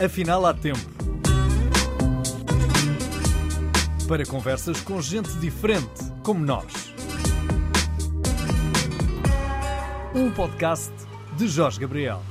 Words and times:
Afinal, 0.00 0.46
há 0.46 0.54
tempo. 0.54 0.78
Para 4.06 4.24
conversas 4.24 4.80
com 4.80 5.00
gente 5.02 5.28
diferente, 5.38 6.04
como 6.22 6.44
nós. 6.44 6.94
Um 10.14 10.30
podcast 10.30 10.92
de 11.36 11.48
Jorge 11.48 11.80
Gabriel. 11.80 12.22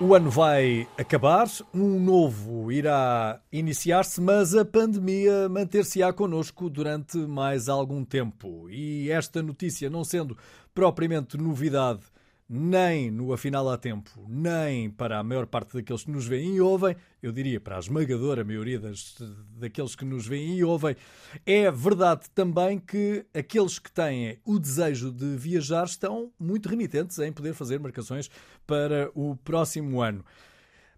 O 0.00 0.14
ano 0.14 0.30
vai 0.30 0.88
acabar, 0.96 1.46
um 1.74 2.00
novo 2.00 2.72
irá 2.72 3.38
iniciar-se, 3.52 4.18
mas 4.18 4.54
a 4.54 4.64
pandemia 4.64 5.46
manter-se-á 5.50 6.10
connosco 6.10 6.70
durante 6.70 7.18
mais 7.18 7.68
algum 7.68 8.02
tempo. 8.02 8.70
E 8.70 9.10
esta 9.10 9.42
notícia, 9.42 9.90
não 9.90 10.04
sendo 10.04 10.38
propriamente 10.74 11.36
novidade 11.36 12.00
nem 12.52 13.12
no 13.12 13.32
Afinal 13.32 13.70
há 13.70 13.78
Tempo, 13.78 14.10
nem 14.28 14.90
para 14.90 15.20
a 15.20 15.22
maior 15.22 15.46
parte 15.46 15.74
daqueles 15.74 16.02
que 16.02 16.10
nos 16.10 16.26
veem 16.26 16.56
e 16.56 16.60
ouvem, 16.60 16.96
eu 17.22 17.30
diria 17.30 17.60
para 17.60 17.76
a 17.76 17.78
esmagadora 17.78 18.42
maioria 18.42 18.80
das, 18.80 19.14
daqueles 19.56 19.94
que 19.94 20.04
nos 20.04 20.26
veem 20.26 20.58
e 20.58 20.64
ouvem, 20.64 20.96
é 21.46 21.70
verdade 21.70 22.28
também 22.34 22.80
que 22.80 23.24
aqueles 23.32 23.78
que 23.78 23.92
têm 23.92 24.40
o 24.44 24.58
desejo 24.58 25.12
de 25.12 25.36
viajar 25.36 25.84
estão 25.84 26.32
muito 26.40 26.68
remitentes 26.68 27.20
em 27.20 27.32
poder 27.32 27.54
fazer 27.54 27.78
marcações 27.78 28.28
para 28.66 29.12
o 29.14 29.36
próximo 29.36 30.02
ano 30.02 30.24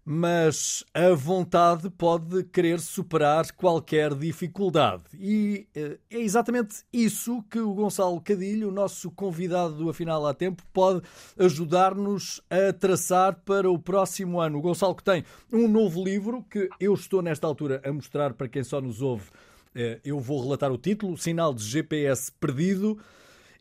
mas 0.05 0.83
a 0.93 1.11
vontade 1.13 1.89
pode 1.89 2.43
querer 2.45 2.79
superar 2.79 3.49
qualquer 3.53 4.13
dificuldade. 4.13 5.03
E 5.13 5.67
eh, 5.73 5.97
é 6.09 6.19
exatamente 6.19 6.83
isso 6.91 7.41
que 7.49 7.59
o 7.59 7.73
Gonçalo 7.73 8.19
Cadilho, 8.19 8.69
nosso 8.69 9.09
convidado 9.11 9.75
do 9.75 9.89
Afinal 9.89 10.25
há 10.27 10.33
Tempo, 10.33 10.61
pode 10.73 11.01
ajudar-nos 11.39 12.41
a 12.49 12.73
traçar 12.73 13.35
para 13.45 13.71
o 13.71 13.79
próximo 13.79 14.41
ano. 14.41 14.57
O 14.57 14.61
Gonçalo 14.61 14.95
que 14.95 15.03
tem 15.03 15.23
um 15.51 15.67
novo 15.69 16.03
livro 16.03 16.43
que 16.49 16.69
eu 16.79 16.93
estou 16.93 17.21
nesta 17.21 17.47
altura 17.47 17.81
a 17.85 17.91
mostrar 17.91 18.33
para 18.33 18.49
quem 18.49 18.63
só 18.63 18.81
nos 18.81 19.01
ouve. 19.01 19.29
Eh, 19.73 20.01
eu 20.03 20.19
vou 20.19 20.41
relatar 20.41 20.71
o 20.71 20.77
título, 20.77 21.17
Sinal 21.17 21.53
de 21.53 21.63
GPS 21.63 22.29
Perdido. 22.29 22.99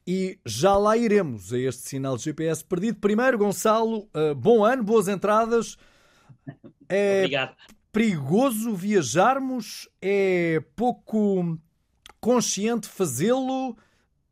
E 0.05 0.37
já 0.45 0.77
lá 0.77 0.97
iremos 0.97 1.53
a 1.53 1.59
este 1.59 1.89
sinal 1.89 2.17
de 2.17 2.25
GPS 2.25 2.65
perdido. 2.65 2.99
Primeiro, 2.99 3.39
Gonçalo, 3.39 4.09
eh, 4.13 4.35
bom 4.35 4.65
ano, 4.65 4.83
boas 4.83 5.07
entradas. 5.07 5.79
É 6.89 7.19
Obrigado. 7.19 7.57
perigoso 7.91 8.75
viajarmos? 8.75 9.89
É 10.01 10.61
pouco 10.77 11.59
consciente 12.21 12.89
fazê-lo? 12.89 13.77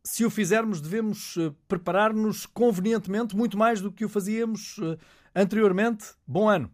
Se 0.05 0.25
o 0.25 0.31
fizermos, 0.31 0.81
devemos 0.81 1.37
eh, 1.37 1.53
preparar-nos 1.69 2.47
convenientemente, 2.47 3.37
muito 3.37 3.59
mais 3.59 3.81
do 3.81 3.93
que 3.93 4.05
o 4.05 4.09
fazíamos 4.09 4.77
eh, 4.79 4.97
anteriormente? 5.35 6.15
Bom 6.27 6.49
ano. 6.49 6.71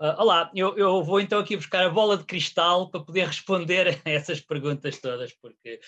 Uh, 0.00 0.12
olá, 0.18 0.50
eu, 0.54 0.76
eu, 0.76 1.04
vou 1.04 1.20
então 1.20 1.38
aqui 1.38 1.56
buscar 1.56 1.86
a 1.86 1.90
bola 1.90 2.18
de 2.18 2.24
cristal 2.24 2.90
para 2.90 3.00
poder 3.00 3.28
responder 3.28 3.88
a 4.04 4.10
essas 4.10 4.40
perguntas 4.40 4.98
todas, 4.98 5.32
porque 5.34 5.80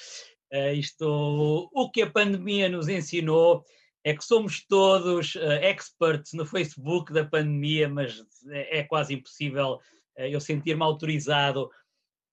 uh, 0.53 0.73
isto, 0.73 1.69
o 1.73 1.91
que 1.91 2.03
a 2.03 2.11
pandemia 2.11 2.69
nos 2.69 2.89
ensinou 2.89 3.65
é 4.07 4.15
que 4.15 4.25
somos 4.25 4.65
todos 4.65 5.35
uh, 5.35 5.41
experts 5.63 6.33
no 6.33 6.47
Facebook 6.47 7.13
da 7.13 7.25
pandemia, 7.25 7.89
mas 7.89 8.25
é, 8.49 8.79
é 8.79 8.83
quase 8.85 9.15
impossível 9.15 9.81
uh, 10.17 10.23
eu 10.23 10.41
sentir-me 10.41 10.85
autorizado 10.85 11.69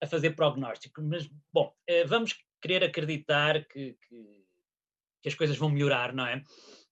a 0.00 0.06
fazer 0.06 0.36
prognóstico. 0.36 1.02
Mas, 1.02 1.28
bom, 1.52 1.74
uh, 1.90 2.06
vamos 2.06 2.36
querer 2.62 2.84
acreditar 2.84 3.64
que, 3.64 3.96
que, 4.08 4.44
que, 5.20 5.28
as 5.28 5.34
coisas 5.34 5.56
vão 5.56 5.68
melhorar, 5.68 6.14
não 6.14 6.24
é? 6.24 6.44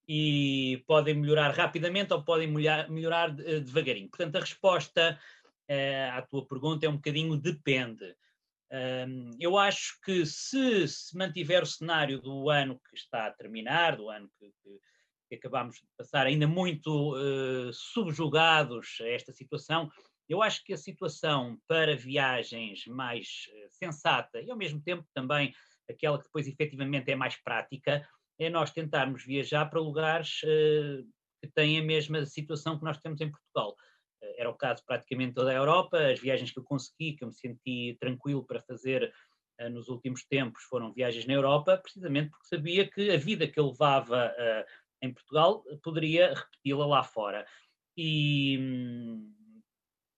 E 0.09 0.83
podem 0.85 1.15
melhorar 1.15 1.55
rapidamente 1.55 2.13
ou 2.13 2.25
podem 2.25 2.49
melhorar, 2.49 2.91
melhorar 2.91 3.31
devagarinho. 3.31 4.09
Portanto, 4.09 4.35
a 4.35 4.41
resposta 4.41 5.17
à 6.13 6.21
tua 6.23 6.45
pergunta 6.45 6.85
é 6.85 6.89
um 6.89 6.97
bocadinho 6.97 7.37
depende. 7.37 8.15
Eu 9.39 9.59
acho 9.59 9.99
que 10.03 10.25
se 10.25 10.89
se 10.89 11.17
mantiver 11.17 11.63
o 11.63 11.67
cenário 11.67 12.21
do 12.21 12.49
ano 12.49 12.81
que 12.89 12.97
está 12.97 13.27
a 13.27 13.33
terminar, 13.33 13.97
do 13.97 14.09
ano 14.09 14.31
que, 14.39 14.47
que, 14.47 14.79
que 15.29 15.35
acabámos 15.35 15.77
de 15.77 15.87
passar, 15.97 16.27
ainda 16.27 16.47
muito 16.47 17.15
uh, 17.15 17.73
subjugados 17.73 18.99
a 19.03 19.09
esta 19.09 19.33
situação, 19.33 19.91
eu 20.29 20.43
acho 20.43 20.65
que 20.65 20.73
a 20.73 20.79
situação 20.79 21.59
para 21.69 21.97
viagens 21.97 22.87
mais 22.87 23.27
uh, 23.49 23.69
sensata 23.71 24.41
e 24.41 24.51
ao 24.51 24.57
mesmo 24.57 24.83
tempo 24.83 25.05
também 25.15 25.53
aquela 25.91 26.19
que 26.19 26.25
depois 26.25 26.47
efetivamente 26.47 27.11
é 27.11 27.17
mais 27.17 27.37
prática, 27.43 28.07
é 28.39 28.49
nós 28.49 28.71
tentarmos 28.71 29.25
viajar 29.25 29.67
para 29.67 29.81
lugares 29.81 30.41
uh, 30.45 31.07
que 31.43 31.51
têm 31.55 31.79
a 31.79 31.83
mesma 31.83 32.25
situação 32.25 32.79
que 32.79 32.85
nós 32.85 32.99
temos 32.99 33.21
em 33.21 33.31
Portugal. 33.31 33.77
Era 34.37 34.51
o 34.51 34.55
caso 34.55 34.83
praticamente 34.87 35.35
toda 35.35 35.51
a 35.51 35.55
Europa, 35.55 35.99
as 35.99 36.21
viagens 36.21 36.51
que 36.51 36.59
eu 36.59 36.65
consegui, 36.65 37.15
que 37.15 37.25
eu 37.25 37.29
me 37.29 37.35
senti 37.35 37.97
tranquilo 38.01 38.45
para 38.45 38.61
fazer 38.63 39.13
nos 39.71 39.89
últimos 39.89 40.25
tempos, 40.25 40.63
foram 40.65 40.93
viagens 40.93 41.27
na 41.27 41.35
Europa, 41.35 41.77
precisamente 41.77 42.31
porque 42.31 42.47
sabia 42.47 42.89
que 42.89 43.11
a 43.11 43.17
vida 43.17 43.47
que 43.47 43.61
eu 43.61 43.69
levava 43.69 44.33
em 45.03 45.13
Portugal, 45.13 45.65
poderia 45.83 46.33
repeti-la 46.33 46.87
lá 46.87 47.03
fora. 47.03 47.45
E 47.97 48.57
hum, 48.59 49.35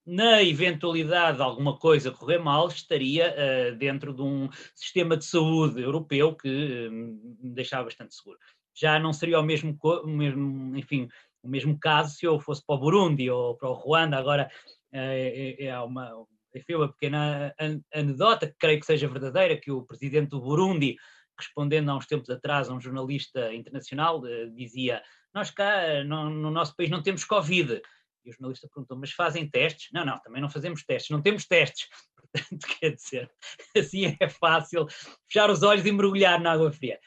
na 0.07 0.43
eventualidade 0.43 1.39
de 1.39 1.43
alguma 1.43 1.79
coisa 1.79 2.11
correr 2.11 2.39
mal, 2.39 2.69
estaria 2.69 3.35
uh, 3.35 3.77
dentro 3.77 4.13
de 4.13 4.23
um 4.23 4.51
sistema 4.75 5.17
de 5.17 5.25
saúde 5.25 5.81
europeu 5.81 6.37
que 6.37 6.49
uh, 6.89 6.93
me 6.93 7.55
deixava 7.55 7.85
bastante 7.85 8.15
seguro. 8.15 8.39
Já 8.77 8.99
não 8.99 9.13
seria 9.13 9.41
o 9.41 9.43
mesmo, 9.43 9.79
mesmo, 10.05 10.77
enfim, 10.77 11.09
o 11.45 11.49
mesmo 11.49 11.79
caso 11.79 12.17
se 12.17 12.27
eu 12.27 12.41
fosse 12.41 12.65
para 12.67 12.75
o 12.75 12.79
Burundi 12.79 13.31
ou 13.31 13.57
para 13.57 13.69
o 13.69 13.75
Ruanda. 13.75 14.17
Agora 14.17 14.51
é, 14.91 15.67
é, 15.67 15.79
uma, 15.81 16.11
enfim, 16.55 16.75
uma 16.75 16.89
pequena 16.89 17.55
anedota 17.93 18.47
que 18.47 18.57
creio 18.59 18.81
que 18.81 18.87
seja 18.87 19.07
verdadeira, 19.07 19.61
que 19.61 19.71
o 19.71 19.83
presidente 19.83 20.31
do 20.31 20.41
Burundi 20.41 20.97
respondendo 21.39 21.91
há 21.91 21.97
uns 21.97 22.07
tempos 22.07 22.31
atrás 22.31 22.69
a 22.69 22.73
um 22.73 22.81
jornalista 22.81 23.53
internacional, 23.53 24.23
dizia: 24.55 25.03
Nós 25.35 25.51
cá 25.51 26.03
no, 26.05 26.31
no 26.31 26.51
nosso 26.51 26.75
país 26.77 26.91
não 26.91 27.03
temos 27.03 27.25
Covid. 27.25 27.83
E 28.25 28.31
o 28.31 28.33
jornalista 28.33 28.69
perguntou: 28.73 28.97
Mas 28.97 29.13
fazem 29.13 29.49
testes? 29.49 29.89
Não, 29.93 30.05
não, 30.05 30.19
também 30.21 30.41
não 30.41 30.49
fazemos 30.49 30.85
testes, 30.85 31.11
não 31.11 31.23
temos 31.23 31.45
testes. 31.47 31.89
Portanto, 32.33 32.67
quer 32.81 32.95
dizer, 32.95 33.31
assim 33.77 34.17
é 34.19 34.29
fácil 34.29 34.87
fechar 35.29 35.51
os 35.51 35.63
olhos 35.63 35.87
e 35.87 35.93
mergulhar 35.93 36.41
na 36.41 36.53
água 36.53 36.73
fria. 36.73 36.99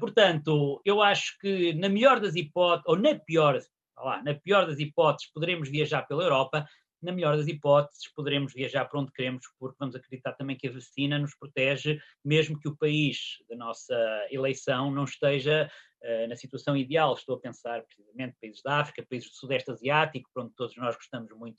Portanto, 0.00 0.80
eu 0.84 1.02
acho 1.02 1.38
que 1.38 1.74
na 1.74 1.88
melhor 1.88 2.18
das 2.18 2.34
hipóteses, 2.34 2.84
ou 2.86 2.98
na 2.98 3.14
pior, 3.14 3.58
lá, 4.04 4.22
na 4.22 4.34
pior 4.34 4.66
das 4.66 4.78
hipóteses, 4.78 5.30
poderemos 5.32 5.68
viajar 5.68 6.02
pela 6.02 6.22
Europa, 6.22 6.66
na 7.02 7.12
melhor 7.12 7.36
das 7.36 7.46
hipóteses, 7.46 8.08
poderemos 8.14 8.52
viajar 8.52 8.84
para 8.86 9.00
onde 9.00 9.12
queremos, 9.12 9.46
porque 9.58 9.76
vamos 9.78 9.94
acreditar 9.94 10.32
também 10.32 10.56
que 10.56 10.66
a 10.66 10.72
vacina 10.72 11.18
nos 11.18 11.34
protege, 11.34 12.00
mesmo 12.24 12.58
que 12.58 12.68
o 12.68 12.76
país 12.76 13.36
da 13.48 13.56
nossa 13.56 13.94
eleição 14.30 14.90
não 14.90 15.04
esteja 15.04 15.70
uh, 16.02 16.28
na 16.28 16.36
situação 16.36 16.76
ideal. 16.76 17.14
Estou 17.14 17.36
a 17.36 17.40
pensar, 17.40 17.82
precisamente, 17.82 18.36
países 18.40 18.62
da 18.62 18.80
África, 18.80 19.06
países 19.08 19.30
do 19.30 19.36
Sudeste 19.36 19.70
Asiático, 19.70 20.28
para 20.32 20.44
onde 20.44 20.54
todos 20.54 20.76
nós 20.76 20.96
gostamos 20.96 21.30
muito 21.32 21.58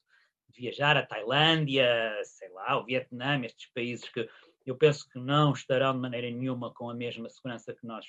de 0.49 0.61
viajar, 0.61 0.97
a 0.97 1.05
Tailândia, 1.05 2.11
sei 2.23 2.49
lá, 2.49 2.79
o 2.79 2.85
Vietnã, 2.85 3.39
estes 3.45 3.69
países 3.73 4.09
que 4.09 4.27
eu 4.65 4.75
penso 4.75 5.07
que 5.09 5.19
não 5.19 5.53
estarão 5.53 5.93
de 5.93 5.99
maneira 5.99 6.29
nenhuma 6.29 6.73
com 6.73 6.89
a 6.89 6.93
mesma 6.93 7.29
segurança 7.29 7.73
que 7.73 7.85
nós 7.85 8.05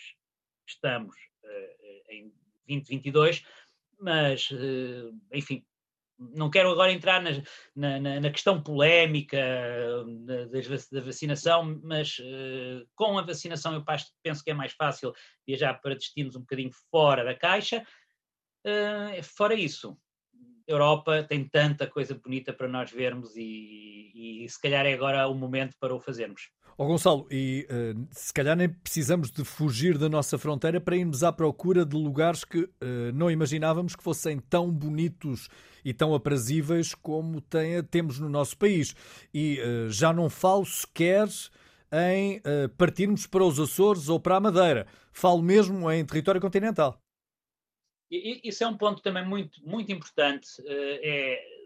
estamos 0.67 1.15
uh, 1.45 2.11
em 2.11 2.33
2022, 2.67 3.45
mas, 3.99 4.51
uh, 4.51 5.15
enfim, 5.33 5.65
não 6.19 6.51
quero 6.51 6.71
agora 6.71 6.93
entrar 6.93 7.23
na, 7.23 7.31
na, 8.01 8.21
na 8.21 8.31
questão 8.31 8.61
polémica 8.61 9.39
da, 10.91 11.01
vacinação, 11.01 11.81
mas 11.83 12.19
uh, 12.19 12.89
com 12.95 13.19
a 13.19 13.23
vacinação 13.23 13.75
eu 13.75 13.85
penso 14.23 14.43
que 14.43 14.51
é 14.51 14.55
mais 14.55 14.73
fácil 14.73 15.13
viajar 15.47 15.75
para 15.75 15.95
destinos 15.95 16.35
um 16.35 16.41
bocadinho 16.41 16.71
fora 16.91 17.25
da 17.25 17.35
caixa. 17.35 17.85
Fora 19.23 19.55
isso, 19.55 19.97
Europa 20.69 21.23
tem 21.23 21.45
tanta 21.45 21.87
coisa 21.87 22.15
bonita 22.15 22.53
para 22.53 22.69
nós 22.69 22.91
vermos 22.91 23.35
e, 23.35 24.45
e 24.45 24.49
se 24.49 24.61
calhar 24.61 24.85
é 24.85 24.93
agora 24.93 25.27
o 25.27 25.35
momento 25.35 25.75
para 25.81 25.95
o 25.95 25.99
fazermos. 25.99 26.51
Oh, 26.81 26.87
Gonçalo, 26.87 27.27
e 27.29 27.67
uh, 27.69 28.07
se 28.13 28.33
calhar 28.33 28.55
nem 28.55 28.69
precisamos 28.69 29.33
de 29.33 29.43
fugir 29.43 29.99
da 29.99 30.09
nossa 30.09 30.39
fronteira 30.39 30.81
para 30.81 30.97
irmos 30.97 31.25
à 31.25 31.33
procura 31.33 31.85
de 31.85 31.97
lugares 31.97 32.45
que 32.45 32.61
uh, 32.61 32.71
não 33.13 33.29
imaginávamos 33.29 33.97
que 33.97 34.03
fossem 34.05 34.39
tão 34.39 34.71
bonitos 34.71 35.49
e 35.85 35.93
tão 35.93 36.15
aprazíveis 36.15 36.95
como 36.95 37.41
tem, 37.41 37.83
temos 37.83 38.21
no 38.21 38.29
nosso 38.29 38.57
país. 38.57 38.95
E 39.35 39.61
uh, 39.61 39.91
já 39.91 40.13
não 40.13 40.31
falo 40.31 40.65
sequer 40.65 41.27
em 41.91 42.41
partirmos 42.77 43.27
para 43.27 43.43
os 43.43 43.59
Açores 43.59 44.11
ou 44.11 44.21
para 44.21 44.37
a 44.37 44.41
Madeira. 44.41 44.87
Falo 45.11 45.43
mesmo 45.43 45.91
em 45.91 46.05
território 46.05 46.39
continental. 46.39 47.01
Isso 48.11 48.65
é 48.65 48.67
um 48.67 48.77
ponto 48.77 49.03
também 49.03 49.27
muito, 49.27 49.61
muito 49.67 49.93
importante. 49.93 50.49
É 50.67 51.59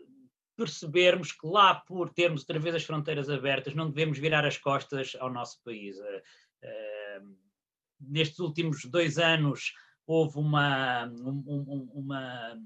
percebermos 0.57 1.33
que 1.33 1.47
lá, 1.47 1.75
por 1.75 2.11
termos 2.11 2.43
outra 2.43 2.59
vez 2.59 2.75
as 2.75 2.85
fronteiras 2.85 3.31
abertas, 3.31 3.75
não 3.75 3.91
devemos 3.91 4.19
virar 4.19 4.45
as 4.45 4.57
costas 4.57 5.17
ao 5.19 5.33
nosso 5.33 5.61
país. 5.65 5.99
Uh, 5.99 6.03
uh, 7.23 7.37
nestes 8.01 8.39
últimos 8.39 8.85
dois 8.85 9.19
anos 9.19 9.73
houve 10.07 10.39
uma, 10.39 11.07
um, 11.07 11.91
uma 11.95 12.59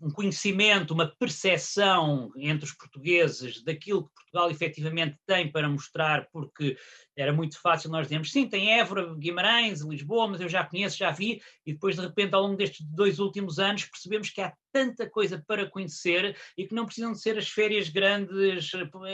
um 0.00 0.10
conhecimento, 0.10 0.92
uma 0.92 1.06
percepção 1.06 2.30
entre 2.36 2.64
os 2.64 2.72
portugueses 2.72 3.62
daquilo 3.62 4.04
que 4.04 4.14
Portugal 4.14 4.50
efetivamente 4.50 5.16
tem 5.26 5.50
para 5.50 5.68
mostrar, 5.68 6.28
porque 6.30 6.76
era 7.16 7.32
muito 7.32 7.60
fácil 7.60 7.90
nós 7.90 8.06
dizermos, 8.06 8.30
sim, 8.30 8.48
tem 8.48 8.78
Évora, 8.78 9.14
Guimarães, 9.14 9.80
Lisboa, 9.80 10.28
mas 10.28 10.40
eu 10.40 10.48
já 10.48 10.64
conheço, 10.64 10.98
já 10.98 11.10
vi, 11.10 11.40
e 11.64 11.72
depois 11.72 11.96
de 11.96 12.02
repente 12.02 12.34
ao 12.34 12.42
longo 12.42 12.56
destes 12.56 12.84
dois 12.86 13.18
últimos 13.18 13.58
anos 13.58 13.84
percebemos 13.84 14.30
que 14.30 14.40
há 14.40 14.52
tanta 14.72 15.08
coisa 15.08 15.42
para 15.46 15.68
conhecer 15.68 16.36
e 16.56 16.66
que 16.66 16.74
não 16.74 16.84
precisam 16.84 17.12
de 17.12 17.20
ser 17.20 17.38
as 17.38 17.48
férias 17.48 17.88
grandes, 17.88 18.70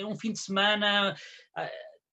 um 0.07 0.17
fim 0.17 0.33
de 0.33 0.41
semana 0.41 1.15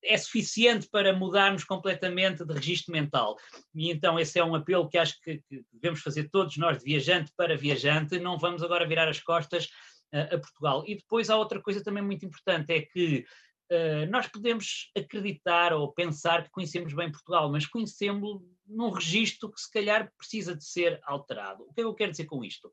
é 0.03 0.17
suficiente 0.17 0.87
para 0.89 1.13
mudarmos 1.13 1.63
completamente 1.63 2.45
de 2.45 2.53
registro 2.53 2.91
mental. 2.91 3.37
E 3.73 3.91
então 3.91 4.19
esse 4.19 4.39
é 4.39 4.43
um 4.43 4.55
apelo 4.55 4.87
que 4.87 4.97
acho 4.97 5.19
que, 5.21 5.41
que 5.49 5.63
devemos 5.73 6.01
fazer 6.01 6.29
todos 6.29 6.57
nós, 6.57 6.79
de 6.79 6.85
viajante 6.85 7.31
para 7.35 7.57
viajante, 7.57 8.19
não 8.19 8.37
vamos 8.37 8.63
agora 8.63 8.87
virar 8.87 9.07
as 9.07 9.19
costas 9.19 9.65
uh, 10.13 10.35
a 10.35 10.37
Portugal. 10.37 10.83
E 10.87 10.95
depois 10.95 11.29
há 11.29 11.37
outra 11.37 11.61
coisa 11.61 11.83
também 11.83 12.03
muito 12.03 12.25
importante, 12.25 12.71
é 12.71 12.81
que 12.81 13.25
uh, 13.71 14.09
nós 14.09 14.27
podemos 14.27 14.89
acreditar 14.97 15.73
ou 15.73 15.91
pensar 15.91 16.43
que 16.43 16.51
conhecemos 16.51 16.93
bem 16.93 17.11
Portugal, 17.11 17.51
mas 17.51 17.65
conhecemos 17.65 18.41
num 18.65 18.89
registro 18.89 19.51
que 19.51 19.59
se 19.59 19.71
calhar 19.71 20.11
precisa 20.17 20.55
de 20.55 20.63
ser 20.63 20.99
alterado. 21.03 21.63
O 21.63 21.73
que 21.73 21.81
é 21.81 21.83
que 21.83 21.89
eu 21.89 21.95
quero 21.95 22.11
dizer 22.11 22.25
com 22.25 22.43
isto? 22.43 22.71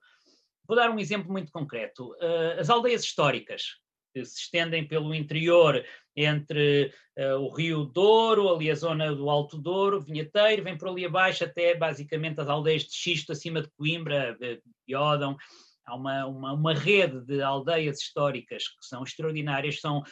Vou 0.66 0.76
dar 0.76 0.90
um 0.90 0.98
exemplo 0.98 1.30
muito 1.30 1.52
concreto. 1.52 2.12
Uh, 2.14 2.58
as 2.58 2.68
aldeias 2.68 3.02
históricas, 3.02 3.76
se 4.24 4.40
estendem 4.40 4.86
pelo 4.86 5.14
interior 5.14 5.84
entre 6.16 6.92
uh, 7.18 7.38
o 7.40 7.52
Rio 7.54 7.84
Douro, 7.84 8.48
ali 8.48 8.70
a 8.70 8.74
zona 8.74 9.14
do 9.14 9.28
Alto 9.28 9.58
Douro, 9.58 10.00
Vinheteiro, 10.00 10.62
vem 10.62 10.78
por 10.78 10.88
ali 10.88 11.04
abaixo 11.04 11.44
até 11.44 11.74
basicamente 11.74 12.40
as 12.40 12.48
aldeias 12.48 12.84
de 12.84 12.94
Xisto, 12.94 13.32
acima 13.32 13.60
de 13.60 13.68
Coimbra, 13.76 14.36
de 14.40 14.60
Iodão. 14.88 15.36
Há 15.84 15.94
uma, 15.94 16.26
uma, 16.26 16.52
uma 16.52 16.74
rede 16.74 17.20
de 17.24 17.42
aldeias 17.42 18.00
históricas 18.00 18.64
que 18.68 18.86
são 18.86 19.04
extraordinárias, 19.04 19.80
são 19.80 20.02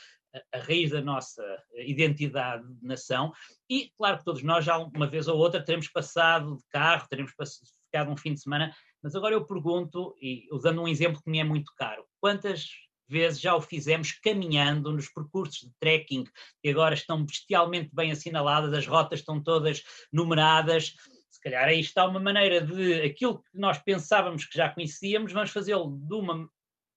a 0.52 0.58
raiz 0.58 0.90
da 0.90 1.00
nossa 1.00 1.42
identidade 1.76 2.66
de 2.66 2.86
nação. 2.86 3.32
E, 3.68 3.90
claro 3.96 4.18
que 4.18 4.24
todos 4.24 4.42
nós, 4.42 4.64
já 4.64 4.78
uma 4.78 5.06
vez 5.06 5.28
ou 5.28 5.38
outra, 5.38 5.64
teremos 5.64 5.88
passado 5.88 6.56
de 6.56 6.64
carro, 6.70 7.06
teremos 7.08 7.32
ficado 7.84 8.10
um 8.10 8.16
fim 8.16 8.34
de 8.34 8.40
semana, 8.40 8.74
mas 9.02 9.14
agora 9.14 9.34
eu 9.34 9.46
pergunto, 9.46 10.14
e 10.20 10.48
usando 10.50 10.82
um 10.82 10.88
exemplo 10.88 11.22
que 11.22 11.30
me 11.30 11.38
é 11.38 11.44
muito 11.44 11.72
caro, 11.76 12.04
quantas 12.20 12.66
vezes 13.08 13.40
já 13.40 13.54
o 13.54 13.60
fizemos 13.60 14.12
caminhando 14.12 14.92
nos 14.92 15.08
percursos 15.08 15.60
de 15.60 15.72
trekking, 15.78 16.24
que 16.62 16.68
agora 16.68 16.94
estão 16.94 17.24
bestialmente 17.24 17.90
bem 17.92 18.10
assinaladas, 18.10 18.72
as 18.72 18.86
rotas 18.86 19.20
estão 19.20 19.42
todas 19.42 19.82
numeradas. 20.12 20.94
Se 21.30 21.40
calhar 21.40 21.64
aí 21.64 21.80
está 21.80 22.06
uma 22.06 22.20
maneira 22.20 22.60
de 22.60 23.02
aquilo 23.02 23.38
que 23.38 23.58
nós 23.58 23.78
pensávamos 23.78 24.44
que 24.44 24.56
já 24.56 24.68
conhecíamos, 24.68 25.32
vamos 25.32 25.50
fazê-lo 25.50 25.90
de 25.90 26.14
uma 26.14 26.48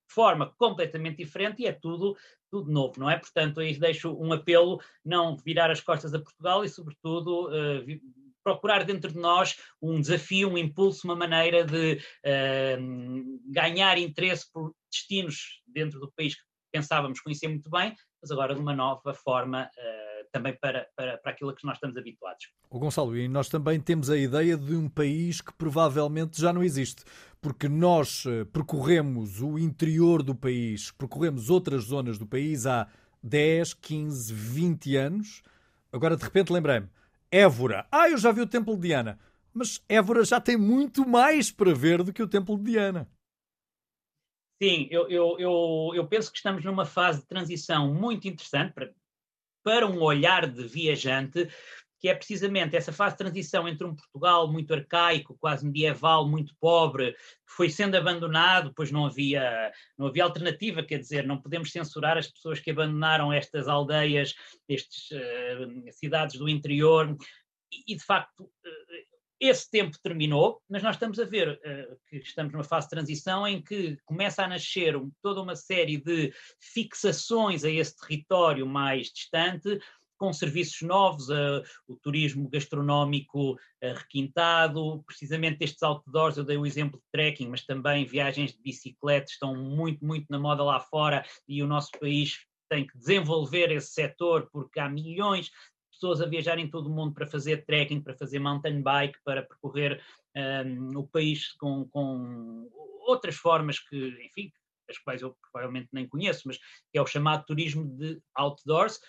forma 0.10 0.54
completamente 0.58 1.18
diferente 1.18 1.62
e 1.62 1.68
é 1.68 1.74
tudo 1.74 2.16
tudo 2.50 2.72
novo, 2.72 2.94
não 2.98 3.10
é? 3.10 3.18
Portanto, 3.18 3.60
aí 3.60 3.78
deixo 3.78 4.14
um 4.14 4.32
apelo, 4.32 4.82
não 5.04 5.36
virar 5.36 5.70
as 5.70 5.82
costas 5.82 6.14
a 6.14 6.20
Portugal 6.20 6.64
e, 6.64 6.70
sobretudo, 6.70 7.50
uh, 7.50 7.86
procurar 8.48 8.86
dentro 8.86 9.12
de 9.12 9.20
nós 9.20 9.56
um 9.82 10.00
desafio, 10.00 10.50
um 10.50 10.58
impulso, 10.58 11.06
uma 11.06 11.16
maneira 11.16 11.66
de 11.66 11.96
uh, 11.96 13.42
ganhar 13.52 13.98
interesse 13.98 14.46
por 14.52 14.74
destinos 14.90 15.62
dentro 15.68 16.00
do 16.00 16.12
país 16.16 16.36
que 16.36 16.42
pensávamos 16.72 17.20
conhecer 17.20 17.48
muito 17.48 17.70
bem, 17.70 17.94
mas 18.22 18.32
agora 18.32 18.56
de 18.56 18.62
uma 18.62 18.74
nova 18.74 19.14
forma 19.14 19.64
uh, 19.64 20.30
também 20.32 20.56
para, 20.62 20.88
para, 20.96 21.18
para 21.18 21.32
aquilo 21.32 21.50
a 21.50 21.56
que 21.56 21.66
nós 21.66 21.76
estamos 21.76 21.98
habituados. 21.98 22.48
O 22.70 22.80
Gonçalo, 22.80 23.18
e 23.18 23.28
nós 23.28 23.50
também 23.50 23.80
temos 23.82 24.10
a 24.10 24.18
ideia 24.18 24.56
de 24.56 24.76
um 24.76 24.88
país 24.88 25.42
que 25.42 25.54
provavelmente 25.54 26.40
já 26.40 26.54
não 26.54 26.64
existe, 26.64 27.04
porque 27.42 27.68
nós 27.68 28.24
eh, 28.26 28.46
percorremos 28.46 29.42
o 29.42 29.58
interior 29.58 30.22
do 30.24 30.36
país, 30.36 30.92
percorremos 30.92 31.50
outras 31.50 31.86
zonas 31.86 32.18
do 32.18 32.26
país 32.26 32.66
há 32.66 32.88
10, 33.24 33.74
15, 33.76 34.34
20 34.34 34.96
anos. 34.96 35.42
Agora 35.92 36.18
de 36.18 36.24
repente 36.24 36.52
lembrei-me, 36.52 36.90
Évora. 37.32 37.88
Ah, 37.92 38.10
eu 38.10 38.18
já 38.18 38.32
vi 38.32 38.42
o 38.42 38.48
Templo 38.48 38.76
de 38.76 38.88
Diana. 38.88 39.20
Mas 39.54 39.84
Évora 39.90 40.24
já 40.24 40.40
tem 40.40 40.56
muito 40.56 41.08
mais 41.08 41.52
para 41.52 41.74
ver 41.74 42.04
do 42.04 42.14
que 42.14 42.22
o 42.22 42.28
Templo 42.28 42.58
de 42.58 42.72
Diana. 42.72 43.10
Sim, 44.62 44.88
eu, 44.90 45.08
eu, 45.10 45.40
eu, 45.40 45.92
eu 45.94 46.08
penso 46.08 46.32
que 46.32 46.38
estamos 46.38 46.64
numa 46.66 46.86
fase 46.86 47.22
de 47.22 47.28
transição 47.28 47.94
muito 47.94 48.28
interessante 48.28 48.74
para, 48.74 48.92
para 49.64 49.88
um 49.88 50.02
olhar 50.02 50.48
de 50.48 50.68
viajante, 50.68 51.48
que 52.00 52.08
é 52.08 52.16
precisamente 52.16 52.76
essa 52.76 52.92
fase 52.92 53.16
de 53.16 53.20
transição 53.20 53.68
entre 53.68 53.86
um 53.86 53.96
Portugal 53.96 54.52
muito 54.52 54.74
arcaico, 54.74 55.38
quase 55.40 55.66
medieval, 55.66 56.28
muito 56.28 56.56
pobre, 56.60 57.14
que 57.14 57.54
foi 57.56 57.70
sendo 57.70 57.96
abandonado, 57.96 58.72
pois 58.76 58.92
não 58.92 59.06
havia, 59.06 59.72
não 59.98 60.08
havia 60.08 60.24
alternativa, 60.24 60.84
quer 60.84 61.00
dizer, 61.00 61.26
não 61.26 61.42
podemos 61.42 61.72
censurar 61.72 62.18
as 62.18 62.28
pessoas 62.28 62.60
que 62.60 62.72
abandonaram 62.72 63.34
estas 63.34 63.68
aldeias, 63.68 64.36
estas 64.70 65.10
uh, 65.12 65.92
cidades 65.92 66.38
do 66.38 66.48
interior, 66.48 67.16
e, 67.72 67.94
e 67.94 67.96
de 67.96 68.04
facto 68.04 68.44
uh, 68.44 69.18
esse 69.40 69.70
tempo 69.70 69.98
terminou, 70.02 70.62
mas 70.68 70.82
nós 70.82 70.96
estamos 70.96 71.20
a 71.20 71.26
ver 71.26 71.50
uh, 71.50 71.98
que 72.10 72.18
estamos 72.18 72.54
numa 72.54 72.64
fase 72.64 72.88
de 72.88 72.92
transição 72.92 73.48
em 73.48 73.62
que 73.62 73.98
começa 74.06 74.44
a 74.44 74.48
nascer 74.48 74.96
toda 75.22 75.42
uma 75.42 75.56
série 75.56 75.98
de 75.98 76.34
fixações 76.60 77.64
a 77.64 77.70
esse 77.70 77.96
território 77.98 78.66
mais 78.66 79.08
distante, 79.12 79.80
com 80.18 80.34
serviços 80.34 80.82
novos, 80.82 81.30
uh, 81.30 81.64
o 81.88 81.96
turismo 81.96 82.50
gastronómico 82.50 83.54
uh, 83.54 83.58
requintado, 83.96 85.04
precisamente 85.06 85.64
estes 85.64 85.84
outdoors, 85.84 86.38
eu 86.38 86.44
dei 86.44 86.58
o 86.58 86.66
exemplo 86.66 87.00
de 87.00 87.06
trekking, 87.12 87.48
mas 87.48 87.66
também 87.66 88.06
viagens 88.06 88.54
de 88.54 88.62
bicicleta 88.62 89.32
estão 89.32 89.56
muito, 89.56 90.04
muito 90.04 90.26
na 90.30 90.40
moda 90.40 90.64
lá 90.64 90.80
fora 90.80 91.24
e 91.48 91.62
o 91.62 91.68
nosso 91.68 91.92
país 92.00 92.46
tem 92.70 92.86
que 92.86 92.98
desenvolver 92.98 93.72
esse 93.72 93.92
setor 93.92 94.50
porque 94.52 94.80
há 94.80 94.90
milhões 94.90 95.46
de 95.46 95.52
pessoas 95.92 96.22
a 96.22 96.26
viajar 96.26 96.60
em 96.60 96.70
todo 96.70 96.88
o 96.88 96.94
mundo 96.94 97.14
para 97.14 97.26
fazer 97.26 97.66
trekking, 97.66 98.02
para 98.02 98.16
fazer 98.16 98.40
mountain 98.40 98.82
bike, 98.82 99.20
para 99.24 99.44
percorrer 99.44 100.02
um, 100.36 100.40
ehm, 100.40 100.98
o 100.98 101.08
país 101.08 101.54
com, 101.54 101.88
com 101.90 102.70
outras 103.08 103.36
formas 103.36 103.80
que, 103.80 103.98
enfim, 104.26 104.52
as 104.90 104.98
quais 104.98 105.22
eu 105.22 105.36
provavelmente 105.52 105.90
nem 105.92 106.08
conheço, 106.08 106.44
mas 106.46 106.58
que 106.58 106.98
é 106.98 107.02
o 107.02 107.08
chamado 107.08 107.46
turismo 107.46 107.86
de 107.98 108.22
outdoors. 108.36 109.00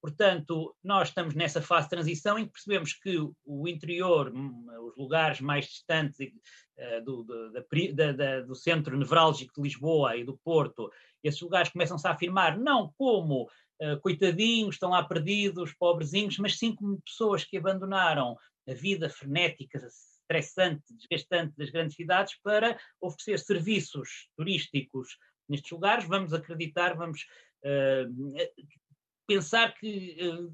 Portanto, 0.00 0.76
nós 0.82 1.08
estamos 1.08 1.34
nessa 1.34 1.60
fase 1.60 1.86
de 1.86 1.90
transição 1.90 2.38
em 2.38 2.46
que 2.46 2.52
percebemos 2.52 2.92
que 2.92 3.18
o 3.44 3.68
interior, 3.68 4.32
hum, 4.32 4.66
os 4.86 4.96
lugares 4.96 5.40
mais 5.40 5.66
distantes 5.66 6.18
uh, 6.20 7.04
do, 7.04 7.24
do, 7.24 7.52
da, 7.52 8.12
da, 8.12 8.40
do, 8.42 8.54
centro 8.54 8.96
nevrálgico 8.96 9.54
de 9.56 9.62
Lisboa 9.62 10.16
e 10.16 10.24
do 10.24 10.38
Porto, 10.38 10.90
esses 11.22 11.40
lugares 11.40 11.72
começam-se 11.72 12.06
a 12.06 12.12
afirmar 12.12 12.56
não 12.56 12.92
como 12.96 13.50
uh, 13.82 14.00
coitadinhos, 14.00 14.76
estão 14.76 14.90
lá 14.90 15.02
perdidos, 15.02 15.74
pobrezinhos, 15.74 16.38
mas 16.38 16.58
sim 16.58 16.74
como 16.74 17.02
pessoas 17.02 17.44
que 17.44 17.56
abandonaram 17.56 18.36
a 18.68 18.74
vida 18.74 19.10
frenética, 19.10 19.78
estressante, 19.78 20.94
desgastante 20.94 21.56
das 21.56 21.70
grandes 21.70 21.96
cidades 21.96 22.38
para 22.40 22.78
oferecer 23.00 23.38
serviços 23.40 24.28
turísticos 24.36 25.16
nestes 25.48 25.72
lugares. 25.72 26.06
Vamos 26.06 26.32
acreditar, 26.32 26.94
vamos 26.94 27.22
uh, 27.64 28.68
pensar 29.28 29.74
que 29.74 30.16
uh, 30.20 30.52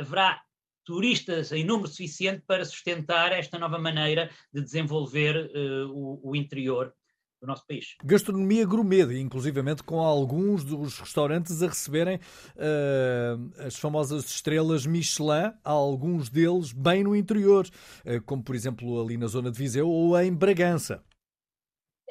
haverá 0.00 0.40
turistas 0.84 1.50
em 1.50 1.64
número 1.64 1.88
suficiente 1.88 2.42
para 2.46 2.64
sustentar 2.64 3.32
esta 3.32 3.58
nova 3.58 3.78
maneira 3.78 4.30
de 4.52 4.62
desenvolver 4.62 5.50
uh, 5.54 5.90
o, 5.90 6.30
o, 6.30 6.36
interior 6.36 6.94
do 7.40 7.46
nosso 7.46 7.66
país. 7.66 7.96
Gastronomia 8.04 8.64
gourmet, 8.66 9.18
inclusivamente 9.18 9.82
com 9.82 10.00
alguns 10.00 10.62
dos 10.62 10.98
restaurantes 10.98 11.62
a 11.62 11.68
receberem 11.68 12.16
uh, 12.16 13.66
as 13.66 13.76
famosas 13.76 14.26
estrelas 14.26 14.86
Michelin, 14.86 15.52
alguns 15.64 16.28
deles 16.28 16.72
bem 16.72 17.02
no 17.02 17.16
interior, 17.16 17.66
uh, 17.66 18.22
como 18.22 18.42
por 18.42 18.54
exemplo 18.54 19.02
ali 19.02 19.16
na 19.16 19.26
zona 19.26 19.50
de 19.50 19.58
Viseu 19.58 19.88
ou 19.88 20.18
em 20.20 20.32
Bragança. 20.32 21.02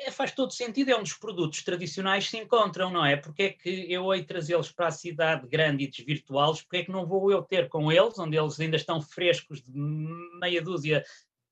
É, 0.05 0.11
faz 0.11 0.31
todo 0.33 0.51
sentido, 0.51 0.89
é 0.89 0.95
onde 0.95 1.11
os 1.11 1.17
produtos 1.17 1.63
tradicionais 1.63 2.29
se 2.29 2.37
encontram, 2.37 2.91
não 2.91 3.05
é? 3.05 3.15
Porque 3.15 3.43
é 3.43 3.49
que 3.51 3.91
eu 3.91 4.13
hei 4.13 4.23
trazê-los 4.23 4.71
para 4.71 4.87
a 4.87 4.91
cidade 4.91 5.47
grande 5.47 5.85
e 5.85 5.89
desvirtuá-los? 5.89 6.61
Porque 6.61 6.77
é 6.77 6.85
que 6.85 6.91
não 6.91 7.05
vou 7.05 7.31
eu 7.31 7.41
ter 7.41 7.69
com 7.69 7.91
eles, 7.91 8.19
onde 8.19 8.37
eles 8.37 8.59
ainda 8.59 8.75
estão 8.75 9.01
frescos 9.01 9.61
de 9.61 9.71
meia 10.39 10.61
dúzia 10.61 11.03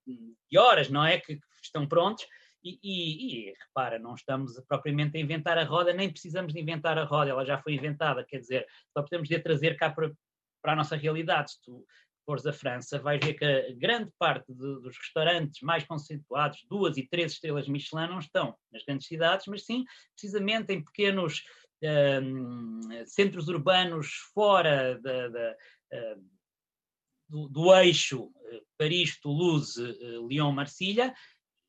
de 0.06 0.58
horas, 0.58 0.90
não 0.90 1.04
é? 1.04 1.18
Que, 1.18 1.40
estão 1.62 1.86
prontos. 1.86 2.26
E, 2.62 2.78
e, 2.82 3.48
e, 3.48 3.54
repara, 3.66 3.98
não 3.98 4.14
estamos 4.14 4.60
propriamente 4.68 5.16
a 5.16 5.20
inventar 5.20 5.56
a 5.58 5.64
roda, 5.64 5.92
nem 5.92 6.10
precisamos 6.10 6.52
de 6.52 6.60
inventar 6.60 6.98
a 6.98 7.04
roda, 7.04 7.30
ela 7.30 7.44
já 7.44 7.58
foi 7.58 7.74
inventada, 7.74 8.24
quer 8.24 8.38
dizer, 8.38 8.66
só 8.92 9.02
podemos 9.02 9.28
de 9.28 9.38
trazer 9.38 9.76
cá 9.76 9.90
para, 9.90 10.12
para 10.60 10.72
a 10.72 10.76
nossa 10.76 10.96
realidade. 10.96 11.52
Se 11.52 11.62
tu 11.62 11.84
fores 12.24 12.46
à 12.46 12.52
França, 12.52 12.98
vais 12.98 13.20
ver 13.22 13.34
que 13.34 13.44
a 13.44 13.72
grande 13.74 14.10
parte 14.18 14.52
de, 14.52 14.80
dos 14.80 14.96
restaurantes 14.96 15.60
mais 15.62 15.84
conceituados, 15.84 16.64
duas 16.68 16.96
e 16.96 17.06
três 17.06 17.32
estrelas 17.32 17.68
Michelin, 17.68 18.08
não 18.08 18.18
estão 18.18 18.56
nas 18.72 18.84
grandes 18.84 19.06
cidades, 19.06 19.46
mas 19.46 19.64
sim 19.64 19.84
precisamente 20.14 20.72
em 20.72 20.84
pequenos 20.84 21.42
um, 21.82 22.80
centros 23.06 23.48
urbanos 23.48 24.08
fora 24.32 24.98
da, 25.00 25.28
da, 25.28 25.56
uh, 25.92 26.24
do, 27.28 27.48
do, 27.48 27.74
eixo 27.74 28.24
uh, 28.24 28.32
Paris, 28.78 29.20
Toulouse, 29.20 29.80
uh, 29.80 30.28
Lyon, 30.28 30.52
Marsilha, 30.52 31.14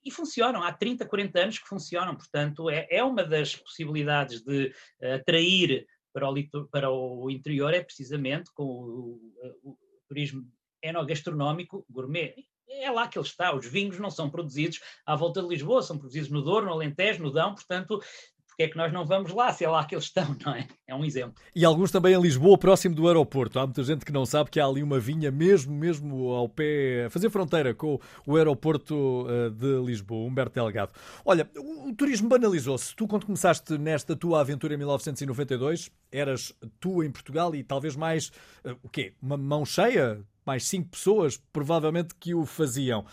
e 0.05 0.12
funcionam. 0.12 0.62
Há 0.62 0.72
30, 0.72 1.05
40 1.05 1.39
anos 1.39 1.60
que 1.60 1.67
funcionam. 1.67 2.15
Portanto, 2.15 2.69
é, 2.69 2.88
é 2.89 3.03
uma 3.03 3.24
das 3.24 3.55
possibilidades 3.55 4.41
de 4.41 4.74
atrair 5.01 5.88
para 6.13 6.29
o, 6.29 6.67
para 6.67 6.91
o 6.91 7.29
interior, 7.31 7.74
é 7.74 7.81
precisamente 7.81 8.51
com 8.53 8.63
o, 8.63 9.33
o 9.63 9.77
turismo 10.13 10.48
enogastronómico 10.82 11.84
gourmet. 11.89 12.36
É 12.70 12.89
lá 12.89 13.08
que 13.08 13.17
ele 13.17 13.25
está. 13.25 13.55
Os 13.55 13.65
vinhos 13.65 14.00
não 14.00 14.12
são 14.12 14.29
produzidos 14.29 14.79
à 15.05 15.15
volta 15.15 15.41
de 15.41 15.48
Lisboa, 15.48 15.82
são 15.82 15.98
produzidos 15.98 16.29
no 16.29 16.41
Douro, 16.41 16.67
no 16.67 16.72
Alentejo, 16.72 17.24
no 17.24 17.32
Dão, 17.32 17.53
portanto, 17.55 18.01
porque 18.53 18.63
é 18.63 18.67
que 18.67 18.77
nós 18.77 18.93
não 18.93 19.03
vamos 19.03 19.33
lá, 19.33 19.51
se 19.51 19.65
é 19.65 19.69
lá 19.69 19.83
que 19.83 19.95
eles 19.95 20.05
estão, 20.05 20.36
não 20.45 20.53
é? 20.53 20.67
É 20.88 20.95
um 20.95 21.03
exemplo. 21.03 21.33
E 21.55 21.65
alguns 21.65 21.91
também 21.91 22.13
em 22.13 22.22
Lisboa, 22.22 22.57
próximo 22.57 22.95
do 22.95 23.07
aeroporto. 23.07 23.60
Há 23.60 23.65
muita 23.65 23.83
gente 23.83 24.05
que 24.05 24.12
não 24.12 24.25
sabe 24.25 24.51
que 24.51 24.60
há 24.60 24.65
ali 24.65 24.83
uma 24.83 25.00
vinha 25.00 25.31
mesmo, 25.31 25.74
mesmo 25.74 26.29
ao 26.31 26.48
pé, 26.48 27.05
a 27.05 27.10
fazer 27.10 27.29
fronteira 27.29 27.74
com 27.74 28.00
o 28.25 28.36
aeroporto 28.36 29.25
eh, 29.27 29.50
de 29.50 29.83
Lisboa, 29.83 30.27
Humberto 30.27 30.53
Delgado. 30.53 30.91
Olha, 31.25 31.50
o 31.55 31.93
turismo 31.93 32.29
banalizou-se. 32.29 32.95
Tu, 32.95 33.07
quando 33.07 33.25
começaste 33.25 33.77
nesta 33.77 34.15
tua 34.15 34.41
aventura 34.41 34.75
em 34.75 34.77
1992, 34.77 35.89
eras 36.12 36.53
tu 36.79 37.03
em 37.03 37.12
Portugal 37.12 37.55
e 37.55 37.63
talvez 37.63 37.95
mais, 37.95 38.31
eh, 38.63 38.75
o 38.83 38.89
quê? 38.89 39.13
Uma 39.22 39.38
mão 39.38 39.65
cheia? 39.65 40.22
Mais 40.45 40.67
cinco 40.67 40.89
pessoas, 40.89 41.41
provavelmente, 41.51 42.13
que 42.19 42.36
o 42.36 42.45
faziam. 42.45 43.05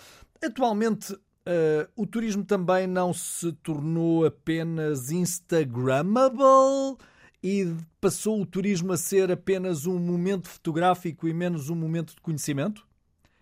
Atualmente, 0.42 1.16
Uh, 1.50 1.90
o 1.97 2.07
turismo 2.07 2.45
também 2.45 2.87
não 2.87 3.12
se 3.12 3.50
tornou 3.54 4.25
apenas 4.25 5.11
Instagrammable 5.11 6.97
e 7.42 7.75
passou 8.00 8.40
o 8.40 8.47
turismo 8.47 8.92
a 8.92 8.97
ser 8.97 9.33
apenas 9.33 9.85
um 9.85 9.99
momento 9.99 10.49
fotográfico 10.49 11.26
e 11.26 11.35
menos 11.35 11.69
um 11.69 11.75
momento 11.75 12.14
de 12.14 12.21
conhecimento? 12.21 12.87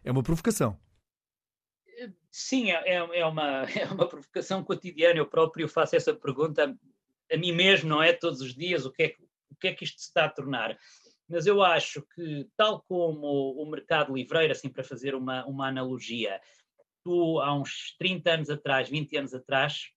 É 0.02 0.10
uma 0.10 0.22
provocação. 0.22 0.78
Sim, 2.30 2.70
é, 2.70 2.94
é, 2.94 2.94
é 2.94 3.26
uma, 3.26 3.64
é 3.78 3.84
uma 3.86 4.08
provocação 4.08 4.64
cotidiana. 4.64 5.18
Eu 5.18 5.26
próprio 5.26 5.68
faço 5.68 5.94
essa 5.94 6.14
pergunta 6.14 6.74
a 7.30 7.36
mim 7.36 7.52
mesmo, 7.52 7.90
não 7.90 8.02
é? 8.02 8.14
Todos 8.14 8.40
os 8.40 8.54
dias, 8.54 8.86
o 8.86 8.90
que 8.90 9.02
é, 9.02 9.14
o 9.50 9.56
que, 9.56 9.68
é 9.68 9.74
que 9.74 9.84
isto 9.84 10.00
se 10.00 10.06
está 10.06 10.24
a 10.24 10.30
tornar? 10.30 10.78
Mas 11.28 11.46
eu 11.46 11.62
acho 11.62 12.00
que, 12.14 12.48
tal 12.56 12.80
como 12.88 13.52
o 13.52 13.70
mercado 13.70 14.14
livreiro, 14.14 14.50
assim 14.50 14.70
para 14.70 14.82
fazer 14.82 15.14
uma, 15.14 15.44
uma 15.44 15.68
analogia, 15.68 16.40
tu 17.04 17.40
há 17.40 17.54
uns 17.54 17.94
30 17.98 18.30
anos 18.30 18.50
atrás, 18.50 18.88
20 18.88 19.16
anos 19.16 19.34
atrás, 19.34 19.88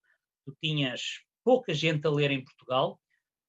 tu 0.46 0.55
tinhas 0.62 1.22
pouca 1.43 1.74
gente 1.74 2.05
a 2.05 2.10
ler 2.10 2.31
em 2.31 2.43
Portugal, 2.43 3.00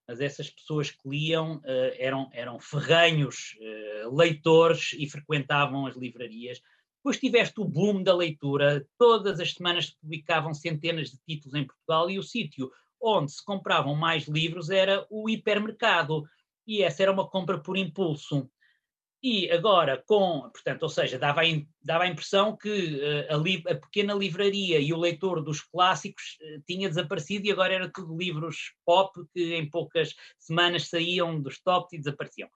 mas 0.06 0.20
essas 0.20 0.50
pessoas 0.50 0.90
que 0.90 1.08
liam 1.08 1.56
uh, 1.58 1.62
eram, 1.96 2.28
eram 2.32 2.58
ferranhos 2.58 3.56
uh, 3.60 4.14
leitores 4.14 4.92
e 4.94 5.08
frequentavam 5.08 5.86
as 5.86 5.96
livrarias. 5.96 6.60
Depois 6.98 7.18
tiveste 7.18 7.60
o 7.60 7.64
boom 7.64 8.02
da 8.02 8.14
leitura, 8.14 8.86
todas 8.98 9.40
as 9.40 9.52
semanas 9.52 9.86
se 9.86 9.98
publicavam 10.00 10.54
centenas 10.54 11.10
de 11.10 11.18
títulos 11.26 11.54
em 11.54 11.66
Portugal 11.66 12.10
e 12.10 12.18
o 12.18 12.22
sítio 12.22 12.70
onde 13.00 13.32
se 13.32 13.44
compravam 13.44 13.94
mais 13.96 14.28
livros 14.28 14.70
era 14.70 15.04
o 15.10 15.28
hipermercado. 15.28 16.22
E 16.64 16.82
essa 16.82 17.02
era 17.02 17.10
uma 17.10 17.28
compra 17.28 17.58
por 17.58 17.76
impulso. 17.76 18.48
E 19.22 19.48
agora, 19.52 20.02
com, 20.04 20.50
portanto, 20.50 20.82
ou 20.82 20.88
seja, 20.88 21.16
dava 21.16 21.42
a, 21.42 21.44
dava 21.80 22.04
a 22.04 22.08
impressão 22.08 22.56
que 22.56 22.68
uh, 22.68 23.34
a, 23.34 23.36
li, 23.36 23.62
a, 23.68 23.74
pequena 23.76 24.14
livraria 24.14 24.80
e 24.80 24.92
o 24.92 24.98
leitor 24.98 25.40
dos 25.42 25.60
clássicos 25.60 26.38
uh, 26.40 26.62
tinha 26.66 26.88
desaparecido 26.88 27.46
e 27.46 27.52
agora 27.52 27.72
era 27.72 27.88
tudo 27.88 28.16
livros 28.16 28.74
pop 28.84 29.12
que 29.32 29.54
em 29.54 29.70
poucas 29.70 30.12
semanas 30.40 30.88
saíam 30.88 31.40
dos 31.40 31.60
tops 31.60 31.92
e 31.92 31.98
desapareciam. 31.98 32.48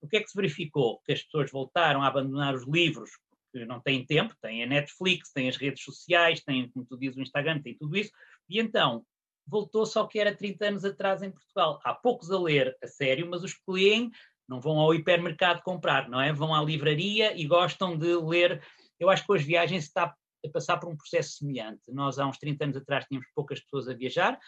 O 0.00 0.08
que 0.08 0.16
é 0.16 0.20
que 0.22 0.30
se 0.30 0.36
verificou? 0.36 1.02
Que 1.04 1.12
as 1.12 1.22
pessoas 1.22 1.50
voltaram 1.50 2.02
a 2.02 2.06
abandonar 2.06 2.54
os 2.54 2.66
livros 2.66 3.10
porque 3.52 3.66
não 3.66 3.80
têm 3.80 4.04
tempo, 4.04 4.34
têm 4.40 4.62
a 4.62 4.66
Netflix, 4.66 5.32
têm 5.32 5.48
as 5.48 5.56
redes 5.56 5.82
sociais, 5.82 6.42
têm, 6.42 6.68
como 6.70 6.84
tu 6.84 6.98
dizes, 6.98 7.16
o 7.16 7.22
Instagram, 7.22 7.62
têm 7.62 7.76
tudo 7.76 7.96
isso, 7.96 8.10
e 8.48 8.60
então 8.60 9.04
voltou-se 9.46 9.96
ao 9.96 10.08
que 10.08 10.18
era 10.18 10.34
30 10.34 10.66
anos 10.66 10.84
atrás 10.84 11.22
em 11.22 11.30
Portugal. 11.30 11.80
Há 11.84 11.94
poucos 11.94 12.30
a 12.30 12.38
ler 12.38 12.76
a 12.82 12.86
sério, 12.86 13.28
mas 13.30 13.42
os 13.42 13.54
que 13.54 13.62
leem 13.68 14.10
não 14.48 14.60
vão 14.60 14.78
ao 14.78 14.94
hipermercado 14.94 15.62
comprar, 15.62 16.08
não 16.08 16.20
é? 16.20 16.32
Vão 16.32 16.54
à 16.54 16.62
livraria 16.62 17.36
e 17.36 17.46
gostam 17.46 17.98
de 17.98 18.14
ler. 18.16 18.62
Eu 18.98 19.10
acho 19.10 19.24
que 19.24 19.32
hoje 19.32 19.44
viagem 19.44 19.78
está 19.78 20.14
a 20.44 20.48
passar 20.50 20.78
por 20.78 20.88
um 20.88 20.96
processo 20.96 21.38
semelhante. 21.38 21.82
Nós, 21.88 22.18
há 22.18 22.26
uns 22.26 22.38
30 22.38 22.64
anos 22.64 22.76
atrás, 22.76 23.04
tínhamos 23.06 23.28
poucas 23.34 23.60
pessoas 23.60 23.88
a 23.88 23.94
viajar. 23.94 24.38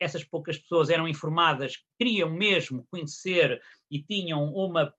Essas 0.00 0.22
poucas 0.22 0.58
pessoas 0.58 0.90
eram 0.90 1.08
informadas, 1.08 1.74
queriam 1.98 2.30
mesmo 2.30 2.86
conhecer 2.90 3.60
e 3.90 4.02
tinham 4.02 4.44
uma 4.54 4.92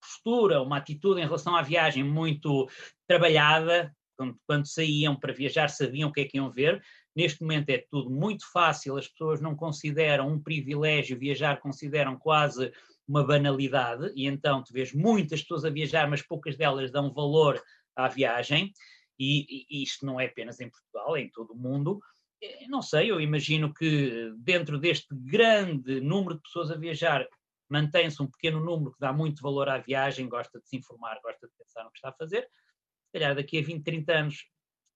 postura, 0.00 0.62
uma 0.62 0.76
atitude 0.76 1.20
em 1.20 1.24
relação 1.24 1.56
à 1.56 1.62
viagem 1.62 2.04
muito 2.04 2.68
trabalhada. 3.08 3.94
Quando, 4.16 4.38
quando 4.46 4.66
saíam 4.66 5.16
para 5.16 5.32
viajar, 5.32 5.68
sabiam 5.68 6.08
o 6.08 6.12
que 6.12 6.20
é 6.20 6.24
que 6.24 6.36
iam 6.36 6.52
ver. 6.52 6.80
Neste 7.16 7.42
momento 7.42 7.70
é 7.70 7.84
tudo 7.90 8.10
muito 8.10 8.44
fácil, 8.52 8.96
as 8.96 9.08
pessoas 9.08 9.40
não 9.40 9.56
consideram 9.56 10.28
um 10.28 10.40
privilégio 10.40 11.18
viajar, 11.18 11.60
consideram 11.60 12.16
quase 12.16 12.72
uma 13.06 13.24
banalidade, 13.24 14.12
e 14.14 14.26
então 14.26 14.62
tu 14.62 14.72
vês 14.72 14.92
muitas 14.92 15.42
pessoas 15.42 15.64
a 15.64 15.70
viajar, 15.70 16.08
mas 16.08 16.22
poucas 16.22 16.56
delas 16.56 16.90
dão 16.90 17.12
valor 17.12 17.62
à 17.94 18.08
viagem, 18.08 18.72
e, 19.18 19.66
e 19.70 19.82
isto 19.82 20.04
não 20.04 20.18
é 20.18 20.26
apenas 20.26 20.60
em 20.60 20.70
Portugal, 20.70 21.16
é 21.16 21.20
em 21.20 21.30
todo 21.30 21.52
o 21.52 21.56
mundo. 21.56 22.00
Eh, 22.42 22.66
não 22.68 22.82
sei, 22.82 23.10
eu 23.10 23.20
imagino 23.20 23.72
que 23.72 24.32
dentro 24.38 24.78
deste 24.78 25.14
grande 25.14 26.00
número 26.00 26.36
de 26.36 26.42
pessoas 26.42 26.70
a 26.70 26.76
viajar, 26.76 27.26
mantém-se 27.68 28.22
um 28.22 28.26
pequeno 28.26 28.60
número 28.60 28.92
que 28.92 29.00
dá 29.00 29.12
muito 29.12 29.42
valor 29.42 29.68
à 29.68 29.78
viagem, 29.78 30.28
gosta 30.28 30.58
de 30.60 30.68
se 30.68 30.76
informar, 30.76 31.20
gosta 31.22 31.46
de 31.46 31.52
pensar 31.56 31.84
no 31.84 31.90
que 31.90 31.98
está 31.98 32.08
a 32.08 32.14
fazer. 32.14 32.42
Se 32.42 33.12
calhar 33.12 33.34
daqui 33.34 33.58
a 33.58 33.62
20, 33.62 33.82
30 33.82 34.12
anos 34.12 34.44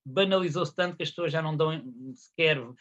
banalizou-se 0.05 0.75
tanto 0.75 0.97
que 0.97 1.03
as 1.03 1.11
pessoas 1.11 1.33
já 1.33 1.43
não 1.43 1.57
dão 1.57 1.83
sequer 2.15 2.59
uh, 2.59 2.77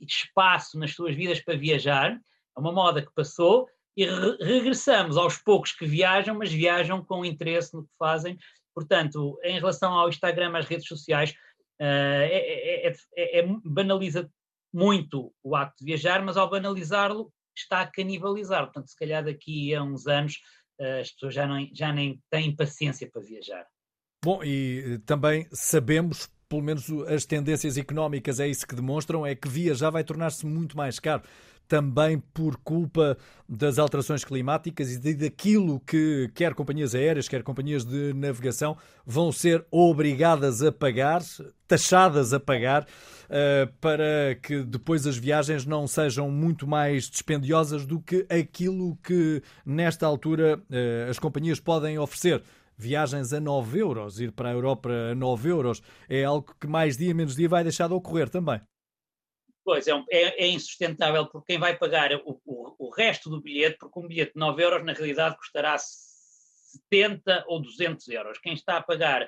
espaço 0.00 0.78
nas 0.78 0.92
suas 0.92 1.14
vidas 1.14 1.40
para 1.40 1.56
viajar. 1.56 2.12
É 2.56 2.60
uma 2.60 2.72
moda 2.72 3.04
que 3.04 3.12
passou 3.14 3.68
e 3.96 4.04
re 4.04 4.36
regressamos 4.40 5.16
aos 5.16 5.38
poucos 5.38 5.72
que 5.72 5.86
viajam, 5.86 6.36
mas 6.36 6.52
viajam 6.52 7.04
com 7.04 7.24
interesse 7.24 7.74
no 7.74 7.84
que 7.84 7.92
fazem. 7.98 8.36
Portanto, 8.74 9.38
em 9.44 9.58
relação 9.58 9.92
ao 9.92 10.08
Instagram, 10.08 10.56
às 10.56 10.66
redes 10.66 10.86
sociais, 10.86 11.30
uh, 11.80 12.24
é, 12.26 12.88
é, 12.88 13.38
é, 13.38 13.46
banaliza 13.64 14.28
muito 14.72 15.32
o 15.42 15.54
acto 15.54 15.76
de 15.78 15.84
viajar, 15.84 16.22
mas 16.24 16.36
ao 16.36 16.50
banalizá-lo 16.50 17.32
está 17.56 17.82
a 17.82 17.86
canibalizar. 17.86 18.64
Portanto, 18.64 18.88
se 18.88 18.96
calhar 18.96 19.24
daqui 19.24 19.72
a 19.72 19.82
uns 19.82 20.08
anos 20.08 20.40
uh, 20.80 21.00
as 21.00 21.12
pessoas 21.12 21.34
já, 21.34 21.46
não, 21.46 21.68
já 21.72 21.92
nem 21.92 22.20
têm 22.30 22.54
paciência 22.54 23.08
para 23.08 23.22
viajar. 23.22 23.64
Bom, 24.24 24.42
e 24.42 24.98
também 25.06 25.46
sabemos, 25.52 26.28
pelo 26.48 26.62
menos 26.62 26.90
as 27.06 27.24
tendências 27.24 27.76
económicas 27.76 28.40
é 28.40 28.48
isso 28.48 28.66
que 28.66 28.74
demonstram, 28.74 29.24
é 29.24 29.36
que 29.36 29.46
viajar 29.46 29.90
vai 29.90 30.02
tornar-se 30.02 30.44
muito 30.46 30.76
mais 30.76 30.98
caro 30.98 31.22
também 31.68 32.18
por 32.32 32.56
culpa 32.58 33.16
das 33.48 33.78
alterações 33.78 34.24
climáticas 34.24 34.92
e 34.92 35.14
daquilo 35.14 35.80
que 35.80 36.30
quer 36.34 36.54
companhias 36.54 36.94
aéreas, 36.94 37.28
quer 37.28 37.42
companhias 37.42 37.84
de 37.84 38.12
navegação 38.14 38.76
vão 39.06 39.32
ser 39.32 39.64
obrigadas 39.70 40.62
a 40.62 40.70
pagar, 40.72 41.22
taxadas 41.66 42.32
a 42.32 42.40
pagar, 42.40 42.84
uh, 42.84 43.72
para 43.80 44.34
que 44.42 44.62
depois 44.62 45.06
as 45.06 45.16
viagens 45.16 45.64
não 45.64 45.86
sejam 45.86 46.30
muito 46.30 46.66
mais 46.66 47.08
dispendiosas 47.08 47.86
do 47.86 48.00
que 48.00 48.26
aquilo 48.28 48.96
que 49.02 49.42
nesta 49.64 50.06
altura 50.06 50.58
uh, 50.58 51.10
as 51.10 51.18
companhias 51.18 51.60
podem 51.60 51.98
oferecer 51.98 52.42
viagens 52.76 53.32
a 53.32 53.40
9 53.40 53.78
euros, 53.78 54.20
ir 54.20 54.32
para 54.32 54.50
a 54.50 54.52
Europa 54.52 54.90
a 54.90 55.14
9 55.14 55.48
euros, 55.48 55.82
é 56.08 56.24
algo 56.24 56.54
que 56.60 56.66
mais 56.66 56.96
dia 56.96 57.14
menos 57.14 57.36
dia 57.36 57.48
vai 57.48 57.62
deixar 57.62 57.88
de 57.88 57.94
ocorrer 57.94 58.28
também. 58.28 58.60
Pois, 59.64 59.88
é, 59.88 59.94
um, 59.94 60.04
é, 60.10 60.44
é, 60.44 60.46
insustentável 60.46 61.26
porque 61.26 61.52
quem 61.52 61.58
vai 61.58 61.76
pagar 61.76 62.12
o, 62.12 62.40
o, 62.44 62.86
o, 62.86 62.90
resto 62.90 63.30
do 63.30 63.40
bilhete, 63.40 63.78
porque 63.78 63.98
um 63.98 64.06
bilhete 64.06 64.34
de 64.34 64.38
9 64.38 64.62
euros 64.62 64.84
na 64.84 64.92
realidade 64.92 65.38
custará 65.38 65.76
70 65.78 67.44
ou 67.48 67.62
200 67.62 68.06
euros. 68.08 68.38
Quem 68.38 68.52
está 68.52 68.76
a 68.76 68.82
pagar 68.82 69.26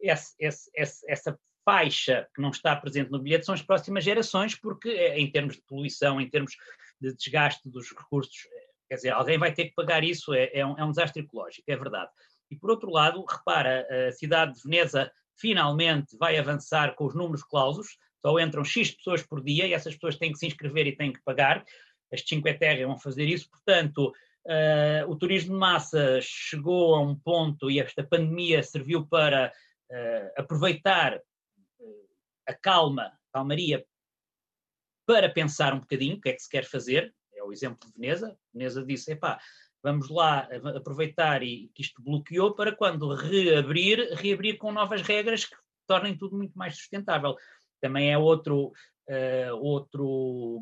esse, 0.00 0.34
esse, 0.38 0.70
esse, 0.74 1.10
essa 1.10 1.38
faixa 1.64 2.26
que 2.34 2.40
não 2.40 2.50
está 2.50 2.74
presente 2.74 3.10
no 3.10 3.18
bilhete 3.18 3.44
são 3.44 3.54
as 3.54 3.60
próximas 3.60 4.04
gerações, 4.04 4.54
porque 4.54 4.88
é, 4.88 5.18
em 5.18 5.30
termos 5.30 5.56
de 5.56 5.62
poluição, 5.62 6.18
em 6.18 6.30
termos 6.30 6.56
de 6.98 7.14
desgaste 7.14 7.68
dos 7.68 7.90
recursos, 7.90 8.46
é, 8.46 8.66
quer 8.88 8.94
dizer, 8.96 9.10
alguém 9.10 9.38
vai 9.38 9.52
ter 9.52 9.66
que 9.66 9.74
pagar 9.74 10.02
isso, 10.02 10.32
é, 10.32 10.50
é, 10.54 10.64
um, 10.64 10.78
é 10.78 10.84
um 10.84 10.90
desastre 10.90 11.22
ecológico, 11.22 11.70
é 11.70 11.76
verdade. 11.76 12.10
E 12.50 12.56
por 12.56 12.70
outro 12.70 12.90
lado, 12.90 13.22
repara, 13.24 13.86
a 14.08 14.12
cidade 14.12 14.54
de 14.54 14.62
Veneza 14.62 15.12
finalmente 15.36 16.16
vai 16.16 16.38
avançar 16.38 16.94
com 16.94 17.04
os 17.04 17.14
números 17.14 17.42
clausos, 17.42 17.98
só 18.24 18.38
entram 18.38 18.64
X 18.64 18.90
pessoas 18.92 19.22
por 19.22 19.42
dia 19.42 19.66
e 19.66 19.74
essas 19.74 19.94
pessoas 19.94 20.16
têm 20.16 20.32
que 20.32 20.38
se 20.38 20.46
inscrever 20.46 20.86
e 20.86 20.96
têm 20.96 21.12
que 21.12 21.22
pagar. 21.22 21.62
As 22.10 22.22
5 22.22 22.42
Terra 22.58 22.86
vão 22.86 22.96
fazer 22.96 23.24
isso, 23.24 23.50
portanto, 23.50 24.12
uh, 24.46 25.10
o 25.10 25.16
turismo 25.16 25.52
de 25.52 25.58
massa 25.58 26.20
chegou 26.22 26.94
a 26.94 27.00
um 27.00 27.14
ponto 27.14 27.70
e 27.70 27.80
esta 27.80 28.02
pandemia 28.02 28.62
serviu 28.62 29.06
para 29.06 29.52
uh, 29.90 30.40
aproveitar 30.40 31.16
uh, 31.16 32.08
a 32.48 32.54
calma, 32.54 33.02
a 33.02 33.32
calmaria, 33.32 33.84
para 35.06 35.28
pensar 35.28 35.74
um 35.74 35.80
bocadinho 35.80 36.16
o 36.16 36.20
que 36.20 36.30
é 36.30 36.32
que 36.32 36.42
se 36.42 36.48
quer 36.48 36.64
fazer. 36.64 37.14
É 37.34 37.42
o 37.42 37.52
exemplo 37.52 37.86
de 37.86 37.92
Veneza. 37.92 38.38
Veneza 38.54 38.82
disse: 38.86 39.12
epá, 39.12 39.38
vamos 39.82 40.08
lá 40.08 40.48
aproveitar 40.74 41.42
e 41.42 41.70
que 41.74 41.82
isto 41.82 42.02
bloqueou 42.02 42.54
para 42.54 42.74
quando 42.74 43.14
reabrir, 43.14 44.14
reabrir 44.14 44.56
com 44.56 44.72
novas 44.72 45.02
regras 45.02 45.44
que 45.44 45.56
tornem 45.86 46.16
tudo 46.16 46.36
muito 46.36 46.56
mais 46.56 46.76
sustentável. 46.76 47.36
Também 47.84 48.10
é 48.10 48.16
outro, 48.16 48.72
uh, 49.10 49.54
outro 49.60 50.58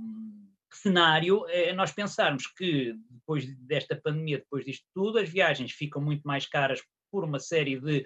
cenário 0.72 1.46
é 1.48 1.72
nós 1.72 1.92
pensarmos 1.92 2.48
que 2.48 2.96
depois 3.08 3.46
desta 3.58 3.94
pandemia, 3.94 4.38
depois 4.38 4.64
disto 4.64 4.84
tudo, 4.92 5.18
as 5.18 5.28
viagens 5.28 5.70
ficam 5.70 6.02
muito 6.02 6.22
mais 6.24 6.46
caras 6.46 6.82
por 7.12 7.22
uma 7.22 7.38
série 7.38 7.78
de 7.78 8.04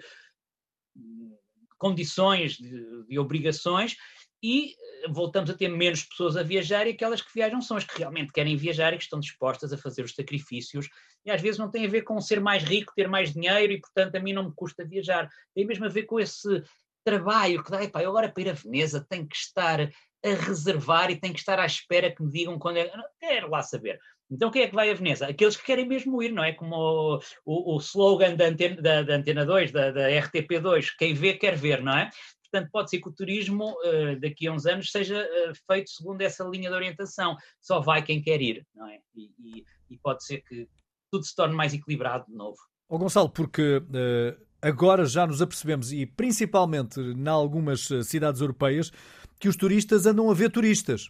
condições, 1.79 2.57
de, 2.57 3.07
de 3.07 3.17
obrigações, 3.17 3.95
e 4.43 4.73
eh, 4.73 5.07
voltamos 5.09 5.49
a 5.49 5.55
ter 5.55 5.67
menos 5.67 6.03
pessoas 6.03 6.37
a 6.37 6.43
viajar 6.43 6.85
e 6.85 6.91
aquelas 6.91 7.23
que 7.23 7.33
viajam 7.33 7.59
são 7.59 7.75
as 7.75 7.83
que 7.83 7.97
realmente 7.97 8.31
querem 8.31 8.55
viajar 8.55 8.93
e 8.93 8.97
que 8.97 9.03
estão 9.03 9.19
dispostas 9.19 9.73
a 9.73 9.77
fazer 9.79 10.03
os 10.03 10.13
sacrifícios 10.13 10.87
e 11.25 11.31
às 11.31 11.41
vezes 11.41 11.57
não 11.57 11.71
tem 11.71 11.87
a 11.87 11.89
ver 11.89 12.03
com 12.03 12.21
ser 12.21 12.39
mais 12.39 12.63
rico, 12.63 12.93
ter 12.95 13.07
mais 13.07 13.33
dinheiro 13.33 13.73
e 13.73 13.79
portanto 13.79 14.15
a 14.15 14.19
mim 14.19 14.33
não 14.33 14.45
me 14.45 14.53
custa 14.55 14.85
viajar, 14.85 15.27
tem 15.55 15.65
mesmo 15.65 15.85
a 15.85 15.89
ver 15.89 16.03
com 16.03 16.19
esse 16.19 16.63
trabalho 17.07 17.63
que 17.63 17.71
dá, 17.71 17.81
epá, 17.81 18.03
eu 18.03 18.09
agora 18.09 18.29
para 18.29 18.43
ir 18.43 18.49
a 18.49 18.53
Veneza 18.53 19.05
tenho 19.09 19.25
que 19.25 19.37
estar 19.37 19.79
a 19.81 20.29
reservar 20.29 21.09
e 21.09 21.15
tenho 21.15 21.33
que 21.33 21.39
estar 21.39 21.57
à 21.57 21.65
espera 21.65 22.13
que 22.13 22.21
me 22.21 22.29
digam 22.29 22.59
quando 22.59 22.77
é, 22.77 22.91
quero 23.17 23.49
lá 23.49 23.63
saber. 23.63 23.97
Então 24.29 24.51
quem 24.51 24.63
é 24.63 24.67
que 24.67 24.75
vai 24.75 24.91
a 24.91 24.93
Veneza? 24.93 25.25
Aqueles 25.25 25.55
que 25.55 25.63
querem 25.63 25.87
mesmo 25.87 26.21
ir, 26.21 26.33
não 26.33 26.43
é? 26.43 26.51
Como 26.51 26.75
o, 26.75 27.19
o, 27.45 27.75
o 27.75 27.77
slogan 27.77 28.35
da 28.35 28.47
Antena, 28.47 28.81
da, 28.81 29.03
da 29.03 29.15
Antena 29.15 29.45
2, 29.45 29.71
da, 29.71 29.91
da 29.91 30.09
RTP2, 30.09 30.87
quem 30.99 31.13
vê 31.13 31.33
quer 31.33 31.55
ver, 31.55 31.81
não 31.81 31.97
é? 31.97 32.09
Portanto, 32.51 32.69
pode 32.71 32.89
ser 32.89 32.99
que 32.99 33.07
o 33.07 33.13
turismo, 33.13 33.71
uh, 33.71 34.19
daqui 34.19 34.47
a 34.47 34.51
uns 34.51 34.65
anos, 34.65 34.91
seja 34.91 35.21
uh, 35.21 35.53
feito 35.65 35.89
segundo 35.89 36.21
essa 36.21 36.43
linha 36.43 36.69
de 36.69 36.75
orientação. 36.75 37.37
Só 37.61 37.79
vai 37.79 38.01
quem 38.01 38.21
quer 38.21 38.41
ir, 38.41 38.65
não 38.75 38.87
é? 38.89 38.99
E, 39.15 39.31
e, 39.39 39.65
e 39.91 39.97
pode 39.97 40.25
ser 40.25 40.41
que 40.41 40.67
tudo 41.09 41.23
se 41.23 41.35
torne 41.35 41.55
mais 41.55 41.73
equilibrado 41.73 42.25
de 42.27 42.33
novo. 42.33 42.57
Gonçalo, 42.89 43.29
porque 43.29 43.77
uh, 43.77 44.46
agora 44.61 45.05
já 45.05 45.25
nos 45.25 45.41
apercebemos, 45.41 45.91
e 45.91 46.05
principalmente 46.05 46.99
em 46.99 47.27
algumas 47.27 47.87
cidades 48.03 48.41
europeias, 48.41 48.91
que 49.39 49.47
os 49.47 49.55
turistas 49.55 50.05
andam 50.05 50.29
a 50.29 50.33
ver 50.33 50.51
turistas. 50.51 51.09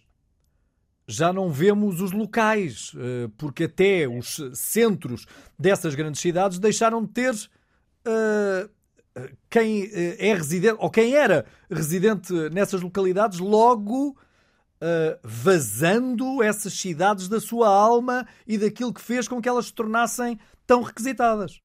Já 1.06 1.32
não 1.32 1.50
vemos 1.50 2.02
os 2.02 2.12
locais, 2.12 2.92
porque 3.38 3.64
até 3.64 4.06
os 4.06 4.38
centros 4.52 5.24
dessas 5.58 5.94
grandes 5.94 6.20
cidades 6.20 6.58
deixaram 6.58 7.02
de 7.02 7.08
ter 7.08 7.34
quem 9.50 9.84
eh, 9.92 10.28
é 10.30 10.34
residente, 10.34 10.76
ou 10.78 10.90
quem 10.90 11.14
era 11.14 11.46
residente 11.70 12.32
nessas 12.50 12.80
localidades, 12.80 13.38
logo 13.38 14.10
uh, 14.10 15.18
vazando 15.22 16.42
essas 16.42 16.74
cidades 16.74 17.28
da 17.28 17.40
sua 17.40 17.68
alma 17.68 18.26
e 18.46 18.58
daquilo 18.58 18.92
que 18.92 19.00
fez 19.00 19.26
com 19.26 19.40
que 19.40 19.48
elas 19.48 19.66
se 19.66 19.74
tornassem 19.74 20.38
tão 20.66 20.82
requisitadas. 20.82 21.60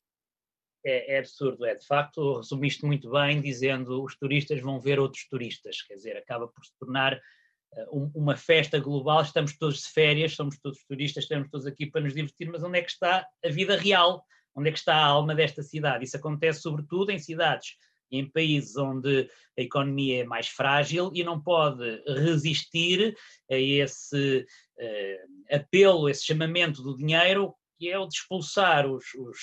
É, 0.86 1.16
é, 1.16 1.20
absurdo, 1.20 1.66
é 1.66 1.76
de 1.76 1.86
facto, 1.86 2.38
resumiste 2.38 2.86
muito 2.86 3.10
bem 3.10 3.42
dizendo 3.42 4.04
os 4.04 4.18
turistas 4.18 4.60
vão 4.60 4.82
ver 4.82 5.00
outros 5.00 5.26
turistas, 5.30 5.82
quer 5.82 5.94
dizer, 5.94 6.18
acaba 6.18 6.46
por 6.46 6.66
se 6.66 6.72
tornar 6.78 7.16
uh, 7.16 8.12
uma 8.14 8.36
festa 8.36 8.80
global, 8.80 9.22
estamos 9.22 9.58
todos 9.58 9.82
de 9.82 9.88
férias, 9.88 10.36
somos 10.36 10.60
todos 10.60 10.84
turistas, 10.84 11.24
estamos 11.24 11.50
todos 11.50 11.66
aqui 11.66 11.86
para 11.86 12.02
nos 12.02 12.14
divertir, 12.14 12.50
mas 12.52 12.64
onde 12.64 12.80
é 12.80 12.82
que 12.82 12.92
está 12.92 13.26
a 13.46 13.50
vida 13.50 13.78
real? 13.78 14.26
Onde 14.54 14.70
é 14.70 14.72
que 14.74 14.78
está 14.78 14.94
a 14.96 15.06
alma 15.06 15.34
desta 15.34 15.64
cidade? 15.64 16.04
Isso 16.04 16.18
acontece 16.18 16.62
sobretudo 16.62 17.12
em 17.12 17.18
cidades 17.18 17.78
em 18.12 18.30
países 18.30 18.78
onde 18.78 19.30
a 19.58 19.62
economia 19.62 20.22
é 20.22 20.26
mais 20.26 20.48
frágil 20.48 21.12
e 21.14 21.24
não 21.24 21.42
pode 21.42 22.04
resistir 22.06 23.16
a 23.50 23.56
esse 23.56 24.46
uh, 24.80 25.56
apelo, 25.56 26.10
esse 26.10 26.26
chamamento 26.26 26.82
do 26.84 26.96
dinheiro, 26.96 27.56
que 27.78 27.90
é 27.90 27.98
o 27.98 28.08
de 28.08 28.16
expulsar 28.16 28.86
os, 28.86 29.04
os 29.16 29.38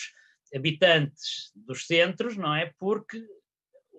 habitantes 0.54 1.52
dos 1.54 1.86
centros, 1.86 2.36
não 2.36 2.54
é? 2.54 2.72
Porque 2.78 3.24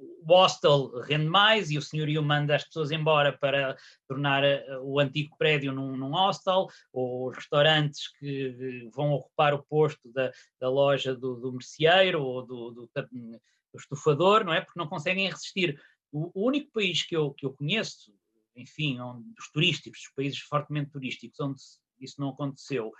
o 0.01 0.25
hostel 0.25 1.01
rende 1.01 1.27
mais 1.27 1.69
e 1.69 1.77
o 1.77 1.81
senhorio 1.81 2.23
manda 2.23 2.55
as 2.55 2.63
pessoas 2.63 2.91
embora 2.91 3.37
para 3.37 3.77
tornar 4.07 4.43
eh, 4.43 4.65
o 4.81 4.99
antigo 4.99 5.35
prédio 5.37 5.71
num, 5.71 5.95
num 5.95 6.11
hostel, 6.11 6.67
ou 6.91 7.29
os 7.29 7.35
restaurantes 7.35 8.11
que 8.17 8.89
vão 8.93 9.11
ocupar 9.11 9.53
o 9.53 9.63
posto 9.63 10.11
da, 10.11 10.31
da 10.59 10.69
loja 10.69 11.15
do, 11.15 11.35
do 11.35 11.53
merceeiro 11.53 12.21
ou 12.23 12.45
do, 12.45 12.71
do, 12.71 12.89
do, 12.93 13.79
estufador, 13.79 14.43
não 14.43 14.53
é? 14.53 14.61
Porque 14.61 14.79
não 14.79 14.87
conseguem 14.87 15.29
resistir. 15.29 15.79
O, 16.11 16.31
o 16.33 16.47
único 16.47 16.71
país 16.71 17.03
que 17.03 17.15
eu, 17.15 17.31
que 17.33 17.45
eu 17.45 17.53
conheço, 17.53 18.13
enfim, 18.55 18.99
onde, 18.99 19.23
dos 19.33 19.49
turísticos, 19.51 20.01
dos 20.01 20.13
países 20.13 20.39
fortemente 20.39 20.91
turísticos, 20.91 21.39
onde 21.39 21.61
isso 21.99 22.19
não 22.19 22.29
aconteceu, 22.29 22.91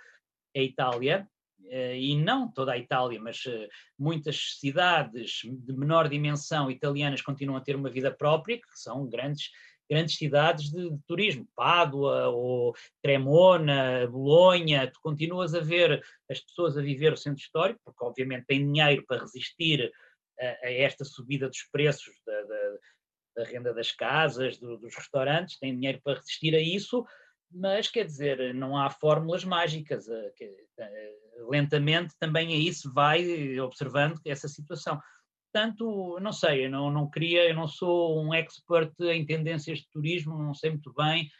é 0.54 0.60
a 0.60 0.64
Itália, 0.64 1.28
e 1.70 2.16
não 2.16 2.50
toda 2.50 2.72
a 2.72 2.78
Itália, 2.78 3.20
mas 3.20 3.42
eh, 3.46 3.68
muitas 3.98 4.58
cidades 4.58 5.40
de 5.44 5.72
menor 5.72 6.08
dimensão 6.08 6.70
italianas 6.70 7.22
continuam 7.22 7.56
a 7.56 7.62
ter 7.62 7.76
uma 7.76 7.90
vida 7.90 8.10
própria, 8.10 8.58
que 8.58 8.66
são 8.74 9.08
grandes, 9.08 9.50
grandes 9.88 10.16
cidades 10.16 10.70
de, 10.70 10.90
de 10.90 10.98
turismo, 11.06 11.48
Pádua 11.54 12.28
ou 12.28 12.74
Cremona, 13.02 14.06
Bolonha, 14.06 14.90
tu 14.90 15.00
continuas 15.02 15.54
a 15.54 15.60
ver 15.60 16.02
as 16.30 16.40
pessoas 16.40 16.76
a 16.76 16.82
viver 16.82 17.12
o 17.12 17.16
centro 17.16 17.42
histórico, 17.42 17.80
porque 17.84 18.04
obviamente 18.04 18.46
têm 18.46 18.72
dinheiro 18.72 19.04
para 19.06 19.20
resistir 19.20 19.90
a, 20.40 20.66
a 20.66 20.72
esta 20.72 21.04
subida 21.04 21.48
dos 21.48 21.62
preços 21.72 22.14
da, 22.26 22.42
da, 22.42 22.78
da 23.36 23.44
renda 23.44 23.72
das 23.72 23.92
casas, 23.92 24.58
do, 24.58 24.76
dos 24.76 24.94
restaurantes, 24.94 25.58
têm 25.58 25.74
dinheiro 25.74 26.00
para 26.02 26.18
resistir 26.18 26.54
a 26.54 26.60
isso, 26.60 27.04
mas 27.50 27.88
quer 27.88 28.04
dizer, 28.04 28.54
não 28.54 28.76
há 28.76 28.88
fórmulas 28.88 29.44
mágicas. 29.44 30.08
Eh, 30.08 30.32
eh, 30.78 31.21
lentamente 31.48 32.14
também 32.18 32.54
aí 32.54 32.72
se 32.72 32.88
vai 32.88 33.58
observando 33.60 34.20
essa 34.24 34.48
situação. 34.48 35.00
Portanto, 35.52 36.18
não 36.20 36.32
sei, 36.32 36.66
eu 36.66 36.70
não, 36.70 36.90
não 36.90 37.10
queria, 37.10 37.48
eu 37.48 37.54
não 37.54 37.68
sou 37.68 38.22
um 38.22 38.32
expert 38.32 38.92
em 39.00 39.24
tendências 39.24 39.80
de 39.80 39.88
turismo, 39.90 40.42
não 40.42 40.54
sei 40.54 40.70
muito 40.70 40.92
bem 40.94 41.30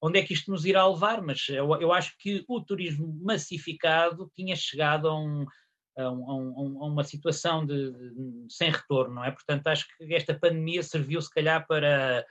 onde 0.00 0.18
é 0.18 0.24
que 0.24 0.32
isto 0.32 0.50
nos 0.50 0.64
irá 0.64 0.86
levar, 0.86 1.22
mas 1.22 1.48
eu, 1.48 1.74
eu 1.80 1.92
acho 1.92 2.16
que 2.18 2.44
o 2.48 2.60
turismo 2.60 3.18
massificado 3.22 4.30
tinha 4.34 4.54
chegado 4.54 5.08
a, 5.08 5.18
um, 5.18 5.46
a, 5.96 6.10
um, 6.10 6.82
a 6.82 6.86
uma 6.86 7.04
situação 7.04 7.66
de, 7.66 7.92
de, 7.92 8.46
sem 8.48 8.70
retorno, 8.70 9.16
não 9.16 9.24
é? 9.24 9.30
Portanto, 9.30 9.66
acho 9.66 9.86
que 9.96 10.14
esta 10.14 10.38
pandemia 10.38 10.82
serviu 10.82 11.20
se 11.20 11.30
calhar 11.30 11.66
para 11.66 12.24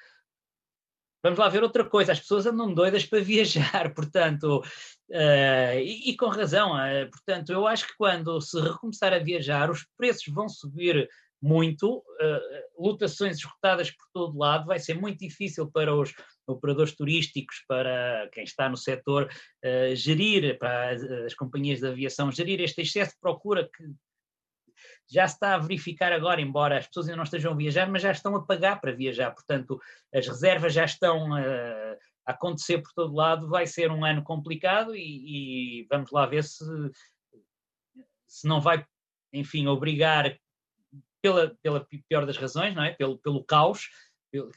vamos 1.22 1.40
lá 1.40 1.50
ver 1.50 1.64
outra 1.64 1.84
coisa, 1.84 2.14
as 2.14 2.20
pessoas 2.20 2.46
andam 2.46 2.74
doidas 2.74 3.06
para 3.06 3.20
viajar, 3.22 3.94
portanto, 3.94 4.64
uh, 5.10 5.80
e, 5.80 6.10
e, 6.10 6.18
com 6.18 6.28
razão, 6.28 6.74
uh, 6.76 7.10
portanto, 7.10 7.52
eu 7.52 7.68
acho 7.68 7.88
que 7.88 7.96
quando 7.98 8.40
se 8.42 8.60
recomeçar 8.60 9.14
a 9.14 9.20
viajar, 9.20 9.70
os 9.70 9.86
preços 9.98 10.34
vão 10.34 10.48
subir 10.48 11.10
muito, 11.42 11.98
uh, 11.98 12.84
lotações 12.84 13.38
esgotadas 13.38 13.92
por 13.92 14.06
todo 14.14 14.38
lado, 14.38 14.66
vai 14.66 14.80
ser 14.80 14.96
muito 14.96 15.20
difícil 15.20 15.70
para 15.72 15.96
os 15.96 16.14
operadores 16.48 16.96
turísticos, 16.96 17.64
para 17.68 18.30
quem 18.32 18.44
está 18.44 18.70
no 18.70 18.78
setor, 18.78 19.30
gerir, 19.94 20.58
para 20.58 20.92
as, 20.92 21.04
as 21.04 21.34
companhias 21.34 21.80
de 21.80 21.88
aviação, 21.88 22.32
gerir 22.32 22.62
este 22.62 22.82
excesso 22.82 23.12
de 23.12 23.20
procura 23.20 23.70
que 23.70 23.84
já 25.10 25.28
se 25.28 25.36
está 25.36 25.56
a 25.56 25.58
verificar 25.58 26.12
agora, 26.12 26.42
embora 26.42 26.78
as 26.78 26.88
pessoas 26.88 27.08
ainda 27.08 27.18
não 27.18 27.24
estejam 27.24 27.52
a 27.52 27.56
viajar, 27.56 27.90
mas 27.90 28.02
já 28.02 28.12
estão 28.12 28.36
a 28.36 28.46
pagar 28.46 28.80
para 28.80 28.92
viajar. 28.92 29.32
Portanto, 29.32 29.80
as 30.14 30.28
reservas 30.28 30.74
já 30.74 30.86
estão 30.86 31.30
acontecer 32.28 32.80
por 32.80 32.92
todo 32.94 33.16
lado. 33.16 33.48
Vai 33.48 33.66
ser 33.66 33.90
um 33.90 34.06
ano 34.06 34.22
complicado 34.24 34.96
e, 34.96 35.82
e 35.82 35.88
vamos 35.90 36.12
lá 36.12 36.26
ver 36.26 36.44
se, 36.44 36.64
se 38.28 38.48
não 38.48 38.60
vai, 38.60 38.86
enfim, 39.34 39.66
obrigar, 39.66 40.38
pela, 41.22 41.56
pela 41.62 41.88
pior 42.08 42.26
das 42.26 42.38
razões, 42.38 42.76
não 42.76 42.84
é? 42.84 42.94
pelo, 42.94 43.18
pelo 43.18 43.44
caos, 43.44 43.90
pelo, 44.32 44.52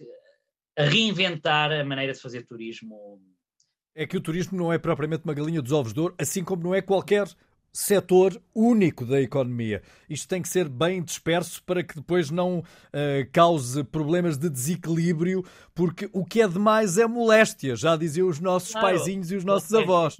a 0.76 0.82
reinventar 0.82 1.72
a 1.72 1.84
maneira 1.84 2.12
de 2.12 2.20
fazer 2.20 2.44
turismo. 2.46 3.22
É 3.94 4.06
que 4.06 4.16
o 4.16 4.20
turismo 4.20 4.58
não 4.58 4.72
é 4.72 4.78
propriamente 4.78 5.24
uma 5.24 5.34
galinha 5.34 5.62
dos 5.62 5.72
ovos 5.72 5.92
de 5.92 6.00
ouro, 6.00 6.14
assim 6.18 6.44
como 6.44 6.62
não 6.62 6.74
é 6.74 6.82
qualquer 6.82 7.26
setor 7.72 8.40
único 8.54 9.04
da 9.04 9.20
economia. 9.20 9.82
Isto 10.08 10.28
tem 10.28 10.42
que 10.42 10.48
ser 10.48 10.68
bem 10.68 11.02
disperso 11.02 11.62
para 11.64 11.82
que 11.82 11.94
depois 11.94 12.30
não 12.30 12.58
uh, 12.58 13.30
cause 13.32 13.84
problemas 13.84 14.36
de 14.36 14.48
desequilíbrio, 14.48 15.44
porque 15.74 16.08
o 16.12 16.24
que 16.24 16.42
é 16.42 16.48
demais 16.48 16.98
é 16.98 17.06
moléstia, 17.06 17.76
já 17.76 17.96
diziam 17.96 18.28
os 18.28 18.40
nossos 18.40 18.72
claro, 18.72 18.86
paizinhos 18.86 19.30
e 19.30 19.36
os 19.36 19.44
nossos 19.44 19.72
é, 19.72 19.78
avós. 19.82 20.16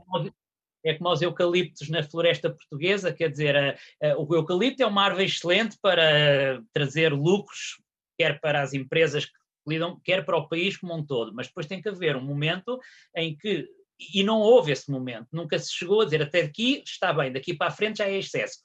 É 0.85 0.95
como 0.95 1.13
os 1.13 1.21
eucaliptos 1.21 1.89
na 1.89 2.03
floresta 2.03 2.51
portuguesa, 2.51 3.13
quer 3.13 3.29
dizer, 3.31 3.79
uh, 4.03 4.21
uh, 4.21 4.27
o 4.27 4.35
eucalipto 4.35 4.83
é 4.83 4.87
uma 4.87 5.05
árvore 5.05 5.25
excelente 5.25 5.77
para 5.83 6.63
trazer 6.73 7.13
lucros, 7.13 7.81
quer 8.19 8.41
para 8.41 8.63
as 8.63 8.73
empresas 8.73 9.27
que 9.27 9.33
lidam, 9.67 10.01
quer 10.03 10.25
para 10.25 10.37
o 10.37 10.49
país 10.49 10.77
como 10.77 10.95
um 10.95 11.05
todo, 11.05 11.35
mas 11.35 11.49
depois 11.49 11.67
tem 11.67 11.83
que 11.83 11.89
haver 11.89 12.17
um 12.17 12.25
momento 12.25 12.79
em 13.15 13.37
que 13.37 13.69
e 14.15 14.23
não 14.23 14.41
houve 14.41 14.73
esse 14.73 14.91
momento, 14.91 15.29
nunca 15.33 15.59
se 15.59 15.73
chegou 15.73 16.01
a 16.01 16.05
dizer 16.05 16.23
até 16.23 16.41
aqui 16.41 16.83
está 16.85 17.13
bem, 17.13 17.33
daqui 17.33 17.55
para 17.55 17.69
a 17.69 17.73
frente 17.73 17.99
já 17.99 18.07
é 18.09 18.19
excesso. 18.19 18.59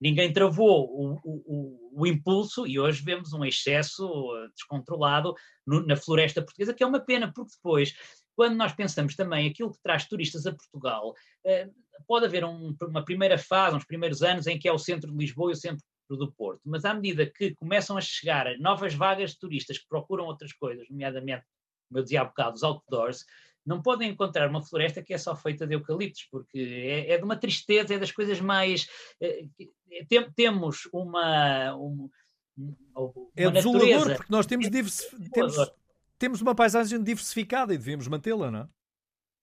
Ninguém 0.00 0.32
travou 0.32 0.88
o, 0.88 1.20
o, 1.22 2.00
o 2.00 2.06
impulso 2.06 2.66
e 2.66 2.80
hoje 2.80 3.02
vemos 3.02 3.34
um 3.34 3.44
excesso 3.44 4.06
eh, 4.36 4.48
descontrolado 4.54 5.34
no, 5.66 5.86
na 5.86 5.94
floresta 5.94 6.40
portuguesa, 6.40 6.72
que 6.72 6.82
é 6.82 6.86
uma 6.86 7.00
pena, 7.00 7.30
porque 7.30 7.52
depois, 7.54 7.94
quando 8.34 8.56
nós 8.56 8.72
pensamos 8.72 9.14
também 9.14 9.46
aquilo 9.46 9.70
que 9.70 9.82
traz 9.82 10.06
turistas 10.08 10.46
a 10.46 10.54
Portugal, 10.54 11.14
eh, 11.44 11.68
pode 12.06 12.24
haver 12.24 12.46
um, 12.46 12.74
uma 12.88 13.04
primeira 13.04 13.36
fase, 13.36 13.76
uns 13.76 13.84
primeiros 13.84 14.22
anos, 14.22 14.46
em 14.46 14.58
que 14.58 14.66
é 14.66 14.72
o 14.72 14.78
centro 14.78 15.10
de 15.10 15.18
Lisboa 15.18 15.50
e 15.50 15.52
o 15.52 15.56
centro 15.56 15.84
do 16.08 16.32
Porto. 16.32 16.62
Mas 16.64 16.86
à 16.86 16.94
medida 16.94 17.26
que 17.26 17.54
começam 17.54 17.98
a 17.98 18.00
chegar 18.00 18.58
novas 18.58 18.94
vagas 18.94 19.32
de 19.32 19.38
turistas 19.38 19.76
que 19.76 19.86
procuram 19.86 20.24
outras 20.24 20.54
coisas, 20.54 20.88
nomeadamente, 20.88 21.44
como 21.88 21.98
eu 21.98 22.02
dizia 22.02 22.22
há 22.22 22.24
bocado, 22.24 22.54
os 22.54 22.62
outdoors, 22.62 23.24
não 23.64 23.82
podem 23.82 24.10
encontrar 24.10 24.48
uma 24.48 24.62
floresta 24.62 25.02
que 25.02 25.14
é 25.14 25.18
só 25.18 25.36
feita 25.36 25.66
de 25.66 25.74
eucaliptos, 25.74 26.26
porque 26.30 26.58
é, 26.58 27.12
é 27.12 27.18
de 27.18 27.24
uma 27.24 27.36
tristeza, 27.36 27.94
é 27.94 27.98
das 27.98 28.12
coisas 28.12 28.40
mais. 28.40 28.88
É, 29.20 29.44
tem, 30.08 30.30
temos 30.32 30.88
uma. 30.92 31.74
uma, 31.74 32.10
uma 32.96 33.30
é 33.36 33.50
desolador, 33.50 33.88
natureza, 33.88 34.14
porque 34.16 34.32
nós 34.32 34.46
temos, 34.46 34.66
é 34.66 34.70
temos, 34.70 35.56
temos 36.18 36.40
uma 36.40 36.54
paisagem 36.54 37.02
diversificada 37.02 37.74
e 37.74 37.78
devemos 37.78 38.06
mantê-la, 38.08 38.50
não 38.50 38.60
é? 38.60 38.68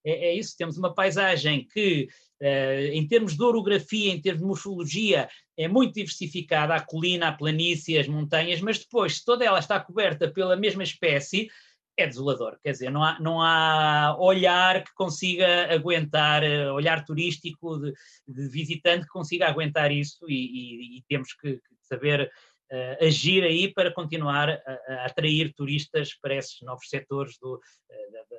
é? 0.06 0.28
É, 0.30 0.34
isso, 0.34 0.56
temos 0.58 0.78
uma 0.78 0.94
paisagem 0.94 1.68
que, 1.68 2.08
uh, 2.42 2.94
em 2.94 3.08
termos 3.08 3.36
de 3.36 3.44
orografia, 3.44 4.12
em 4.12 4.22
termos 4.22 4.42
de 4.42 4.48
morfologia, 4.48 5.28
é 5.58 5.68
muito 5.68 5.96
diversificada, 5.96 6.76
a 6.76 6.80
colina, 6.80 7.30
a 7.30 7.34
planície, 7.34 7.98
as 7.98 8.08
montanhas, 8.08 8.62
mas 8.62 8.80
depois, 8.80 9.18
se 9.18 9.26
toda 9.26 9.44
ela 9.44 9.60
está 9.60 9.80
coberta 9.80 10.30
pela 10.30 10.56
mesma 10.56 10.84
espécie, 10.84 11.50
é 11.98 12.08
desolador. 12.08 12.60
Quer 12.64 12.72
dizer, 12.72 12.92
não 12.92 13.04
há, 13.04 13.20
não 13.20 13.42
há 13.42 14.16
olhar 14.20 14.84
que 14.84 14.94
consiga 14.94 15.74
aguentar, 15.74 16.44
eh, 16.44 16.72
olhar 16.72 17.04
turístico 17.04 17.80
de, 17.80 17.94
de 18.28 18.48
visitante 18.50 19.06
que 19.06 19.12
consiga 19.12 19.48
aguentar 19.48 19.92
isso 19.92 20.30
e, 20.30 20.34
e, 20.34 20.98
e 21.00 21.04
temos 21.10 21.34
que, 21.34 21.60
saber 21.88 22.32
uh, 22.72 23.06
agir 23.06 23.44
aí 23.44 23.74
para 23.74 23.94
continuar 23.94 24.50
a, 24.50 24.80
a, 24.88 25.06
atrair 25.06 25.54
turistas 25.54 26.14
para 26.14 26.36
esses 26.36 26.62
novos 26.62 26.90
setores 26.90 27.38
do, 27.40 27.56
uh, 27.56 28.38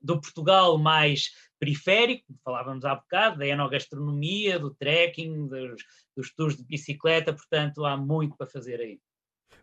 do 0.00 0.20
Portugal 0.20 0.78
mais 0.78 1.30
periférico, 1.58 2.24
falávamos 2.44 2.84
há 2.84 2.94
bocado, 2.94 3.38
da 3.38 3.46
enogastronomia, 3.46 4.58
do 4.58 4.74
trekking, 4.74 5.46
dos, 5.46 5.82
dos 6.16 6.34
tours 6.34 6.56
de 6.56 6.64
bicicleta, 6.64 7.32
portanto 7.32 7.84
há 7.84 7.96
muito 7.96 8.36
para 8.36 8.46
fazer 8.46 8.80
aí. 8.80 9.00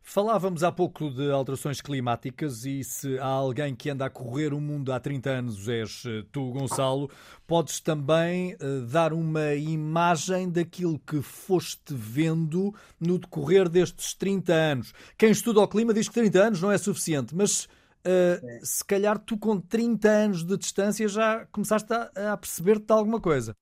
Falávamos 0.06 0.64
há 0.64 0.72
pouco 0.72 1.10
de 1.10 1.32
alterações 1.32 1.80
climáticas 1.80 2.66
e 2.66 2.84
se 2.84 3.18
há 3.20 3.26
alguém 3.26 3.74
que 3.74 3.90
anda 3.90 4.06
a 4.06 4.10
correr 4.10 4.54
o 4.54 4.60
mundo 4.60 4.92
há 4.92 5.00
30 5.00 5.30
anos 5.30 5.68
és 5.70 6.04
eh, 6.06 6.26
tu, 6.30 6.52
Gonçalo, 6.52 7.10
podes 7.48 7.80
também 7.80 8.54
uh, 8.56 8.82
dar 8.86 9.14
uma 9.14 9.56
imagem 9.56 10.52
daquilo 10.52 11.00
que 11.00 11.22
foste 11.22 11.94
vendo 11.94 12.76
no 13.00 13.18
decorrer 13.18 13.70
destes 13.70 14.14
30 14.14 14.54
anos. 14.54 14.94
Quem 15.18 15.32
estuda 15.32 15.62
o 15.62 15.68
clima 15.70 15.94
diz 15.94 16.10
que 16.10 16.16
30 16.16 16.48
anos 16.48 16.62
não 16.62 16.72
é 16.72 16.78
suficiente, 16.78 17.34
mas 17.34 17.64
uh, 17.64 18.60
se 18.62 18.84
calhar 18.84 19.18
tu 19.18 19.38
com 19.38 19.58
30 19.58 20.10
anos 20.10 20.44
de 20.44 20.58
distância 20.58 21.08
já 21.08 21.46
começaste 21.46 21.92
a, 21.94 22.34
a 22.34 22.38
perceber-te 22.38 22.88
de 22.88 22.94
alguma 22.94 23.22
coisa 23.22 23.56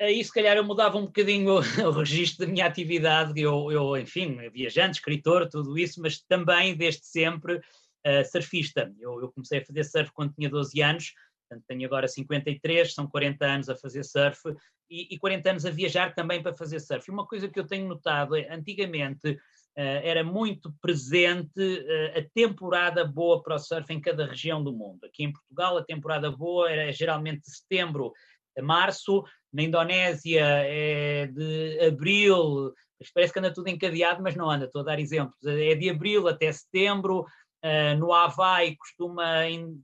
aí 0.00 0.22
se 0.22 0.32
calhar 0.32 0.56
eu 0.56 0.64
mudava 0.64 0.98
um 0.98 1.06
bocadinho 1.06 1.54
o, 1.86 1.90
registro 1.90 2.46
da 2.46 2.52
minha 2.52 2.66
atividade, 2.66 3.40
eu, 3.40 3.70
eu, 3.70 3.96
enfim, 3.96 4.36
viajante, 4.50 4.98
escritor, 4.98 5.48
tudo 5.48 5.78
isso, 5.78 6.00
mas 6.00 6.20
também 6.20 6.76
desde 6.76 7.06
sempre 7.06 7.56
uh, 7.56 8.24
surfista. 8.30 8.92
Eu, 8.98 9.20
eu, 9.20 9.32
comecei 9.32 9.60
a 9.60 9.64
fazer 9.64 9.84
surf 9.84 10.12
quando 10.12 10.34
tinha 10.34 10.48
12 10.48 10.80
anos, 10.82 11.14
portanto 11.48 11.64
tenho 11.66 11.86
agora 11.86 12.08
53, 12.08 12.92
são 12.92 13.06
40 13.06 13.46
anos 13.46 13.68
a 13.68 13.76
fazer 13.76 14.04
surf 14.04 14.40
e, 14.88 15.14
e 15.14 15.18
40 15.18 15.50
anos 15.50 15.66
a 15.66 15.70
viajar 15.70 16.14
também 16.14 16.42
para 16.42 16.52
fazer 16.52 16.80
surf. 16.80 17.08
E 17.08 17.12
uma 17.12 17.26
coisa 17.26 17.48
que 17.48 17.58
eu 17.58 17.66
tenho 17.66 17.88
notado 17.88 18.36
é, 18.36 18.48
antigamente, 18.52 19.38
Uh, 19.78 20.02
era 20.02 20.24
muito 20.24 20.74
presente 20.82 21.60
uh, 21.60 22.18
a 22.18 22.22
temporada 22.34 23.04
boa 23.04 23.40
para 23.40 23.54
o 23.54 23.58
surf 23.58 23.90
em 23.92 24.00
cada 24.00 24.26
região 24.26 24.62
do 24.62 24.72
mundo. 24.72 25.04
Aqui 25.04 25.22
em 25.22 25.32
Portugal, 25.32 25.78
a 25.78 25.84
temporada 25.84 26.28
boa 26.28 26.68
era 26.68 26.92
geralmente 26.92 27.42
de 27.42 27.56
setembro 27.56 28.12
a 28.58 28.62
março, 28.62 29.24
na 29.52 29.62
Indonésia 29.62 30.44
é 30.44 31.26
de 31.26 31.80
abril, 31.86 32.72
parece 33.12 33.32
que 33.32 33.38
anda 33.38 33.52
tudo 33.52 33.68
encadeado, 33.68 34.22
mas 34.22 34.36
não 34.36 34.50
anda, 34.50 34.66
estou 34.66 34.82
a 34.82 34.84
dar 34.84 35.00
exemplos, 35.00 35.44
é 35.44 35.74
de 35.74 35.90
abril 35.90 36.28
até 36.28 36.52
setembro, 36.52 37.22
uh, 37.64 37.98
no 37.98 38.12
Havaí 38.12 38.76
costuma 38.76 39.48
in, 39.48 39.82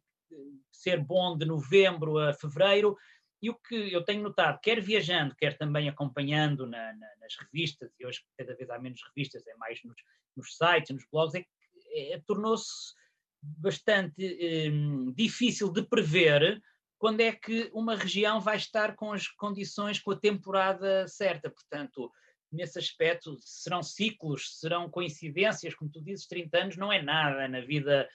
ser 0.71 1.03
bom 1.03 1.37
de 1.37 1.47
novembro 1.47 2.19
a 2.19 2.33
fevereiro, 2.33 2.97
e 3.43 3.51
o 3.51 3.55
que 3.55 3.93
eu 3.93 4.05
tenho 4.05 4.23
notado, 4.23 4.61
quer 4.63 4.81
viajando, 4.81 5.35
quer 5.37 5.57
também 5.59 5.89
acompanhando 5.89 6.67
na, 6.67 6.93
na, 6.95 7.07
nas 7.21 7.35
revistas, 7.41 7.91
e 7.99 8.07
hoje 8.07 8.21
cada 8.37 8.55
vez 8.55 8.71
há 8.71 8.79
menos 8.79 9.01
revistas, 9.09 9.47
é 9.47 9.55
mais 9.57 9.81
nos, 9.85 9.97
nos 10.37 10.57
sites, 10.57 10.95
nos 10.95 11.05
blogs, 11.11 11.35
é 11.35 11.41
que 11.41 12.13
é, 12.13 12.21
tornou-se 12.27 12.95
bastante 13.43 14.25
eh, 14.25 14.71
difícil 15.15 15.71
de 15.71 15.83
prever 15.83 16.61
quando 16.99 17.21
é 17.21 17.33
que 17.33 17.71
uma 17.73 17.95
região 17.95 18.41
vai 18.41 18.57
estar 18.57 18.95
com 18.95 19.13
as 19.13 19.29
condições, 19.29 20.01
com 20.01 20.13
a 20.13 20.17
temporada 20.19 21.07
certa. 21.07 21.51
Portanto, 21.51 22.11
nesse 22.51 22.79
aspecto, 22.79 23.37
serão 23.41 23.83
ciclos, 23.83 24.59
serão 24.59 24.91
coincidências, 24.91 25.75
como 25.75 25.91
tu 25.91 26.03
dizes, 26.03 26.27
30 26.27 26.59
anos 26.59 26.77
não 26.77 26.93
é 26.93 27.03
nada 27.03 27.47
na 27.49 27.61
vida. 27.61 28.09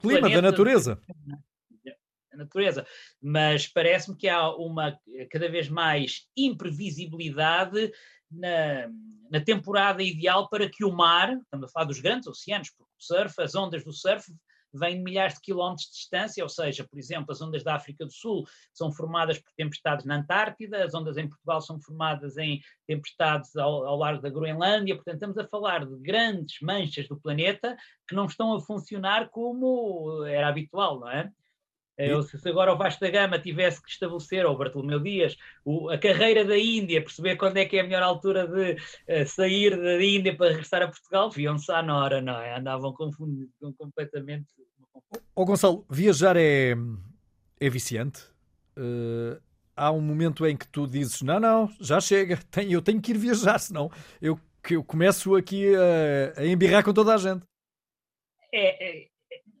Clima 0.00 0.20
planeta, 0.20 0.42
da 0.42 0.50
natureza. 0.50 1.00
Da 2.30 2.36
natureza. 2.36 2.86
Mas 3.22 3.66
parece-me 3.66 4.16
que 4.16 4.28
há 4.28 4.50
uma 4.50 4.98
cada 5.30 5.48
vez 5.48 5.68
mais 5.68 6.28
imprevisibilidade 6.36 7.90
na, 8.30 8.88
na 9.30 9.40
temporada 9.40 10.02
ideal 10.02 10.48
para 10.48 10.68
que 10.68 10.84
o 10.84 10.92
mar, 10.92 11.32
estamos 11.32 11.68
a 11.68 11.72
falar 11.72 11.86
dos 11.86 12.00
grandes 12.00 12.26
oceanos, 12.26 12.70
porque 12.70 12.92
o 12.92 13.02
surf, 13.02 13.40
as 13.40 13.54
ondas 13.54 13.82
do 13.82 13.92
surf 13.92 14.30
vêm 14.78 14.98
de 14.98 15.02
milhares 15.02 15.34
de 15.34 15.40
quilómetros 15.40 15.86
de 15.86 15.92
distância, 15.92 16.42
ou 16.42 16.48
seja, 16.48 16.86
por 16.88 16.98
exemplo, 16.98 17.32
as 17.32 17.40
ondas 17.40 17.62
da 17.62 17.74
África 17.74 18.04
do 18.04 18.12
Sul 18.12 18.44
são 18.72 18.92
formadas 18.92 19.38
por 19.38 19.52
tempestades 19.56 20.04
na 20.04 20.16
Antártida, 20.16 20.84
as 20.84 20.94
ondas 20.94 21.16
em 21.16 21.28
Portugal 21.28 21.60
são 21.60 21.80
formadas 21.80 22.36
em 22.36 22.60
tempestades 22.86 23.56
ao, 23.56 23.86
ao 23.86 23.96
largo 23.96 24.22
da 24.22 24.30
Groenlândia, 24.30 24.94
portanto, 24.94 25.14
estamos 25.14 25.38
a 25.38 25.48
falar 25.48 25.86
de 25.86 25.96
grandes 25.96 26.60
manchas 26.60 27.08
do 27.08 27.18
planeta 27.18 27.76
que 28.08 28.14
não 28.14 28.26
estão 28.26 28.54
a 28.54 28.60
funcionar 28.60 29.28
como 29.30 30.24
era 30.24 30.48
habitual, 30.48 31.00
não 31.00 31.10
é? 31.10 31.30
Eu, 31.96 32.22
se 32.22 32.48
agora 32.48 32.72
o 32.72 32.76
Vasco 32.76 33.00
da 33.00 33.10
Gama 33.10 33.38
tivesse 33.38 33.80
que 33.80 33.88
estabelecer, 33.88 34.44
ou 34.44 34.54
o 34.54 34.58
Bartolomeu 34.58 34.98
Dias, 34.98 35.36
o, 35.64 35.88
a 35.88 35.96
carreira 35.96 36.44
da 36.44 36.58
Índia, 36.58 37.00
perceber 37.00 37.36
quando 37.36 37.56
é 37.56 37.64
que 37.64 37.76
é 37.76 37.80
a 37.80 37.84
melhor 37.84 38.02
altura 38.02 38.48
de 38.48 38.72
uh, 38.72 39.26
sair 39.26 39.76
da 39.76 40.02
Índia 40.02 40.36
para 40.36 40.50
regressar 40.50 40.82
a 40.82 40.88
Portugal, 40.88 41.30
viam-se 41.30 41.70
à 41.70 41.82
Nora, 41.82 42.20
não 42.20 42.40
é? 42.40 42.58
Andavam 42.58 42.92
confundidos 42.92 43.54
completamente. 43.78 44.46
Ô 45.34 45.44
Gonçalo, 45.44 45.86
viajar 45.88 46.36
é, 46.36 46.74
é 47.60 47.70
viciante? 47.70 48.22
Uh, 48.76 49.40
há 49.76 49.92
um 49.92 50.00
momento 50.00 50.44
em 50.46 50.56
que 50.56 50.66
tu 50.66 50.88
dizes: 50.88 51.22
Não, 51.22 51.38
não, 51.38 51.70
já 51.80 52.00
chega, 52.00 52.36
tenho, 52.50 52.72
eu 52.72 52.82
tenho 52.82 53.00
que 53.00 53.12
ir 53.12 53.18
viajar, 53.18 53.58
senão 53.58 53.88
eu, 54.20 54.38
eu 54.68 54.82
começo 54.82 55.36
aqui 55.36 55.72
a, 55.76 56.40
a 56.40 56.46
embirrar 56.46 56.82
com 56.84 56.92
toda 56.92 57.14
a 57.14 57.18
gente. 57.18 57.44
É, 58.52 59.02
é, 59.02 59.08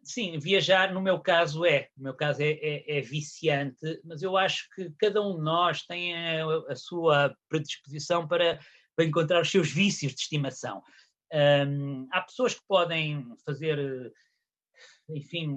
sim, 0.04 0.38
viajar 0.38 0.92
no 0.92 1.00
meu 1.00 1.18
caso 1.18 1.64
é, 1.64 1.88
no 1.96 2.04
meu 2.04 2.14
caso 2.14 2.42
é, 2.42 2.50
é, 2.50 2.98
é, 2.98 3.00
viciante, 3.00 4.00
mas 4.04 4.22
eu 4.22 4.36
acho 4.36 4.68
que 4.74 4.90
cada 4.98 5.20
um 5.22 5.36
de 5.36 5.42
nós 5.42 5.82
tem 5.82 6.14
a, 6.14 6.44
a 6.68 6.76
sua 6.76 7.34
predisposição 7.48 8.26
para, 8.26 8.58
para 8.94 9.04
encontrar 9.04 9.40
os 9.40 9.50
seus 9.50 9.70
vícios 9.70 10.14
de 10.14 10.20
estimação. 10.20 10.82
Um, 11.32 12.06
há 12.12 12.20
pessoas 12.20 12.54
que 12.54 12.64
podem 12.68 13.26
fazer, 13.44 14.12
enfim, 15.08 15.48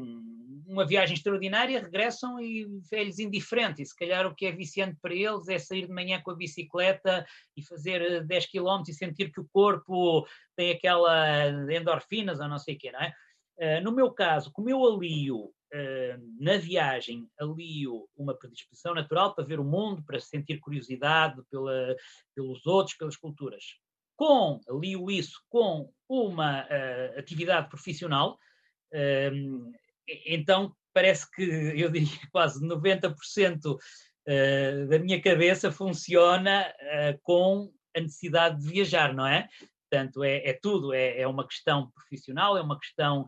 uma 0.65 0.85
viagem 0.85 1.15
extraordinária, 1.15 1.81
regressam 1.81 2.39
e 2.39 2.67
é-lhes 2.91 3.19
indiferente. 3.19 3.81
E 3.81 3.85
se 3.85 3.95
calhar 3.95 4.25
o 4.25 4.33
que 4.33 4.45
é 4.45 4.51
viciante 4.51 4.97
para 5.01 5.13
eles 5.13 5.47
é 5.47 5.59
sair 5.59 5.85
de 5.85 5.93
manhã 5.93 6.19
com 6.21 6.31
a 6.31 6.35
bicicleta 6.35 7.25
e 7.55 7.63
fazer 7.63 8.25
10 8.25 8.45
km 8.47 8.83
e 8.87 8.93
sentir 8.93 9.31
que 9.31 9.39
o 9.39 9.47
corpo 9.51 10.27
tem 10.55 10.71
aquela 10.71 11.47
endorfinas 11.71 12.39
ou 12.39 12.47
não 12.47 12.57
sei 12.57 12.75
o 12.75 12.77
quê, 12.77 12.91
não 12.91 13.01
é? 13.01 13.13
Uh, 13.59 13.81
no 13.83 13.91
meu 13.91 14.11
caso, 14.11 14.51
como 14.51 14.69
eu 14.69 14.85
alio 14.85 15.45
uh, 15.45 16.35
na 16.39 16.57
viagem, 16.57 17.27
alio 17.39 18.07
uma 18.15 18.35
predisposição 18.35 18.93
natural 18.93 19.33
para 19.33 19.43
ver 19.43 19.59
o 19.59 19.63
mundo, 19.63 20.03
para 20.05 20.19
sentir 20.19 20.59
curiosidade 20.59 21.41
pela, 21.49 21.95
pelos 22.35 22.65
outros, 22.65 22.95
pelas 22.95 23.17
culturas. 23.17 23.63
Com, 24.15 24.59
alio 24.69 25.09
isso 25.09 25.41
com 25.49 25.91
uma 26.07 26.63
uh, 26.63 27.19
atividade 27.19 27.69
profissional, 27.69 28.37
então 30.25 30.73
parece 30.93 31.29
que, 31.31 31.43
eu 31.77 31.91
diria 31.91 32.07
quase 32.31 32.65
90% 32.65 33.77
da 34.89 34.99
minha 34.99 35.21
cabeça 35.21 35.71
funciona 35.71 36.73
com 37.21 37.69
a 37.95 37.99
necessidade 37.99 38.61
de 38.61 38.69
viajar, 38.69 39.13
não 39.13 39.27
é? 39.27 39.49
Portanto, 39.89 40.23
é, 40.23 40.49
é 40.49 40.53
tudo, 40.53 40.93
é, 40.93 41.21
é, 41.21 41.27
uma 41.27 41.47
questão 41.47 41.89
profissional, 41.91 42.57
é 42.57 42.61
uma 42.61 42.79
questão 42.79 43.25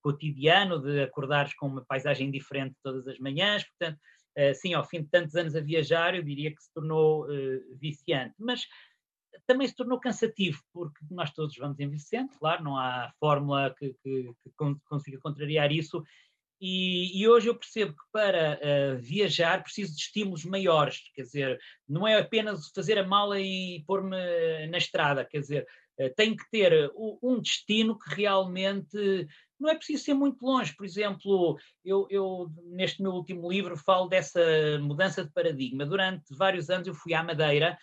cotidiano, 0.00 0.80
de 0.80 1.02
acordares 1.02 1.54
com 1.54 1.66
uma 1.66 1.84
paisagem 1.84 2.30
diferente 2.30 2.74
todas 2.82 3.06
as 3.06 3.18
manhãs, 3.18 3.64
portanto, 3.64 3.98
uh, 4.38 4.54
sim, 4.54 4.74
ao 4.74 4.84
fim 4.84 5.02
de 5.02 5.08
tantos 5.08 5.36
anos 5.36 5.54
a 5.54 5.60
viajar, 5.60 6.14
eu 6.14 6.22
diria 6.22 6.54
que 6.54 6.62
se 6.62 6.72
tornou 6.72 7.24
uh, 7.24 7.78
viciante, 7.78 8.34
mas 8.38 8.66
também 9.46 9.66
se 9.66 9.76
tornou 9.76 10.00
cansativo, 10.00 10.60
porque 10.72 10.98
nós 11.10 11.32
todos 11.32 11.56
vamos 11.56 11.78
envelhecendo, 11.78 12.30
claro, 12.38 12.64
não 12.64 12.76
há 12.76 13.12
fórmula 13.18 13.74
que, 13.78 13.94
que, 14.02 14.32
que 14.42 14.50
consiga 14.88 15.18
contrariar 15.20 15.70
isso, 15.72 16.02
E, 16.62 17.18
e, 17.18 17.26
hoje 17.26 17.48
eu 17.48 17.54
percebo 17.54 17.92
que 17.92 18.04
para 18.12 18.60
uh, 18.60 18.98
viajar 19.00 19.62
preciso 19.62 19.94
de 19.94 20.02
estímulos 20.02 20.44
maiores, 20.44 21.00
quer 21.14 21.22
dizer, 21.22 21.58
não 21.88 22.06
é 22.06 22.18
apenas 22.18 22.70
fazer 22.74 22.98
a 22.98 23.06
mala 23.06 23.40
e 23.40 23.82
pôr-me 23.86 24.66
na 24.66 24.76
estrada, 24.76 25.24
quer 25.24 25.40
dizer, 25.40 25.66
uh, 25.98 26.14
que 26.14 26.50
ter 26.50 26.90
um 27.22 27.40
destino 27.40 27.98
que 27.98 28.14
realmente 28.14 29.26
não 29.60 29.70
é 29.70 29.74
preciso 29.74 30.04
ser 30.04 30.14
muito 30.14 30.44
longe. 30.44 30.74
Por 30.74 30.84
exemplo, 30.84 31.58
eu, 31.84 32.06
eu, 32.10 32.50
neste 32.64 33.02
meu 33.02 33.12
último 33.12 33.50
livro 33.50 33.76
falo 33.76 34.08
dessa 34.08 34.40
mudança 34.80 35.24
de 35.24 35.30
paradigma. 35.32 35.84
Durante 35.86 36.34
vários 36.34 36.70
anos 36.70 36.88
eu 36.88 36.94
fui 36.94 37.14
à 37.14 37.22
Madeira 37.22 37.78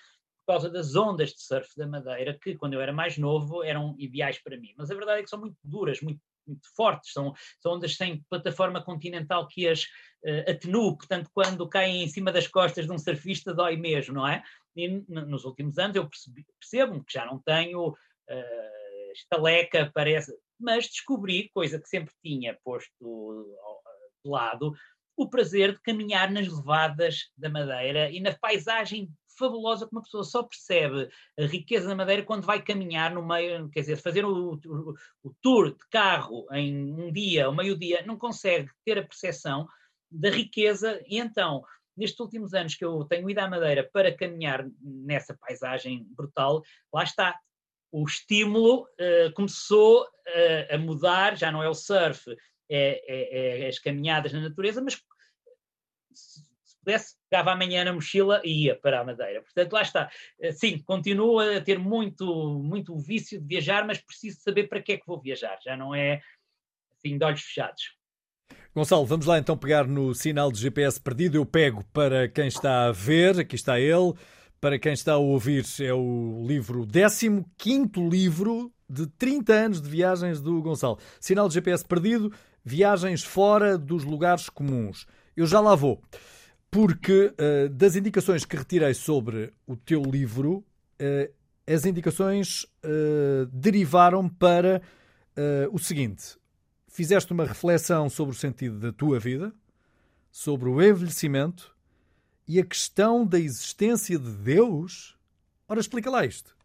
por 0.46 0.54
causa 0.54 0.70
das 0.70 0.96
ondas 0.96 1.34
de 1.34 1.42
surf 1.42 1.70
da 1.78 1.86
Madeira, 1.86 2.38
que 2.42 2.56
quando 2.56 2.74
eu 2.74 2.82
era 2.82 2.94
mais 2.94 3.18
novo 3.18 3.64
eram 3.64 3.96
ideais 4.00 4.42
para 4.42 4.58
mim. 4.58 4.74
Mas 4.78 4.90
a 4.90 4.96
verdade 4.96 5.20
é 5.20 5.24
que 5.24 5.30
são 5.30 5.40
muito 5.40 5.58
duras, 5.64 6.02
muito 6.02 6.22
muito 6.48 6.74
fortes, 6.76 7.12
são, 7.12 7.34
são 7.60 7.74
ondas 7.74 7.96
sem 7.96 8.24
plataforma 8.30 8.82
continental 8.82 9.48
que 9.48 9.68
as 9.68 9.84
uh, 9.84 10.50
atenua, 10.50 10.96
portanto, 10.96 11.30
quando 11.34 11.68
caem 11.68 12.04
em 12.04 12.08
cima 12.08 12.32
das 12.32 12.48
costas 12.48 12.86
de 12.86 12.92
um 12.92 12.98
surfista 12.98 13.54
dói 13.54 13.76
mesmo, 13.76 14.16
não 14.16 14.28
é? 14.28 14.42
E 14.76 14.88
nos 15.10 15.44
últimos 15.44 15.78
anos 15.78 15.96
eu 15.96 16.10
percebo 16.60 17.04
que 17.04 17.14
já 17.14 17.26
não 17.26 17.40
tenho 17.40 17.90
uh, 17.90 19.12
estaleca, 19.14 19.92
parece, 19.94 20.32
mas 20.60 20.88
descobri, 20.88 21.50
coisa 21.54 21.80
que 21.80 21.88
sempre 21.88 22.14
tinha 22.24 22.58
posto 22.64 22.92
de 24.24 24.30
lado, 24.30 24.74
o 25.16 25.30
prazer 25.30 25.74
de 25.74 25.82
caminhar 25.82 26.32
nas 26.32 26.48
levadas 26.48 27.30
da 27.36 27.50
Madeira 27.50 28.10
e 28.12 28.20
na 28.20 28.36
paisagem 28.38 29.10
fabulosa 29.38 29.88
que 29.88 29.96
uma 29.96 30.02
pessoa 30.02 30.24
só 30.24 30.44
percebe 30.44 31.10
a 31.40 31.44
riqueza 31.44 31.88
da 31.88 31.96
Madeira 31.96 32.24
quando 32.24 32.46
vai 32.46 32.62
caminhar 32.62 33.14
no 33.14 33.26
meio, 33.26 33.70
quer 33.70 33.82
dizer, 33.82 33.98
fazer 33.98 34.26
o, 34.26 34.54
o, 34.54 34.94
o 35.24 35.36
tour 35.42 35.72
de 35.72 35.88
carro 35.92 36.48
em 36.52 36.94
um 36.94 37.12
dia, 37.12 37.48
ou 37.48 37.56
meio-dia, 37.56 38.04
não 38.06 38.18
consegue 38.18 38.70
ter 38.84 38.98
a 38.98 39.06
percepção 39.06 39.68
da 40.10 40.30
riqueza 40.30 41.02
e 41.08 41.20
então 41.20 41.64
nestes 41.96 42.20
últimos 42.20 42.54
anos 42.54 42.76
que 42.76 42.86
eu 42.86 43.04
tenho 43.06 43.30
ido 43.30 43.40
à 43.40 43.50
Madeira 43.50 43.90
para 43.92 44.16
caminhar 44.16 44.68
nessa 44.80 45.36
paisagem 45.36 46.06
brutal, 46.12 46.62
lá 46.94 47.04
está. 47.04 47.38
O 47.92 48.04
estímulo 48.06 48.84
uh, 48.84 49.34
começou 49.34 50.04
uh, 50.04 50.76
a 50.76 50.78
mudar, 50.78 51.38
já 51.38 51.52
não 51.52 51.64
é 51.64 51.70
o 51.70 51.74
surf, 51.74 52.30
é, 52.70 53.02
é, 53.08 53.66
é, 53.66 53.68
as 53.68 53.80
caminhadas 53.80 54.34
na 54.34 54.42
natureza, 54.42 54.82
mas 54.82 55.02
pudesse, 56.88 57.16
pegava 57.30 57.52
amanhã 57.52 57.84
na 57.84 57.94
mochila 57.94 58.42
e 58.44 58.66
ia 58.66 58.76
para 58.76 59.02
a 59.02 59.04
Madeira. 59.04 59.42
Portanto, 59.42 59.74
lá 59.74 59.82
está. 59.82 60.12
Eh, 60.40 60.54
sim, 60.54 60.80
continuo 60.80 61.40
a 61.40 61.60
ter 61.60 61.78
muito, 61.78 62.60
muito 62.64 62.94
o 62.94 63.00
vício 63.00 63.40
de 63.42 63.46
viajar, 63.46 63.86
mas 63.86 64.00
preciso 64.00 64.40
saber 64.40 64.68
para 64.68 64.82
que 64.82 64.94
é 64.94 64.98
que 64.98 65.06
vou 65.06 65.20
viajar. 65.20 65.58
Já 65.62 65.76
não 65.76 65.94
é 65.94 66.22
assim 66.92 67.18
de 67.18 67.26
olhos 67.26 67.42
fechados. 67.42 67.96
Gonçalo, 68.74 69.06
vamos 69.06 69.26
lá 69.26 69.38
então 69.38 69.58
pegar 69.58 69.86
no 69.86 70.14
sinal 70.14 70.52
de 70.52 70.62
GPS 70.62 71.02
perdido. 71.02 71.38
Eu 71.38 71.46
pego 71.46 71.84
para 71.92 72.30
quem 72.30 72.48
está 72.48 72.86
a 72.86 72.92
ver, 72.92 73.40
aqui 73.40 73.56
está 73.56 73.80
ele. 73.80 74.14
Para 74.60 74.80
quem 74.80 74.94
está 74.94 75.14
a 75.14 75.18
ouvir, 75.18 75.66
é 75.80 75.94
o 75.94 76.44
livro, 76.48 76.88
15 76.88 77.92
livro 78.10 78.72
de 78.90 79.06
30 79.06 79.54
anos 79.54 79.82
de 79.82 79.88
viagens 79.88 80.42
do 80.42 80.60
Gonçalo. 80.62 80.98
Sinal 81.20 81.48
de 81.48 81.54
GPS 81.54 81.86
perdido, 81.86 82.34
viagens 82.66 83.24
fora 83.24 83.78
dos 83.78 84.04
lugares 84.04 84.50
comuns. 84.50 85.06
Eu 85.36 85.46
já 85.46 85.60
lá 85.60 85.76
vou 85.76 86.02
porque 86.72 87.34
uh, 87.34 87.70
das 87.70 87.96
indicações 87.96 88.46
que 88.46 88.58
retirei 88.58 88.94
sobre 88.94 89.54
o 89.66 89.76
teu 89.76 90.02
livro, 90.02 90.66
uh, 91.00 91.34
as 91.66 91.86
indicações 91.86 92.64
uh, 92.64 93.46
derivaram 93.52 94.28
para 94.28 94.82
o 95.72 95.78
seguinte: 95.78 96.36
fizeste 96.88 97.32
uma 97.32 97.46
reflexão 97.46 98.10
sobre 98.10 98.34
o 98.36 98.38
sentido 98.38 98.80
da 98.80 98.92
tua 98.92 99.20
vida, 99.20 99.54
sobre 100.32 100.68
o 100.68 100.82
envelhecimento 100.82 101.77
e 102.48 102.60
a 102.60 102.66
questão 102.66 103.26
da 103.26 103.40
existência 103.40 104.18
de 104.18 104.32
Deus. 104.32 105.18
Ora, 105.68 105.80
explica 105.80 106.10
lá 106.10 106.26
isto. 106.26 106.56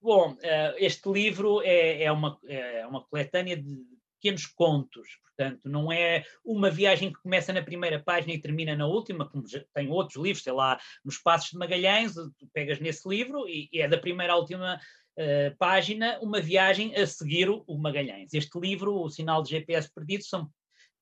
Bom, 0.00 0.36
este 0.76 1.10
livro 1.10 1.60
é, 1.62 2.04
é, 2.04 2.12
uma, 2.12 2.38
é 2.46 2.86
uma 2.86 3.02
coletânea 3.04 3.56
de 3.56 3.84
pequenos 4.20 4.46
contos, 4.46 5.08
portanto, 5.22 5.68
não 5.68 5.92
é 5.92 6.24
uma 6.44 6.70
viagem 6.70 7.12
que 7.12 7.20
começa 7.20 7.52
na 7.52 7.62
primeira 7.62 8.02
página 8.02 8.32
e 8.32 8.40
termina 8.40 8.76
na 8.76 8.86
última, 8.86 9.28
como 9.28 9.44
tem 9.72 9.88
outros 9.90 10.22
livros, 10.22 10.42
sei 10.42 10.52
lá, 10.52 10.78
nos 11.04 11.18
Passos 11.18 11.50
de 11.50 11.58
Magalhães, 11.58 12.14
tu 12.14 12.48
pegas 12.52 12.80
nesse 12.80 13.08
livro 13.08 13.48
e, 13.48 13.68
e 13.72 13.80
é 13.80 13.88
da 13.88 13.96
primeira 13.96 14.32
à 14.32 14.36
última 14.36 14.76
uh, 14.76 15.56
página 15.56 16.18
uma 16.20 16.40
viagem 16.40 16.94
a 16.96 17.06
seguir 17.06 17.48
o, 17.48 17.62
o 17.66 17.78
Magalhães. 17.78 18.34
Este 18.34 18.58
livro, 18.58 19.02
O 19.02 19.08
Sinal 19.08 19.42
de 19.42 19.50
GPS 19.50 19.92
Perdido, 19.92 20.24
são 20.24 20.50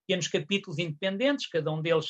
pequenos 0.07 0.29
capítulos 0.29 0.79
independentes, 0.79 1.49
cada 1.49 1.73
um 1.73 1.81
deles 1.81 2.07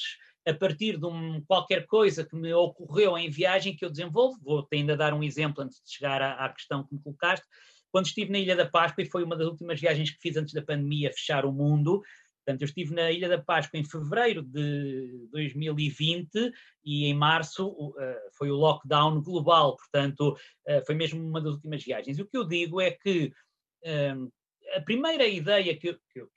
a 0.46 0.54
partir 0.54 0.98
de 0.98 1.06
um, 1.06 1.42
qualquer 1.42 1.86
coisa 1.86 2.24
que 2.24 2.36
me 2.36 2.52
ocorreu 2.54 3.18
em 3.18 3.28
viagem 3.28 3.76
que 3.76 3.84
eu 3.84 3.90
desenvolvo. 3.90 4.38
Vou 4.42 4.66
ainda 4.72 4.96
dar 4.96 5.12
um 5.12 5.22
exemplo 5.22 5.62
antes 5.62 5.82
de 5.82 5.90
chegar 5.90 6.22
à, 6.22 6.44
à 6.44 6.48
questão 6.52 6.84
que 6.84 6.94
me 6.94 7.02
colocaste 7.02 7.46
quando 7.90 8.06
estive 8.06 8.30
na 8.30 8.38
Ilha 8.38 8.54
da 8.54 8.68
Páscoa, 8.68 9.02
e 9.02 9.08
foi 9.08 9.24
uma 9.24 9.36
das 9.36 9.46
últimas 9.46 9.80
viagens 9.80 10.10
que 10.10 10.20
fiz 10.20 10.36
antes 10.36 10.52
da 10.52 10.60
pandemia 10.60 11.10
fechar 11.12 11.46
o 11.46 11.52
mundo, 11.52 12.02
Portanto, 12.46 12.62
eu 12.62 12.66
estive 12.66 12.94
na 12.94 13.10
Ilha 13.10 13.28
da 13.28 13.42
Páscoa 13.42 13.80
em 13.80 13.84
fevereiro 13.84 14.40
de 14.40 15.26
2020 15.32 16.52
e 16.84 17.06
em 17.06 17.12
março 17.12 17.68
uh, 17.68 17.94
foi 18.38 18.52
o 18.52 18.54
lockdown 18.54 19.20
global, 19.20 19.76
portanto, 19.76 20.36
uh, 20.68 20.86
foi 20.86 20.94
mesmo 20.94 21.20
uma 21.20 21.40
das 21.40 21.54
últimas 21.54 21.82
viagens. 21.82 22.16
E 22.16 22.22
o 22.22 22.26
que 22.26 22.36
eu 22.36 22.44
digo 22.44 22.80
é 22.80 22.92
que 22.92 23.32
uh, 23.84 24.32
a 24.76 24.80
primeira 24.80 25.26
ideia 25.26 25.76
que 25.76 25.88
eu, 25.88 25.98
que 26.12 26.20
eu 26.20 26.30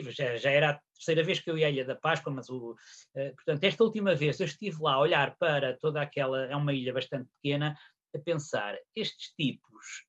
tive, 0.00 0.12
já, 0.12 0.36
já, 0.36 0.50
era 0.50 0.70
a 0.70 0.80
terceira 0.94 1.22
vez 1.22 1.40
que 1.40 1.50
eu 1.50 1.58
ia 1.58 1.66
à 1.66 1.70
Ilha 1.70 1.84
da 1.84 1.96
Páscoa, 1.96 2.32
mas 2.32 2.48
o, 2.48 2.76
portanto, 3.12 3.64
esta 3.64 3.84
última 3.84 4.14
vez 4.14 4.38
eu 4.40 4.46
estive 4.46 4.82
lá 4.82 4.94
a 4.94 5.00
olhar 5.00 5.36
para 5.38 5.76
toda 5.78 6.00
aquela, 6.00 6.46
é 6.46 6.56
uma 6.56 6.72
ilha 6.72 6.92
bastante 6.92 7.28
pequena, 7.40 7.76
a 8.14 8.18
pensar, 8.18 8.76
estes 8.94 9.32
tipos 9.34 10.04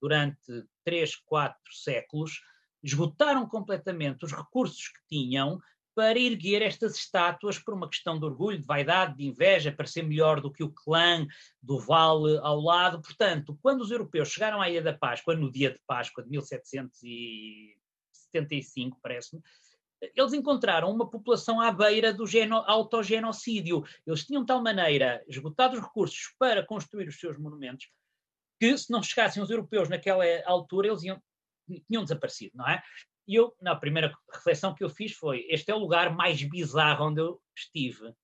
durante 0.00 0.64
três, 0.84 1.16
quatro 1.16 1.72
séculos, 1.72 2.40
esgotaram 2.82 3.48
completamente 3.48 4.24
os 4.24 4.32
recursos 4.32 4.88
que 4.88 5.00
tinham 5.08 5.60
para 5.94 6.18
erguer 6.18 6.60
estas 6.60 6.94
estátuas 6.96 7.58
por 7.58 7.72
uma 7.72 7.88
questão 7.88 8.18
de 8.18 8.26
orgulho, 8.26 8.58
de 8.58 8.66
vaidade, 8.66 9.16
de 9.16 9.24
inveja, 9.24 9.72
para 9.72 9.86
ser 9.86 10.02
melhor 10.02 10.42
do 10.42 10.52
que 10.52 10.62
o 10.62 10.70
clã 10.70 11.26
do 11.62 11.78
vale 11.78 12.38
ao 12.42 12.60
lado. 12.60 13.00
Portanto, 13.00 13.58
quando 13.62 13.80
os 13.80 13.90
europeus 13.90 14.28
chegaram 14.28 14.60
à 14.60 14.68
Ilha 14.68 14.82
da 14.82 14.92
Páscoa, 14.92 15.34
no 15.34 15.50
dia 15.50 15.70
de 15.70 15.80
Páscoa 15.86 16.22
de 16.22 16.30
1775, 18.40 18.98
parece-me, 19.02 19.42
eles 20.14 20.32
encontraram 20.32 20.90
uma 20.90 21.08
população 21.08 21.60
à 21.60 21.72
beira 21.72 22.12
do 22.12 22.24
autogenocídio. 22.66 23.82
Eles 24.06 24.24
tinham 24.24 24.42
de 24.42 24.46
tal 24.46 24.62
maneira 24.62 25.24
esgotado 25.26 25.76
os 25.76 25.82
recursos 25.82 26.34
para 26.38 26.64
construir 26.64 27.08
os 27.08 27.18
seus 27.18 27.38
monumentos 27.38 27.88
que 28.58 28.76
se 28.76 28.90
não 28.90 29.02
chegassem 29.02 29.42
os 29.42 29.50
europeus 29.50 29.88
naquela 29.88 30.24
altura, 30.46 30.88
eles 30.88 31.02
iam, 31.02 31.22
tinham 31.86 32.02
desaparecido, 32.02 32.56
não 32.56 32.68
é? 32.68 32.82
E 33.28 33.34
eu, 33.34 33.54
na 33.60 33.74
primeira 33.74 34.14
reflexão 34.32 34.74
que 34.74 34.84
eu 34.84 34.88
fiz 34.88 35.12
foi, 35.12 35.46
este 35.50 35.70
é 35.70 35.74
o 35.74 35.78
lugar 35.78 36.14
mais 36.14 36.42
bizarro 36.42 37.06
onde 37.06 37.20
eu 37.20 37.40
estive. 37.56 38.14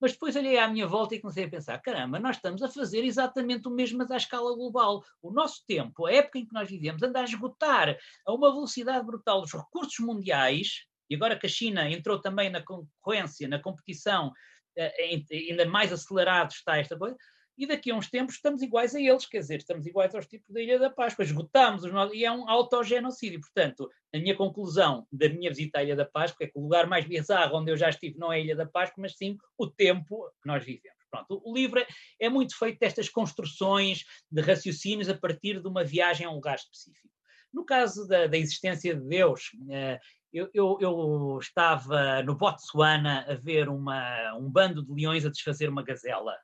Mas 0.00 0.12
depois 0.12 0.36
olhei 0.36 0.58
à 0.58 0.68
minha 0.68 0.86
volta 0.86 1.14
e 1.14 1.20
comecei 1.20 1.44
a 1.44 1.48
pensar, 1.48 1.78
caramba, 1.78 2.18
nós 2.18 2.36
estamos 2.36 2.62
a 2.62 2.68
fazer 2.68 3.04
exatamente 3.04 3.68
o 3.68 3.70
mesmo, 3.70 3.98
mas 3.98 4.10
à 4.10 4.16
escala 4.16 4.54
global. 4.54 5.02
O 5.22 5.30
nosso 5.30 5.64
tempo, 5.66 6.06
a 6.06 6.12
época 6.12 6.38
em 6.38 6.46
que 6.46 6.52
nós 6.52 6.68
vivemos, 6.68 7.02
anda 7.02 7.20
a 7.20 7.24
esgotar 7.24 7.96
a 8.26 8.32
uma 8.32 8.52
velocidade 8.52 9.06
brutal 9.06 9.42
os 9.42 9.52
recursos 9.52 9.98
mundiais, 10.00 10.84
e 11.08 11.14
agora 11.14 11.38
que 11.38 11.46
a 11.46 11.50
China 11.50 11.88
entrou 11.88 12.20
também 12.20 12.50
na 12.50 12.62
concorrência, 12.62 13.48
na 13.48 13.60
competição, 13.60 14.32
eh, 14.76 15.22
ainda 15.30 15.66
mais 15.66 15.92
acelerado 15.92 16.50
está 16.50 16.78
esta 16.78 16.98
coisa, 16.98 17.16
e 17.56 17.66
daqui 17.66 17.90
a 17.90 17.94
uns 17.94 18.10
tempos 18.10 18.34
estamos 18.34 18.62
iguais 18.62 18.94
a 18.94 19.00
eles, 19.00 19.26
quer 19.26 19.38
dizer, 19.38 19.58
estamos 19.58 19.86
iguais 19.86 20.14
aos 20.14 20.26
tipos 20.26 20.50
da 20.50 20.60
Ilha 20.60 20.78
da 20.78 20.90
Páscoa, 20.90 21.24
esgotamos 21.24 21.84
os 21.84 21.92
nossos, 21.92 22.14
e 22.14 22.24
é 22.24 22.32
um 22.32 22.48
autogenocídio. 22.48 23.40
Portanto, 23.40 23.88
a 24.12 24.18
minha 24.18 24.36
conclusão 24.36 25.06
da 25.12 25.28
minha 25.28 25.50
visita 25.50 25.78
à 25.78 25.84
Ilha 25.84 25.96
da 25.96 26.04
Páscoa 26.04 26.44
é 26.44 26.48
que 26.48 26.58
o 26.58 26.62
lugar 26.62 26.86
mais 26.86 27.04
bizarro 27.04 27.58
onde 27.58 27.70
eu 27.70 27.76
já 27.76 27.88
estive 27.88 28.18
não 28.18 28.32
é 28.32 28.36
a 28.36 28.40
Ilha 28.40 28.56
da 28.56 28.66
Páscoa, 28.66 29.02
mas 29.02 29.16
sim 29.16 29.36
o 29.56 29.66
tempo 29.66 30.28
que 30.42 30.48
nós 30.48 30.64
vivemos. 30.64 30.98
Pronto, 31.10 31.40
o 31.44 31.54
livro 31.54 31.84
é, 32.20 32.28
muito 32.28 32.58
feito 32.58 32.80
destas 32.80 33.08
construções 33.08 34.04
de 34.28 34.42
raciocínios 34.42 35.08
a 35.08 35.16
partir 35.16 35.60
de 35.60 35.68
uma 35.68 35.84
viagem 35.84 36.26
a 36.26 36.30
um 36.30 36.34
lugar 36.34 36.56
específico. 36.56 37.14
No 37.52 37.64
caso 37.64 38.08
da, 38.08 38.26
da 38.26 38.36
existência 38.36 38.96
de 38.96 39.08
Deus, 39.08 39.52
eh, 39.70 40.00
eu, 40.32 40.50
eu, 40.52 40.78
eu, 40.80 41.38
estava 41.40 42.20
no 42.24 42.34
Botsuana 42.34 43.24
a 43.28 43.34
ver 43.34 43.68
uma, 43.68 44.34
um 44.36 44.50
bando 44.50 44.84
de 44.84 44.92
leões 44.92 45.24
a 45.24 45.30
desfazer 45.30 45.68
uma 45.68 45.84
gazela. 45.84 46.36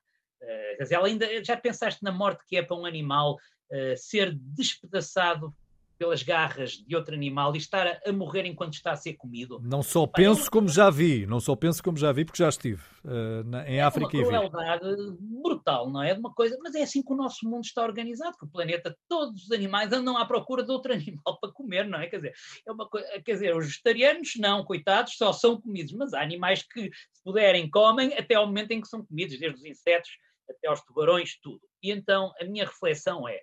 Uh, 0.42 0.76
quer 0.76 0.82
dizer, 0.82 0.94
ela 0.94 1.06
ainda, 1.06 1.44
já 1.44 1.56
pensaste 1.56 2.02
na 2.02 2.12
morte 2.12 2.44
que 2.46 2.56
é 2.56 2.62
para 2.62 2.76
um 2.76 2.86
animal 2.86 3.34
uh, 3.34 3.96
ser 3.96 4.34
despedaçado 4.34 5.54
pelas 6.00 6.22
garras 6.22 6.70
de 6.72 6.96
outro 6.96 7.14
animal 7.14 7.54
e 7.54 7.58
estar 7.58 7.86
a, 7.86 8.00
a 8.08 8.10
morrer 8.10 8.46
enquanto 8.46 8.72
está 8.72 8.92
a 8.92 8.96
ser 8.96 9.12
comido. 9.12 9.60
Não 9.62 9.82
só 9.82 10.06
penso 10.06 10.46
é 10.46 10.50
como 10.50 10.66
já 10.66 10.88
vi, 10.88 11.26
não 11.26 11.38
só 11.38 11.54
penso 11.54 11.82
como 11.82 11.98
já 11.98 12.10
vi, 12.10 12.24
porque 12.24 12.42
já 12.42 12.48
estive 12.48 12.80
uh, 13.04 13.44
na, 13.44 13.68
em 13.68 13.76
é 13.76 13.82
África 13.82 14.16
e 14.16 14.24
vi. 14.24 14.34
É 14.34 14.40
uma 14.40 14.48
crueldade 14.48 14.96
brutal, 15.20 15.90
não 15.90 16.02
é? 16.02 16.14
De 16.14 16.20
uma 16.20 16.32
coisa, 16.32 16.56
mas 16.62 16.74
é 16.74 16.84
assim 16.84 17.02
que 17.02 17.12
o 17.12 17.16
nosso 17.16 17.46
mundo 17.46 17.64
está 17.64 17.82
organizado, 17.82 18.38
que 18.38 18.46
o 18.46 18.48
planeta, 18.48 18.96
todos 19.06 19.44
os 19.44 19.52
animais 19.52 19.92
andam 19.92 20.16
à 20.16 20.24
procura 20.24 20.62
de 20.62 20.72
outro 20.72 20.90
animal 20.94 21.38
para 21.38 21.52
comer, 21.52 21.86
não 21.86 22.00
é? 22.00 22.06
Quer 22.06 22.16
dizer, 22.16 22.32
é 22.66 22.72
uma 22.72 22.88
coisa, 22.88 23.06
quer 23.22 23.32
dizer, 23.32 23.54
os 23.54 23.66
vegetarianos 23.66 24.32
não, 24.38 24.64
coitados, 24.64 25.18
só 25.18 25.34
são 25.34 25.60
comidos, 25.60 25.92
mas 25.92 26.14
há 26.14 26.22
animais 26.22 26.62
que, 26.62 26.84
se 26.84 27.22
puderem, 27.22 27.68
comem 27.68 28.14
até 28.14 28.36
ao 28.36 28.46
momento 28.46 28.70
em 28.70 28.80
que 28.80 28.88
são 28.88 29.04
comidos, 29.04 29.38
desde 29.38 29.58
os 29.58 29.66
insetos 29.66 30.08
até 30.50 30.68
aos 30.68 30.80
tubarões, 30.82 31.38
tudo. 31.40 31.60
E 31.82 31.90
então 31.90 32.32
a 32.40 32.44
minha 32.44 32.64
reflexão 32.64 33.28
é, 33.28 33.42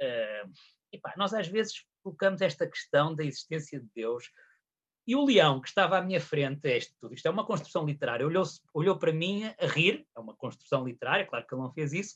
uh, 0.00 0.52
epá, 0.92 1.14
nós 1.16 1.32
às 1.32 1.48
vezes 1.48 1.84
colocamos 2.02 2.40
esta 2.40 2.66
questão 2.66 3.14
da 3.14 3.24
existência 3.24 3.80
de 3.80 3.88
Deus. 3.94 4.30
E 5.06 5.16
o 5.16 5.24
leão 5.24 5.60
que 5.60 5.68
estava 5.68 5.98
à 5.98 6.02
minha 6.02 6.20
frente, 6.20 6.68
é 6.68 6.76
isto 6.76 6.94
tudo, 7.00 7.14
isto 7.14 7.26
é 7.26 7.30
uma 7.30 7.46
construção 7.46 7.84
literária, 7.84 8.26
olhou, 8.26 8.44
olhou 8.72 8.98
para 8.98 9.12
mim 9.12 9.44
a 9.58 9.66
rir, 9.66 10.06
é 10.16 10.20
uma 10.20 10.36
construção 10.36 10.84
literária, 10.84 11.26
claro 11.26 11.46
que 11.46 11.54
ele 11.54 11.62
não 11.62 11.72
fez 11.72 11.92
isso, 11.92 12.14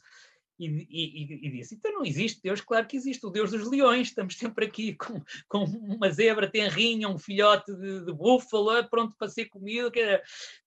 e, 0.59 0.67
e, 0.69 1.49
e, 1.49 1.51
disse: 1.51 1.75
então 1.75 1.93
não 1.93 2.05
existe 2.05 2.41
Deus, 2.41 2.61
claro 2.61 2.87
que 2.87 2.97
existe, 2.97 3.27
o 3.27 3.31
Deus 3.31 3.51
dos 3.51 3.69
leões, 3.69 4.09
estamos 4.09 4.37
sempre 4.37 4.67
aqui 4.67 4.95
com, 4.97 5.21
com 5.49 5.65
uma 5.65 6.11
zebra 6.11 6.49
tenrinha, 6.49 7.09
um 7.09 7.19
filhote 7.19 7.75
de, 7.75 8.05
de 8.05 8.13
búfalo, 8.13 8.89
pronto 8.89 9.17
para 9.19 9.29
ser 9.29 9.47
comido. 9.47 9.91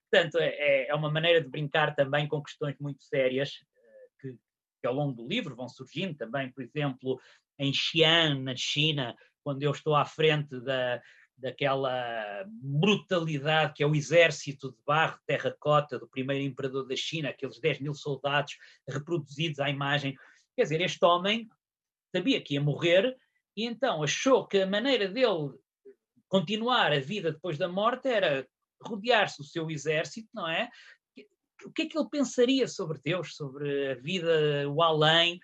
Portanto, 0.10 0.38
é, 0.40 0.88
é 0.88 0.96
uma 0.96 1.12
maneira 1.12 1.42
de 1.42 1.50
brincar 1.50 1.96
também 1.96 2.28
com 2.28 2.42
questões 2.42 2.76
muito 2.80 3.04
sérias 3.04 3.52
eh, 3.76 4.08
que, 4.22 4.32
que 4.82 4.88
ao 4.88 4.94
longo 4.94 5.14
do 5.14 5.28
livro 5.28 5.56
vão 5.56 5.68
surgindo 5.68 6.16
também, 6.16 6.52
por 6.52 6.64
exemplo, 6.64 7.20
em 7.60 7.74
Xi'an, 7.74 8.40
na 8.40 8.56
China, 8.56 9.16
quando 9.44 9.64
eu 9.64 9.72
estou 9.72 9.96
à 9.96 10.06
frente 10.06 10.60
da, 10.62 11.02
daquela 11.38 12.44
brutalidade 12.48 13.74
que 13.74 13.84
é 13.84 13.88
o 13.88 13.96
exército 13.96 14.72
de 14.72 14.78
barro, 14.86 15.20
terracota 15.26 16.00
do 16.00 16.08
primeiro 16.08 16.44
imperador 16.44 16.88
da 16.88 16.96
China, 16.96 17.30
aqueles 17.30 17.60
10 17.60 17.80
mil 17.80 17.94
soldados 17.94 18.58
reproduzidos 18.88 19.60
à 19.60 19.70
imagem. 19.70 20.18
Quer 20.56 20.64
dizer, 20.64 20.82
este 20.82 21.04
homem 21.06 21.48
sabia 22.14 22.42
que 22.42 22.56
ia 22.56 22.62
morrer 22.62 23.16
e 23.56 23.66
então 23.66 24.04
achou 24.04 24.48
que 24.48 24.60
a 24.60 24.68
maneira 24.68 25.08
dele 25.08 25.54
continuar 26.28 26.92
a 26.92 27.00
vida 27.00 27.32
depois 27.32 27.58
da 27.58 27.68
morte 27.68 28.08
era 28.08 28.48
rodear-se 28.82 29.38
do 29.38 29.44
seu 29.44 29.70
exército, 29.70 30.30
não 30.34 30.48
é? 30.48 30.70
O 31.66 31.72
que 31.72 31.84
é 31.84 31.86
que 31.88 31.98
ele 31.98 32.10
pensaria 32.10 32.68
sobre 32.68 33.00
Deus, 33.04 33.36
sobre 33.36 33.92
a 33.92 33.96
vida, 33.96 34.70
o 34.70 34.82
além, 34.82 35.40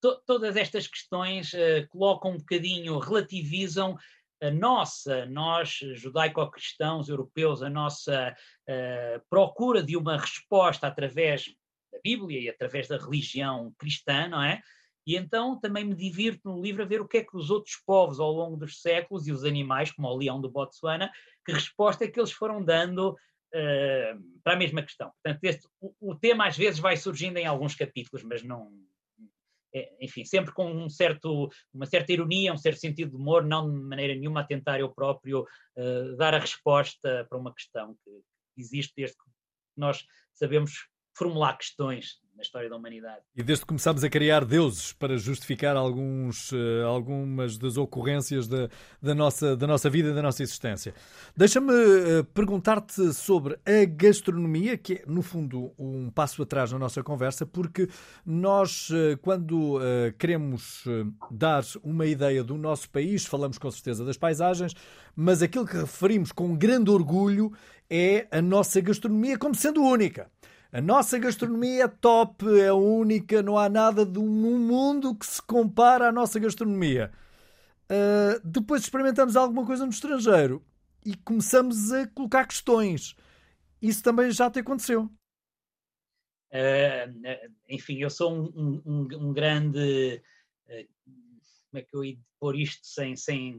to, 0.00 0.20
todas 0.26 0.56
estas 0.56 0.86
questões 0.86 1.52
uh, 1.52 1.88
colocam 1.88 2.32
um 2.32 2.38
bocadinho, 2.38 2.98
relativizam 2.98 3.96
a 4.42 4.50
nossa, 4.50 5.24
nós 5.26 5.78
judaico-cristãos 5.94 7.08
europeus, 7.08 7.62
a 7.62 7.70
nossa 7.70 8.36
uh, 8.68 9.26
procura 9.30 9.82
de 9.82 9.96
uma 9.96 10.18
resposta 10.18 10.86
através 10.86 11.46
da 11.90 11.98
Bíblia 12.02 12.40
e 12.40 12.48
através 12.48 12.86
da 12.86 12.98
religião 12.98 13.72
cristã, 13.78 14.28
não 14.28 14.42
é? 14.42 14.60
E 15.06 15.16
então 15.16 15.58
também 15.58 15.84
me 15.84 15.94
divirto 15.94 16.50
no 16.50 16.60
livro 16.60 16.82
a 16.82 16.86
ver 16.86 17.00
o 17.00 17.06
que 17.06 17.18
é 17.18 17.24
que 17.24 17.36
os 17.36 17.48
outros 17.48 17.76
povos 17.86 18.18
ao 18.18 18.32
longo 18.32 18.56
dos 18.56 18.80
séculos 18.80 19.26
e 19.26 19.32
os 19.32 19.44
animais, 19.44 19.92
como 19.92 20.08
o 20.08 20.16
leão 20.16 20.40
do 20.40 20.50
Botsuana, 20.50 21.12
que 21.44 21.52
resposta 21.52 22.04
é 22.04 22.08
que 22.08 22.18
eles 22.18 22.32
foram 22.32 22.64
dando 22.64 23.10
uh, 23.10 24.40
para 24.42 24.54
a 24.54 24.56
mesma 24.56 24.82
questão. 24.82 25.12
Portanto, 25.22 25.44
este, 25.44 25.68
o, 25.80 25.94
o, 26.00 26.14
tema 26.16 26.48
às 26.48 26.56
vezes 26.56 26.80
vai 26.80 26.96
surgindo 26.96 27.36
em 27.36 27.46
alguns 27.46 27.76
capítulos, 27.76 28.24
mas 28.24 28.42
não, 28.42 28.72
é, 29.72 29.96
enfim, 30.00 30.24
sempre 30.24 30.52
com 30.52 30.72
um 30.72 30.90
certo, 30.90 31.48
uma 31.72 31.86
certa 31.86 32.12
ironia, 32.12 32.52
um 32.52 32.58
certo 32.58 32.80
sentido 32.80 33.10
de 33.10 33.16
humor, 33.16 33.44
não 33.44 33.70
de 33.70 33.78
maneira 33.78 34.14
nenhuma 34.14 34.40
a 34.40 34.46
tentar 34.46 34.80
eu 34.80 34.92
próprio 34.92 35.46
uh, 35.76 36.16
dar 36.16 36.34
a 36.34 36.40
resposta 36.40 37.24
para 37.28 37.38
uma 37.38 37.54
questão 37.54 37.96
que 38.02 38.10
existe 38.56 38.92
desde 38.96 39.16
que 39.16 39.30
nós 39.76 40.04
sabemos 40.34 40.88
formular 41.16 41.56
questões 41.56 42.18
na 42.36 42.42
história 42.42 42.68
da 42.68 42.76
humanidade. 42.76 43.22
E 43.34 43.42
desde 43.42 43.64
que 43.64 43.68
começámos 43.68 44.04
a 44.04 44.10
criar 44.10 44.44
deuses 44.44 44.92
para 44.92 45.16
justificar 45.16 45.74
alguns, 45.76 46.52
uh, 46.52 46.86
algumas 46.86 47.56
das 47.56 47.76
ocorrências 47.78 48.46
da, 48.46 48.68
da, 49.00 49.14
nossa, 49.14 49.56
da 49.56 49.66
nossa 49.66 49.88
vida, 49.88 50.12
da 50.12 50.22
nossa 50.22 50.42
existência. 50.42 50.94
Deixa-me 51.34 51.72
uh, 51.72 52.24
perguntar-te 52.34 53.12
sobre 53.14 53.58
a 53.64 53.84
gastronomia, 53.86 54.76
que 54.76 54.94
é, 54.94 55.04
no 55.06 55.22
fundo, 55.22 55.72
um 55.78 56.10
passo 56.10 56.42
atrás 56.42 56.70
na 56.72 56.78
nossa 56.78 57.02
conversa, 57.02 57.46
porque 57.46 57.88
nós, 58.24 58.90
uh, 58.90 59.16
quando 59.22 59.80
queremos 60.18 60.84
dar 61.30 61.64
uma 61.82 62.06
ideia 62.06 62.44
do 62.44 62.56
nosso 62.56 62.90
país, 62.90 63.24
falamos 63.24 63.58
com 63.58 63.70
certeza 63.70 64.04
das 64.04 64.16
paisagens, 64.16 64.74
mas 65.14 65.42
aquilo 65.42 65.66
que 65.66 65.76
referimos 65.76 66.32
com 66.32 66.56
grande 66.56 66.90
orgulho 66.90 67.52
é 67.88 68.26
a 68.30 68.42
nossa 68.42 68.80
gastronomia 68.80 69.38
como 69.38 69.54
sendo 69.54 69.82
única. 69.82 70.30
A 70.76 70.80
nossa 70.82 71.18
gastronomia 71.18 71.84
é 71.84 71.88
top, 71.88 72.44
é 72.60 72.70
única, 72.70 73.42
não 73.42 73.56
há 73.56 73.66
nada 73.66 74.04
no 74.04 74.20
mundo 74.22 75.14
que 75.14 75.24
se 75.24 75.40
compara 75.40 76.08
à 76.08 76.12
nossa 76.12 76.38
gastronomia. 76.38 77.10
Uh, 77.84 78.46
depois 78.46 78.82
experimentamos 78.82 79.36
alguma 79.36 79.64
coisa 79.64 79.86
no 79.86 79.90
estrangeiro 79.90 80.62
e 81.02 81.16
começamos 81.16 81.92
a 81.92 82.06
colocar 82.08 82.46
questões. 82.46 83.16
Isso 83.80 84.02
também 84.02 84.30
já 84.30 84.50
te 84.50 84.58
aconteceu. 84.58 85.04
Uh, 86.52 87.48
enfim, 87.70 87.96
eu 88.02 88.10
sou 88.10 88.30
um, 88.30 88.82
um, 88.84 89.08
um 89.18 89.32
grande. 89.32 90.22
Uh, 90.68 90.86
como 91.70 91.80
é 91.80 91.82
que 91.84 91.96
eu 91.96 92.04
ia 92.04 92.18
pôr 92.38 92.54
isto 92.54 92.86
sem, 92.86 93.16
sem 93.16 93.58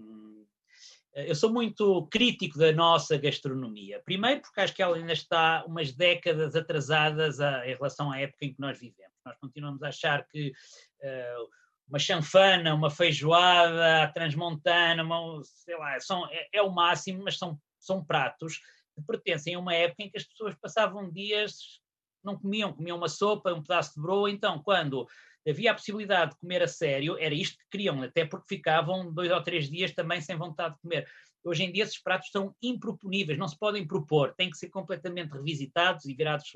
eu 1.26 1.34
sou 1.34 1.52
muito 1.52 2.08
crítico 2.12 2.60
da 2.60 2.72
nossa 2.72 3.18
gastronomia. 3.18 4.02
Primeiro, 4.06 4.42
porque 4.42 4.62
acho 4.62 4.74
que 4.74 4.84
ela 4.84 4.96
ainda 4.96 5.14
está 5.14 5.66
umas 5.66 5.92
décadas 5.92 6.56
atrasadas 6.56 7.40
a, 7.40 7.68
em 7.68 7.74
relação 7.74 8.12
à 8.12 8.20
época 8.20 8.46
em 8.46 8.54
que 8.54 8.62
nós 8.62 8.80
vivemos. 8.80 9.14
Nós 9.26 9.36
continuamos 9.40 9.82
a 9.82 9.88
achar 9.88 10.28
que 10.28 10.50
uh, 11.02 11.48
uma 11.90 11.98
chanfana, 11.98 12.76
uma 12.76 12.92
feijoada, 12.92 14.04
a 14.04 14.08
transmontana, 14.12 15.04
uma, 15.04 15.42
sei 15.44 15.76
lá, 15.78 16.00
são, 16.00 16.28
é, 16.30 16.50
é, 16.54 16.62
o 16.62 16.70
máximo, 16.70 17.24
mas 17.24 17.38
são, 17.38 17.60
são 17.80 18.06
pratos 18.06 18.60
que 18.94 19.02
pertencem 19.02 19.56
a 19.56 19.60
uma 19.60 19.74
época 19.74 20.04
em 20.04 20.10
que 20.12 20.18
as 20.18 20.24
pessoas 20.24 20.56
passavam 20.62 21.10
dias, 21.10 21.82
não 22.24 22.38
comiam, 22.38 22.74
comiam 22.74 22.98
uma 22.98 23.10
sopa, 23.10 23.54
um 23.54 23.62
pedaço 23.62 23.96
de 23.96 24.02
broa. 24.02 24.30
Então, 24.30 24.62
quando 24.62 25.08
havia 25.48 25.72
a 25.72 25.74
possibilidade 25.74 26.32
de 26.32 26.38
comer 26.40 26.64
a 26.64 26.68
sério, 26.68 27.18
era 27.18 27.34
isto 27.34 27.58
que 27.58 27.70
queriam, 27.72 28.02
até 28.04 28.26
porque 28.26 28.56
ficavam 28.56 29.14
dois 29.14 29.32
ou 29.32 29.42
três 29.42 29.70
dias 29.70 29.94
também 29.94 30.20
sem 30.22 30.36
vontade 30.36 30.76
de 30.76 30.82
comer. 30.82 31.08
Hoje 31.44 31.64
em 31.64 31.72
dia 31.72 31.84
esses 31.84 32.02
pratos 32.02 32.30
são 32.30 32.54
improponíveis, 32.62 33.38
não 33.38 33.48
se 33.48 33.58
podem 33.58 33.88
propor, 33.88 34.34
têm 34.36 34.50
que 34.50 34.58
ser 34.58 34.70
completamente 34.70 35.32
revisitados 35.32 36.06
e 36.06 36.14
virados. 36.14 36.52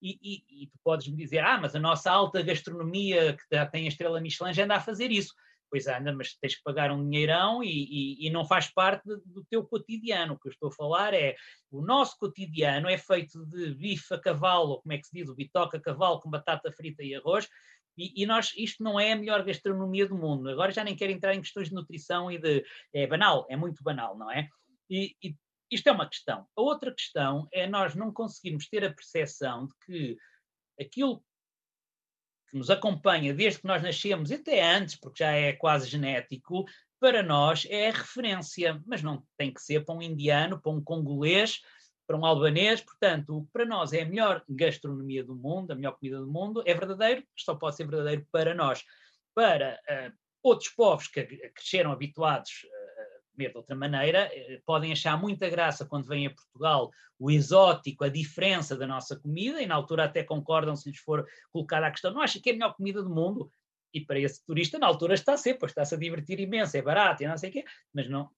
E, 0.00 0.18
e, 0.22 0.62
e 0.62 0.66
tu 0.68 0.78
podes 0.82 1.08
me 1.08 1.16
dizer, 1.16 1.40
ah, 1.40 1.58
mas 1.60 1.74
a 1.74 1.80
nossa 1.80 2.10
alta 2.10 2.40
gastronomia 2.42 3.36
que 3.36 3.42
já 3.54 3.66
tem 3.66 3.84
a 3.84 3.88
estrela 3.88 4.20
Michelin 4.20 4.54
já 4.54 4.64
anda 4.64 4.76
a 4.76 4.80
fazer 4.80 5.10
isso. 5.10 5.34
Pois 5.70 5.86
anda, 5.86 6.12
mas 6.12 6.34
tens 6.34 6.56
que 6.56 6.62
pagar 6.64 6.90
um 6.90 7.08
dinheirão 7.08 7.62
e, 7.62 8.26
e 8.26 8.30
não 8.30 8.44
faz 8.44 8.66
parte 8.66 9.04
do 9.06 9.44
teu 9.48 9.64
cotidiano. 9.64 10.34
O 10.34 10.38
que 10.38 10.48
eu 10.48 10.52
estou 10.52 10.68
a 10.68 10.72
falar 10.72 11.14
é 11.14 11.36
o 11.70 11.80
nosso 11.80 12.18
cotidiano 12.18 12.88
é 12.88 12.98
feito 12.98 13.44
de 13.46 13.74
bife 13.74 14.12
a 14.12 14.18
cavalo, 14.18 14.80
como 14.80 14.92
é 14.92 14.98
que 14.98 15.06
se 15.06 15.14
diz, 15.14 15.28
o 15.28 15.34
bitoque 15.34 15.76
a 15.76 15.80
cavalo 15.80 16.18
com 16.18 16.28
batata 16.28 16.72
frita 16.72 17.04
e 17.04 17.14
arroz, 17.14 17.46
e, 17.96 18.22
e, 18.22 18.26
nós, 18.26 18.52
isto 18.56 18.82
não 18.82 18.98
é 18.98 19.12
a 19.12 19.16
melhor 19.16 19.44
gastronomia 19.44 20.06
do 20.06 20.16
mundo. 20.16 20.48
Agora 20.48 20.72
já 20.72 20.82
nem 20.82 20.96
quero 20.96 21.12
entrar 21.12 21.34
em 21.34 21.40
questões 21.40 21.68
de 21.68 21.74
nutrição 21.74 22.30
e 22.30 22.38
de. 22.38 22.64
É 22.92 23.06
banal, 23.06 23.46
é 23.48 23.56
muito 23.56 23.82
banal, 23.82 24.16
não 24.16 24.30
é? 24.30 24.48
E, 24.88 25.14
e 25.22 25.34
isto 25.70 25.88
é 25.88 25.92
uma 25.92 26.08
questão. 26.08 26.46
A 26.56 26.60
outra 26.60 26.92
questão 26.92 27.46
é 27.52 27.66
nós 27.66 27.94
não 27.94 28.12
conseguirmos 28.12 28.68
ter 28.68 28.84
a 28.84 28.92
percepção 28.92 29.66
de 29.66 29.74
que 29.84 30.16
aquilo 30.80 31.22
que 32.50 32.58
nos 32.58 32.70
acompanha 32.70 33.32
desde 33.32 33.60
que 33.60 33.66
nós 33.66 33.82
nascemos, 33.82 34.32
até 34.32 34.62
antes, 34.62 34.96
porque 34.96 35.22
já 35.22 35.30
é 35.30 35.52
quase 35.52 35.88
genético, 35.88 36.64
para 36.98 37.22
nós 37.22 37.66
é 37.70 37.88
a 37.88 37.92
referência, 37.92 38.82
mas 38.84 39.02
não 39.02 39.24
tem 39.38 39.52
que 39.52 39.62
ser 39.62 39.84
para 39.84 39.94
um 39.94 40.02
indiano, 40.02 40.60
para 40.60 40.72
um 40.72 40.82
congolês, 40.82 41.60
para 42.10 42.18
um 42.18 42.26
albanês, 42.26 42.80
portanto, 42.80 43.36
o 43.36 43.44
que 43.44 43.52
para 43.52 43.64
nós 43.64 43.92
é 43.92 44.02
a 44.02 44.04
melhor 44.04 44.42
gastronomia 44.48 45.22
do 45.22 45.36
mundo, 45.36 45.70
a 45.70 45.76
melhor 45.76 45.92
comida 45.92 46.18
do 46.18 46.26
mundo, 46.26 46.60
é 46.66 46.74
verdadeiro, 46.74 47.22
só 47.36 47.54
pode 47.54 47.76
ser 47.76 47.86
verdadeiro 47.86 48.26
para 48.32 48.52
nós. 48.52 48.84
Para 49.32 49.78
uh, 49.88 50.12
outros 50.42 50.70
povos 50.70 51.06
que 51.06 51.22
cresceram 51.22 51.92
habituados 51.92 52.66
a 52.66 53.32
comer 53.32 53.52
de 53.52 53.56
outra 53.56 53.76
maneira, 53.76 54.28
uh, 54.28 54.60
podem 54.66 54.90
achar 54.90 55.16
muita 55.16 55.48
graça 55.48 55.86
quando 55.86 56.08
vêm 56.08 56.26
a 56.26 56.34
Portugal 56.34 56.90
o 57.16 57.30
exótico, 57.30 58.02
a 58.02 58.08
diferença 58.08 58.76
da 58.76 58.88
nossa 58.88 59.14
comida, 59.16 59.62
e 59.62 59.66
na 59.66 59.76
altura 59.76 60.06
até 60.06 60.24
concordam 60.24 60.74
se 60.74 60.90
lhes 60.90 60.98
for 60.98 61.24
colocada 61.52 61.86
a 61.86 61.92
questão, 61.92 62.12
não 62.12 62.22
acha 62.22 62.40
que 62.40 62.50
é 62.50 62.52
a 62.52 62.56
melhor 62.56 62.74
comida 62.74 63.04
do 63.04 63.10
mundo? 63.10 63.52
E 63.94 64.00
para 64.00 64.18
esse 64.18 64.44
turista, 64.44 64.80
na 64.80 64.86
altura 64.88 65.14
está 65.14 65.34
a 65.34 65.36
ser, 65.36 65.54
pois 65.54 65.70
está-se 65.70 65.94
a 65.94 65.98
divertir 65.98 66.40
imenso, 66.40 66.76
é 66.76 66.82
barato 66.82 67.22
e 67.22 67.28
não 67.28 67.38
sei 67.38 67.50
o 67.50 67.52
quê, 67.52 67.64
mas 67.94 68.10
não. 68.10 68.28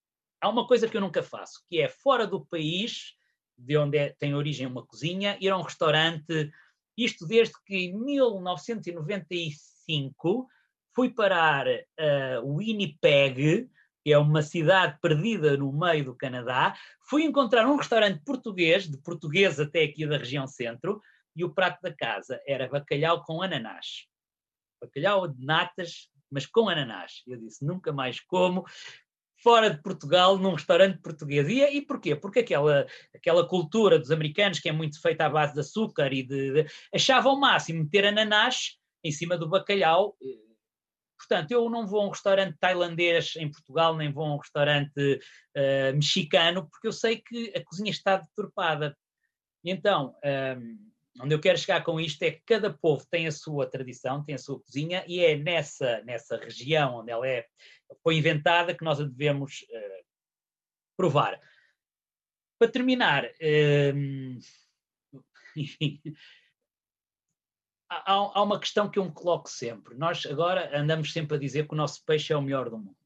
Há 0.43 0.51
uma 0.51 0.67
coisa 0.67 0.87
que 0.87 0.95
eu 0.95 1.01
nunca 1.01 1.23
faço, 1.23 1.65
que 1.71 1.81
é 1.81 1.89
fora 1.89 2.27
do 2.27 2.45
país 2.45 3.17
de 3.65 3.77
onde 3.77 3.99
é, 3.99 4.09
tem 4.19 4.35
origem 4.35 4.67
uma 4.67 4.85
cozinha, 4.85 5.37
ir 5.41 5.51
a 5.51 5.57
um 5.57 5.63
restaurante, 5.63 6.51
isto 6.97 7.25
desde 7.27 7.55
que 7.65 7.77
em 7.77 7.97
1995 7.97 10.49
fui 10.95 11.11
parar 11.11 11.67
uh, 11.67 12.57
Winnipeg, 12.57 13.69
que 14.05 14.13
é 14.13 14.19
uma 14.19 14.43
cidade 14.43 14.99
perdida 15.01 15.57
no 15.57 15.73
meio 15.73 16.05
do 16.05 16.15
Canadá. 16.15 16.77
Fui 17.09 17.23
encontrar 17.23 17.67
um 17.67 17.77
restaurante 17.77 18.23
português, 18.25 18.87
de 18.89 18.99
português 18.99 19.59
até 19.61 19.85
aqui 19.85 20.07
da 20.07 20.19
região 20.19 20.47
centro, 20.47 21.01
e 21.35 21.43
o 21.45 21.55
prato 21.55 21.81
da 21.81 21.95
casa 21.95 22.39
era 22.47 22.69
bacalhau 22.69 23.25
com 23.25 23.41
ananás. 23.41 24.07
Bacalhau 24.81 25.27
de 25.29 25.43
natas, 25.45 26.11
mas 26.31 26.47
com 26.47 26.69
ananás. 26.69 27.23
Eu 27.27 27.39
disse, 27.39 27.65
nunca 27.65 27.91
mais 27.93 28.21
como 28.21 28.67
fora 29.43 29.71
de 29.71 29.83
Portugal, 29.83 30.39
num 30.39 30.55
restaurante 30.55 31.01
português. 31.01 31.49
E, 31.49 31.61
e 31.61 31.83
porquê? 31.83 32.15
Porque 32.15 32.41
aquela, 32.41 32.87
aquela 33.15 33.47
cultura 33.47 33.99
dos 33.99 34.11
americanos, 34.11 34.61
que 34.61 34.69
é 34.69 34.73
muito 34.73 35.01
feita 35.01 35.27
à 35.27 35.31
base 35.31 35.55
de 35.55 35.61
açúcar 35.61 36.13
e 36.13 36.23
de, 36.23 36.53
de 36.53 36.67
achava 36.95 37.29
ao 37.29 37.39
máximo 37.39 37.83
meter 37.83 38.07
ananás 38.07 38.79
em 39.05 39.11
cima 39.11 39.37
do 39.37 39.49
bacalhau 39.49 40.17
eh, 40.23 40.53
Portanto, 41.23 41.53
eu 41.53 41.71
não 41.71 41.87
vou 41.87 42.01
a 42.01 42.07
um 42.07 42.11
restaurante 42.11 42.57
tailandês 42.59 43.37
em 43.37 43.49
Portugal, 43.49 43.97
nem 43.97 44.13
vou 44.13 44.25
a 44.25 44.35
um 44.35 44.39
restaurante 44.39 45.21
uh, 45.57 45.95
mexicano, 45.95 46.69
porque 46.69 46.89
eu 46.89 46.93
sei 46.93 47.23
que 47.23 47.53
a 47.57 47.65
cozinha 47.65 47.93
está 47.93 48.17
deturpada. 48.17 48.97
Então, 49.65 50.17
um, 50.25 50.29
ehm, 50.29 50.92
onde 51.21 51.35
eu 51.35 51.41
quero 51.41 51.59
chegar 51.59 51.85
com 51.85 52.01
isto 52.01 52.23
é 52.23 52.31
que 52.31 52.43
cada 52.45 52.73
povo 52.73 53.05
tem 53.11 53.27
a 53.27 53.33
sua 53.33 53.69
tradição, 53.69 54.25
tem 54.25 54.35
a 54.35 54.39
sua 54.39 54.61
cozinha, 54.61 55.05
e 55.07 55.21
é 55.21 55.37
nessa, 55.37 56.03
nessa 56.03 56.37
região 56.37 56.97
onde 56.97 57.11
ela 57.11 57.27
é, 57.27 57.47
foi 58.03 58.17
inventada 58.17 58.75
que 58.75 58.85
nós 58.85 59.01
a 59.01 59.05
devemos 59.05 59.63
uh, 59.63 60.05
provar. 60.97 61.41
Para 62.59 62.71
terminar, 62.71 63.25
enfim, 65.57 66.01
há, 67.91 68.13
há, 68.13 68.43
uma 68.43 68.59
questão 68.59 68.89
que 68.89 68.99
eu 68.99 69.05
me 69.05 69.13
coloco 69.13 69.51
sempre. 69.51 69.95
Nós 69.97 70.25
agora 70.27 70.71
andamos 70.79 71.13
sempre 71.13 71.37
a 71.37 71.41
dizer 71.41 71.67
que 71.67 71.75
o 71.75 71.77
nosso 71.77 72.05
peixe 72.05 72.33
é 72.33 72.37
o 72.37 72.43
melhor 72.43 72.71
do 72.71 72.79
mundo. 72.79 72.97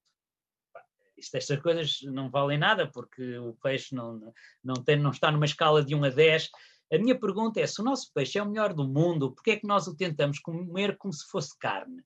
Estas 1.16 1.46
coisas 1.60 2.02
não 2.02 2.30
valem 2.30 2.58
nada 2.58 2.86
porque 2.86 3.38
o 3.38 3.54
peixe 3.54 3.94
não, 3.94 4.32
não, 4.62 4.74
tem, 4.74 4.96
não 4.96 5.10
está 5.10 5.32
numa 5.32 5.46
escala 5.46 5.82
de 5.82 5.94
1 5.94 6.04
a 6.04 6.10
10. 6.10 6.50
A 6.92 6.98
minha 6.98 7.18
pergunta 7.18 7.60
é: 7.60 7.66
se 7.66 7.80
o 7.80 7.84
nosso 7.84 8.12
peixe 8.12 8.38
é 8.38 8.42
o 8.42 8.48
melhor 8.48 8.72
do 8.72 8.86
mundo, 8.86 9.32
porquê 9.32 9.52
é 9.52 9.56
que 9.56 9.66
nós 9.66 9.86
o 9.86 9.96
tentamos 9.96 10.38
comer 10.38 10.96
como 10.96 11.12
se 11.12 11.26
fosse 11.28 11.56
carne? 11.58 12.02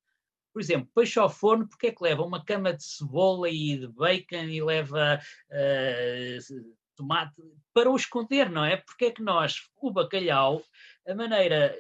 Por 0.53 0.61
exemplo, 0.61 0.91
peixe 0.95 1.19
ao 1.19 1.31
forno, 1.31 1.69
porque 1.69 1.89
é 1.89 1.93
que 1.93 2.03
leva 2.03 2.23
uma 2.23 2.45
cama 2.45 2.73
de 2.73 2.83
cebola 2.83 3.49
e 3.49 3.79
de 3.79 3.87
bacon 3.87 4.49
e 4.49 4.63
leva 4.63 5.21
uh, 5.49 6.75
tomate 6.97 7.43
para 7.73 7.91
o 7.91 7.97
esconder, 7.97 8.51
não 8.51 8.65
é? 8.65 8.77
Porque 8.77 9.07
é 9.07 9.11
que 9.11 9.23
nós, 9.23 9.69
o 9.77 9.91
bacalhau, 9.91 10.63
a 11.07 11.15
maneira, 11.15 11.77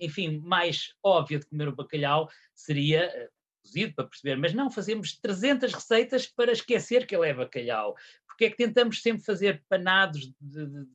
enfim, 0.00 0.38
mais 0.38 0.94
óbvia 1.02 1.38
de 1.38 1.46
comer 1.46 1.68
o 1.68 1.76
bacalhau 1.76 2.28
seria 2.54 3.04
eh, 3.04 3.30
cozido 3.62 3.94
para 3.94 4.08
perceber, 4.08 4.36
mas 4.36 4.52
não 4.52 4.70
fazemos 4.70 5.16
300 5.20 5.72
receitas 5.72 6.26
para 6.26 6.52
esquecer 6.52 7.06
que 7.06 7.14
ele 7.14 7.28
é 7.28 7.34
bacalhau. 7.34 7.94
Porque 8.26 8.46
é 8.46 8.50
que 8.50 8.56
tentamos 8.56 9.00
sempre 9.00 9.22
fazer 9.24 9.62
panados 9.68 10.32
de, 10.40 10.66
de, 10.66 10.66
de, 10.66 10.90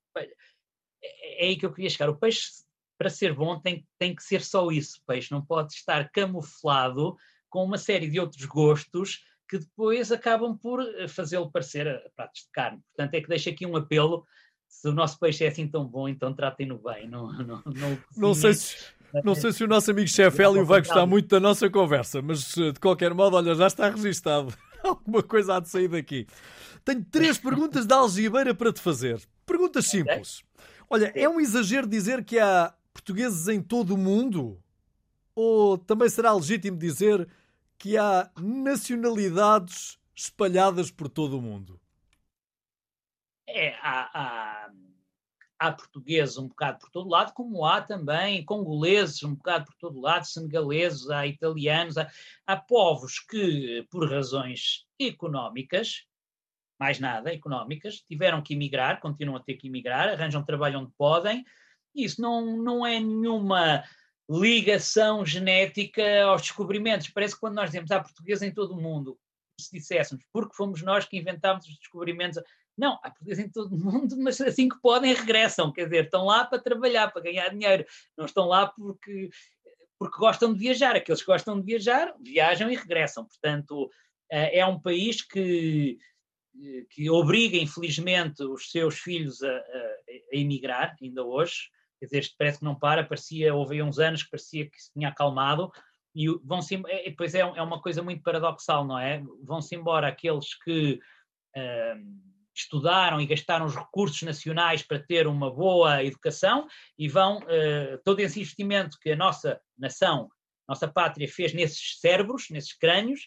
é, 1.04 1.46
é 1.46 1.48
aí 1.48 1.58
que 1.58 1.66
eu 1.66 1.74
queria 1.74 1.90
chegar. 1.90 2.10
O 2.10 2.16
peixe, 2.16 2.50
para 2.98 3.10
ser 3.10 3.34
bom, 3.34 3.60
tem, 3.60 3.86
tem 4.00 4.16
que 4.16 4.24
ser 4.24 4.42
só 4.42 4.72
isso. 4.72 5.00
O 5.02 5.06
peixe 5.06 5.32
não 5.32 5.44
pode 5.44 5.74
estar 5.74 6.10
camuflado 6.12 7.16
com 7.50 7.64
uma 7.64 7.78
série 7.78 8.08
de 8.08 8.20
outros 8.20 8.46
gostos 8.46 9.22
que 9.48 9.60
depois 9.60 10.12
acabam 10.12 10.58
por 10.58 10.82
eh, 10.82 11.08
fazê-lo 11.08 11.52
parecer 11.52 11.88
a 11.88 12.02
pratos 12.16 12.42
de 12.42 12.52
carne. 12.52 12.82
Portanto, 12.96 13.14
é 13.14 13.22
que 13.22 13.28
deixo 13.28 13.50
aqui 13.50 13.66
um 13.66 13.76
apelo. 13.76 14.26
Se 14.68 14.88
o 14.88 14.92
nosso 14.92 15.20
peixe 15.20 15.46
é 15.46 15.50
assim 15.50 15.68
tão 15.68 15.86
bom, 15.86 16.10
então 16.10 16.34
tratem-no 16.34 16.80
bem. 16.80 17.08
Não, 17.08 17.32
não, 17.44 17.62
não, 17.66 17.98
não 18.18 18.34
sei 18.34 18.54
se, 18.56 18.76
não 19.24 19.36
sei 19.36 19.52
se 19.52 19.64
o 19.64 19.68
nosso 19.68 19.92
amigo 19.92 20.08
chefe 20.08 20.42
Hélio 20.42 20.66
vai 20.66 20.82
gostar 20.82 21.06
muito 21.06 21.28
da 21.28 21.40
nossa 21.40 21.70
conversa, 21.70 22.22
mas 22.22 22.58
eh, 22.58 22.72
de 22.72 22.80
qualquer 22.80 23.14
modo, 23.14 23.36
olha, 23.36 23.54
já 23.54 23.68
está 23.68 23.90
registado. 23.90 24.52
Alguma 24.84 25.22
coisa 25.22 25.56
há 25.56 25.60
de 25.60 25.70
sair 25.70 25.88
daqui. 25.88 26.26
Tenho 26.84 27.06
três 27.06 27.38
perguntas 27.38 27.86
da 27.86 27.98
algibeira 27.98 28.56
para 28.56 28.74
te 28.74 28.82
fazer. 28.82 29.22
Perguntas 29.46 29.86
simples. 29.86 30.44
Olha, 30.94 31.12
é 31.16 31.28
um 31.28 31.40
exagero 31.40 31.88
dizer 31.88 32.24
que 32.24 32.38
há 32.38 32.72
portugueses 32.94 33.48
em 33.48 33.60
todo 33.60 33.96
o 33.96 33.98
mundo? 33.98 34.62
Ou 35.34 35.76
também 35.76 36.08
será 36.08 36.32
legítimo 36.32 36.78
dizer 36.78 37.28
que 37.80 37.98
há 37.98 38.30
nacionalidades 38.40 39.98
espalhadas 40.14 40.92
por 40.92 41.10
todo 41.10 41.40
o 41.40 41.42
mundo. 41.42 41.82
É, 43.48 43.74
há, 43.82 44.12
há, 44.14 44.72
há, 45.58 45.72
portugueses 45.72 46.38
um 46.38 46.48
bocado 46.48 46.78
por 46.78 46.92
todo 46.92 47.10
lado, 47.10 47.34
como 47.34 47.66
há 47.66 47.82
também 47.82 48.46
congoleses 48.46 49.24
um 49.24 49.34
bocado 49.34 49.66
por 49.66 49.76
todo 49.78 50.00
lado, 50.00 50.26
senegaleses, 50.26 51.10
há 51.10 51.26
italianos, 51.26 51.98
há, 51.98 52.08
há 52.46 52.56
povos 52.56 53.18
que, 53.18 53.84
por 53.90 54.08
razões 54.08 54.86
económicas, 55.00 56.06
mais 56.84 57.00
nada, 57.00 57.34
económicas, 57.34 58.02
tiveram 58.02 58.42
que 58.42 58.54
emigrar, 58.54 59.00
continuam 59.00 59.38
a 59.38 59.40
ter 59.40 59.54
que 59.54 59.68
emigrar, 59.68 60.10
arranjam 60.10 60.44
trabalho 60.44 60.80
onde 60.80 60.92
podem, 60.98 61.46
isso 61.96 62.22
não, 62.22 62.58
não 62.58 62.86
é 62.86 63.00
nenhuma 63.00 63.86
ligação 64.30 65.26
genética 65.26 66.24
aos 66.26 66.42
descobrimentos. 66.42 67.08
Parece 67.08 67.36
que 67.36 67.40
quando 67.40 67.56
nós 67.56 67.70
dizemos 67.70 67.90
há 67.90 68.02
ah, 68.02 68.46
em 68.46 68.54
todo 68.54 68.74
o 68.74 68.82
mundo, 68.82 69.18
se 69.58 69.72
disséssemos 69.72 70.26
porque 70.34 70.56
fomos 70.56 70.82
nós 70.82 71.06
que 71.06 71.18
inventámos 71.18 71.66
os 71.66 71.78
descobrimentos, 71.78 72.44
não, 72.78 73.00
há 73.02 73.12
português 73.12 73.40
em 73.40 73.50
todo 73.50 73.74
o 73.74 73.80
mundo, 73.80 74.18
mas 74.20 74.42
assim 74.42 74.68
que 74.68 74.82
podem 74.82 75.14
regressam, 75.14 75.72
quer 75.72 75.86
dizer, 75.86 76.04
estão 76.04 76.26
lá 76.26 76.44
para 76.44 76.60
trabalhar, 76.60 77.14
para 77.14 77.22
ganhar 77.22 77.48
dinheiro, 77.48 77.86
não 78.18 78.26
estão 78.26 78.46
lá 78.46 78.68
porque, 78.68 79.30
porque 79.98 80.18
gostam 80.18 80.52
de 80.52 80.60
viajar. 80.60 80.98
Aqueles 80.98 81.22
que 81.22 81.28
gostam 81.28 81.58
de 81.58 81.66
viajar, 81.66 82.14
viajam 82.20 82.70
e 82.70 82.76
regressam. 82.76 83.24
Portanto, 83.24 83.90
eh, 84.30 84.60
é 84.60 84.66
um 84.66 84.78
país 84.78 85.22
que, 85.22 85.98
que 86.90 87.10
obriga, 87.10 87.58
infelizmente, 87.58 88.44
os 88.44 88.70
seus 88.70 89.00
filhos 89.00 89.42
a, 89.42 89.50
a, 89.50 89.60
a 90.34 90.36
emigrar, 90.36 90.96
ainda 91.02 91.24
hoje, 91.24 91.70
quer 92.00 92.06
dizer, 92.06 92.20
isto 92.20 92.36
parece 92.38 92.60
que 92.60 92.66
não 92.66 92.78
para, 92.78 93.04
parecia, 93.04 93.54
houve 93.54 93.82
uns 93.82 94.00
anos 94.00 94.24
que 94.24 94.32
parecia 94.32 94.70
que 94.70 94.82
se 94.82 94.92
tinha 94.94 95.10
acalmado, 95.10 95.72
e 96.16 96.28
vão-se, 96.44 96.76
é, 96.88 97.10
depois 97.10 97.34
é, 97.34 97.40
é 97.40 97.62
uma 97.62 97.82
coisa 97.82 98.04
muito 98.04 98.22
paradoxal, 98.22 98.86
não 98.86 99.00
é? 99.00 99.24
Vão-se 99.44 99.76
embora 99.76 100.08
aqueles 100.08 100.54
que 100.64 101.00
uh, 101.58 102.34
estudaram 102.56 103.20
e 103.20 103.26
gastaram 103.26 103.66
os 103.66 103.76
recursos 103.76 104.22
nacionais 104.22 104.84
para 104.84 105.00
ter 105.00 105.26
uma 105.26 105.52
boa 105.52 106.04
educação 106.04 106.68
e 106.98 107.10
vão, 107.10 107.40
uh, 107.40 107.98
todo 108.06 108.20
esse 108.20 108.40
investimento 108.40 108.98
que 109.02 109.12
a 109.12 109.16
nossa 109.16 109.60
nação, 109.78 110.30
nossa 110.68 110.88
pátria 110.88 111.28
fez 111.28 111.52
nesses 111.54 112.00
cérebros, 112.00 112.50
nesses 112.52 112.74
crânios, 112.74 113.22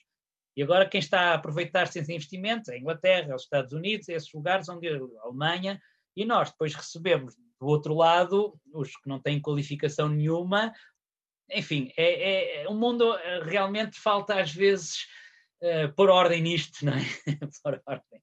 e 0.57 0.63
agora 0.63 0.89
quem 0.89 0.99
está 0.99 1.33
a 1.33 1.35
aproveitar-se 1.35 2.01
desse 2.01 2.13
investimento 2.13 2.71
é 2.71 2.75
a 2.75 2.79
Inglaterra, 2.79 3.33
é 3.33 3.35
os 3.35 3.43
Estados 3.43 3.73
Unidos, 3.73 4.09
é 4.09 4.15
esses 4.15 4.33
lugares 4.33 4.69
onde 4.69 4.89
a 4.89 4.99
Alemanha, 5.23 5.81
e 6.17 6.25
nós 6.25 6.51
depois 6.51 6.75
recebemos 6.75 7.35
do 7.61 7.67
outro 7.67 7.95
lado, 7.95 8.59
os 8.73 8.97
que 8.97 9.09
não 9.09 9.21
têm 9.21 9.41
qualificação 9.41 10.09
nenhuma, 10.09 10.73
enfim, 11.51 11.93
é, 11.97 12.05
é, 12.05 12.63
é 12.63 12.69
o 12.69 12.75
mundo 12.75 13.15
eh, 13.15 13.45
realmente 13.45 14.01
falta 14.01 14.41
às 14.41 14.53
vezes 14.53 15.07
uh, 15.63 15.93
pôr 15.95 16.11
ordem 16.11 16.43
nisto, 16.43 16.85
não 16.85 16.93
é? 16.93 17.03
pôr 17.63 17.81
ordem. 17.87 18.21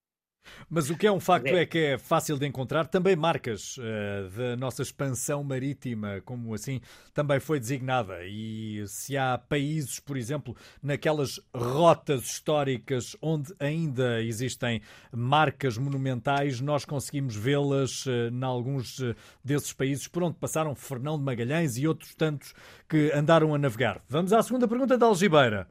Mas 0.69 0.89
o 0.89 0.97
que 0.97 1.07
é 1.07 1.11
um 1.11 1.19
facto 1.19 1.47
é. 1.47 1.61
é 1.61 1.65
que 1.65 1.77
é 1.77 1.97
fácil 1.97 2.37
de 2.37 2.45
encontrar 2.45 2.87
também 2.87 3.15
marcas 3.15 3.77
uh, 3.77 4.29
da 4.35 4.55
nossa 4.55 4.81
expansão 4.81 5.43
marítima, 5.43 6.21
como 6.25 6.53
assim 6.53 6.81
também 7.13 7.39
foi 7.39 7.59
designada. 7.59 8.19
E 8.25 8.83
se 8.87 9.17
há 9.17 9.37
países, 9.37 9.99
por 9.99 10.17
exemplo, 10.17 10.55
naquelas 10.81 11.39
rotas 11.55 12.23
históricas 12.23 13.15
onde 13.21 13.53
ainda 13.59 14.21
existem 14.21 14.81
marcas 15.11 15.77
monumentais, 15.77 16.59
nós 16.59 16.85
conseguimos 16.85 17.35
vê-las 17.35 18.05
uh, 18.05 18.29
em 18.31 18.43
alguns 18.43 18.99
uh, 18.99 19.15
desses 19.43 19.73
países 19.73 20.07
por 20.07 20.23
onde 20.23 20.37
passaram 20.37 20.75
Fernão 20.75 21.17
de 21.17 21.23
Magalhães 21.23 21.77
e 21.77 21.87
outros 21.87 22.15
tantos 22.15 22.53
que 22.87 23.11
andaram 23.13 23.53
a 23.53 23.57
navegar. 23.57 24.01
Vamos 24.09 24.33
à 24.33 24.41
segunda 24.41 24.67
pergunta 24.67 24.97
da 24.97 25.05
Algibeira. 25.05 25.67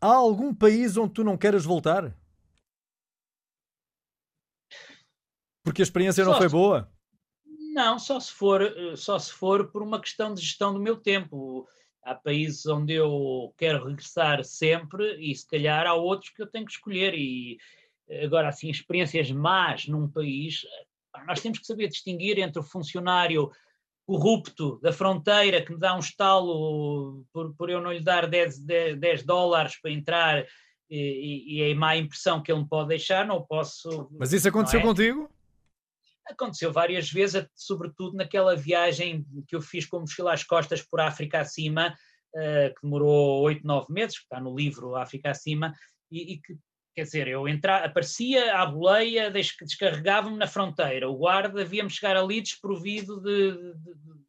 Há 0.00 0.14
algum 0.14 0.54
país 0.54 0.96
onde 0.96 1.12
tu 1.12 1.22
não 1.22 1.36
queres 1.36 1.64
voltar? 1.64 2.14
Porque 5.62 5.82
a 5.82 5.84
experiência 5.84 6.24
só 6.24 6.30
não 6.30 6.38
foi 6.38 6.48
se... 6.48 6.54
boa? 6.54 6.90
Não, 7.72 7.98
só 7.98 8.18
se 8.18 8.32
for 8.32 8.62
eh, 8.62 8.96
só 8.96 9.18
se 9.18 9.32
for 9.32 9.70
por 9.70 9.82
uma 9.82 10.00
questão 10.00 10.34
de 10.34 10.40
gestão 10.40 10.72
do 10.72 10.80
meu 10.80 10.96
tempo. 10.96 11.66
Há 12.02 12.14
países 12.14 12.64
onde 12.66 12.94
eu 12.94 13.52
quero 13.58 13.86
regressar 13.86 14.42
sempre 14.42 15.16
e 15.20 15.34
se 15.34 15.46
calhar 15.46 15.86
há 15.86 15.94
outros 15.94 16.30
que 16.30 16.42
eu 16.42 16.50
tenho 16.50 16.64
que 16.64 16.72
escolher 16.72 17.14
e 17.14 17.58
eh, 18.08 18.24
agora 18.24 18.48
assim 18.48 18.70
experiências 18.70 19.30
más 19.30 19.86
num 19.86 20.08
país 20.08 20.62
nós 21.26 21.40
temos 21.40 21.58
que 21.58 21.66
saber 21.66 21.88
distinguir 21.88 22.38
entre 22.38 22.58
o 22.58 22.64
funcionário 22.64 23.50
corrupto 24.06 24.80
da 24.80 24.92
fronteira 24.92 25.62
que 25.62 25.72
me 25.72 25.78
dá 25.78 25.94
um 25.94 25.98
estalo 25.98 27.22
por, 27.32 27.54
por 27.54 27.68
eu 27.68 27.80
não 27.80 27.92
lhe 27.92 28.02
dar 28.02 28.26
10, 28.26 28.64
10, 28.64 28.98
10 28.98 29.22
dólares 29.24 29.78
para 29.80 29.90
entrar 29.90 30.46
e, 30.90 31.58
e, 31.58 31.62
é 31.62 31.72
a 31.72 31.76
má 31.76 31.96
impressão 31.96 32.42
que 32.42 32.50
ele 32.50 32.62
me 32.62 32.68
pode 32.68 32.88
deixar, 32.88 33.24
não 33.24 33.42
posso. 33.42 34.08
Mas 34.18 34.32
isso 34.32 34.48
aconteceu 34.48 34.80
é? 34.80 34.82
contigo? 34.82 35.30
Aconteceu 36.30 36.72
várias 36.72 37.10
vezes, 37.10 37.46
sobretudo 37.54 38.16
naquela 38.16 38.56
viagem 38.56 39.26
que 39.46 39.56
eu 39.56 39.60
fiz 39.60 39.86
com 39.86 40.00
mochila 40.00 40.32
às 40.32 40.44
costas 40.44 40.82
por 40.82 41.00
África 41.00 41.40
acima, 41.40 41.94
uh, 42.34 42.74
que 42.74 42.82
demorou 42.82 43.42
oito, 43.42 43.66
nove 43.66 43.92
meses, 43.92 44.18
que 44.18 44.24
está 44.24 44.40
no 44.40 44.54
livro 44.54 44.96
África 44.96 45.30
Acima, 45.30 45.74
e, 46.10 46.34
e 46.34 46.40
que, 46.40 46.56
quer 46.94 47.02
dizer, 47.02 47.28
eu 47.28 47.48
entra, 47.48 47.84
aparecia 47.84 48.56
à 48.56 48.66
boleia, 48.66 49.30
descarregava-me 49.30 50.36
na 50.36 50.46
fronteira, 50.46 51.08
o 51.08 51.16
guarda 51.16 51.64
via-me 51.64 51.90
chegar 51.90 52.16
ali 52.16 52.40
desprovido 52.40 53.20
de, 53.20 53.52
de, 53.52 53.94
de 53.94 54.20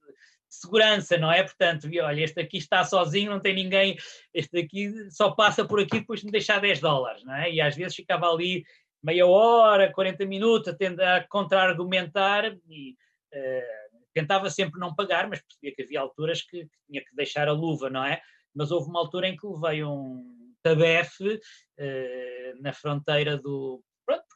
segurança, 0.49 1.17
não 1.17 1.31
é? 1.31 1.43
Portanto, 1.43 1.87
olha, 2.01 2.21
este 2.21 2.39
aqui 2.39 2.57
está 2.57 2.83
sozinho, 2.83 3.31
não 3.31 3.39
tem 3.39 3.55
ninguém, 3.55 3.97
este 4.33 4.59
aqui 4.59 5.09
só 5.09 5.31
passa 5.31 5.65
por 5.65 5.79
aqui 5.79 5.99
depois 5.99 6.19
de 6.19 6.25
me 6.25 6.31
deixar 6.31 6.59
10 6.59 6.79
dólares, 6.79 7.23
não 7.23 7.33
é? 7.33 7.51
E 7.51 7.61
às 7.61 7.75
vezes 7.75 7.95
ficava 7.95 8.29
ali 8.29 8.63
meia 9.03 9.25
hora, 9.25 9.91
40 9.91 10.25
minutos 10.25 10.73
a 10.73 11.27
contra-argumentar 11.27 12.55
e 12.67 12.95
uh, 13.33 14.01
tentava 14.13 14.49
sempre 14.49 14.79
não 14.79 14.93
pagar, 14.93 15.27
mas 15.27 15.41
percebia 15.41 15.75
que 15.75 15.83
havia 15.83 15.99
alturas 15.99 16.41
que, 16.41 16.65
que, 16.65 16.77
tinha 16.87 17.01
que 17.01 17.15
deixar 17.15 17.47
a 17.47 17.53
luva, 17.53 17.89
não 17.89 18.03
é? 18.03 18.21
Mas 18.53 18.71
houve 18.71 18.89
uma 18.89 18.99
altura 18.99 19.27
em 19.27 19.35
que 19.35 19.47
levei 19.47 19.83
um 19.83 20.53
tabefe 20.61 21.35
uh, 21.35 22.61
na 22.61 22.73
fronteira 22.73 23.37
do, 23.37 23.83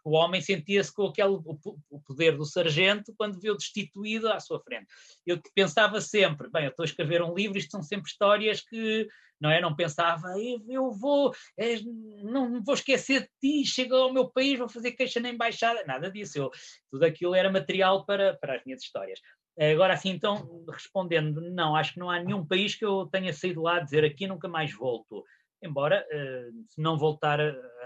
o 0.05 0.11
homem 0.11 0.39
sentia-se 0.39 0.93
com 0.93 1.07
aquele, 1.07 1.29
o, 1.29 1.99
poder 2.05 2.37
do 2.37 2.45
sargento 2.45 3.11
quando 3.17 3.39
viu 3.39 3.57
destituído 3.57 4.29
à 4.29 4.39
sua 4.39 4.61
frente. 4.61 4.85
Eu 5.25 5.41
pensava 5.55 5.99
sempre, 5.99 6.47
bem, 6.47 6.65
eu 6.65 6.69
estou 6.69 6.83
a 6.83 6.85
escrever 6.85 7.23
um 7.23 7.33
livro, 7.33 7.57
isto 7.57 7.71
são 7.71 7.81
sempre 7.81 8.11
histórias 8.11 8.61
que, 8.61 9.07
não 9.41 9.49
é? 9.49 9.59
Não 9.59 9.75
pensava, 9.75 10.27
eu, 10.69 10.91
vou, 10.91 11.33
é, 11.57 11.79
não 12.23 12.63
vou 12.63 12.75
esquecer 12.75 13.21
de 13.21 13.29
ti, 13.41 13.67
chego 13.67 13.95
ao 13.95 14.13
meu 14.13 14.29
país, 14.29 14.59
vou 14.59 14.69
fazer 14.69 14.91
queixa 14.91 15.19
na 15.19 15.29
embaixada, 15.29 15.83
nada 15.87 16.11
disso. 16.11 16.37
Eu, 16.37 16.51
tudo 16.91 17.03
aquilo 17.03 17.33
era 17.33 17.51
material 17.51 18.05
para, 18.05 18.37
para 18.37 18.57
as 18.57 18.63
minhas 18.63 18.83
histórias. 18.83 19.19
Agora, 19.57 19.93
assim, 19.93 20.09
então, 20.09 20.65
respondendo, 20.69 21.41
não, 21.41 21.75
acho 21.75 21.93
que 21.93 21.99
não 21.99 22.11
há 22.11 22.19
nenhum 22.19 22.45
país 22.45 22.75
que 22.75 22.85
eu 22.85 23.07
tenha 23.07 23.33
saído 23.33 23.63
lá 23.63 23.77
a 23.77 23.79
dizer 23.79 24.03
aqui 24.03 24.27
nunca 24.27 24.47
mais 24.47 24.71
volto 24.71 25.23
embora 25.65 26.05
uh, 26.11 26.65
se 26.69 26.81
não 26.81 26.97
voltar 26.97 27.39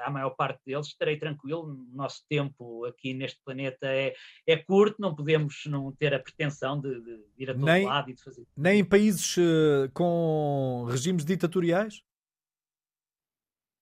à 0.04 0.10
maior 0.10 0.32
parte 0.32 0.62
deles, 0.66 0.88
estarei 0.88 1.18
tranquilo. 1.18 1.64
O 1.64 1.96
nosso 1.96 2.24
tempo 2.30 2.86
aqui 2.86 3.14
neste 3.14 3.42
planeta 3.44 3.88
é, 3.88 4.14
é 4.48 4.58
curto, 4.58 5.02
não 5.02 5.16
podemos 5.16 5.64
não 5.66 5.92
ter 5.92 6.14
a 6.14 6.20
pretensão 6.20 6.80
de, 6.80 7.02
de 7.02 7.24
ir 7.38 7.50
a 7.50 7.54
todo 7.54 7.66
nem, 7.66 7.86
lado 7.86 8.10
e 8.10 8.14
de 8.14 8.24
fazer. 8.24 8.46
Nem 8.56 8.80
em 8.80 8.86
países 8.86 9.38
uh, 9.38 9.90
com 9.94 10.88
regimes 10.90 11.26
ditatoriais? 11.26 12.02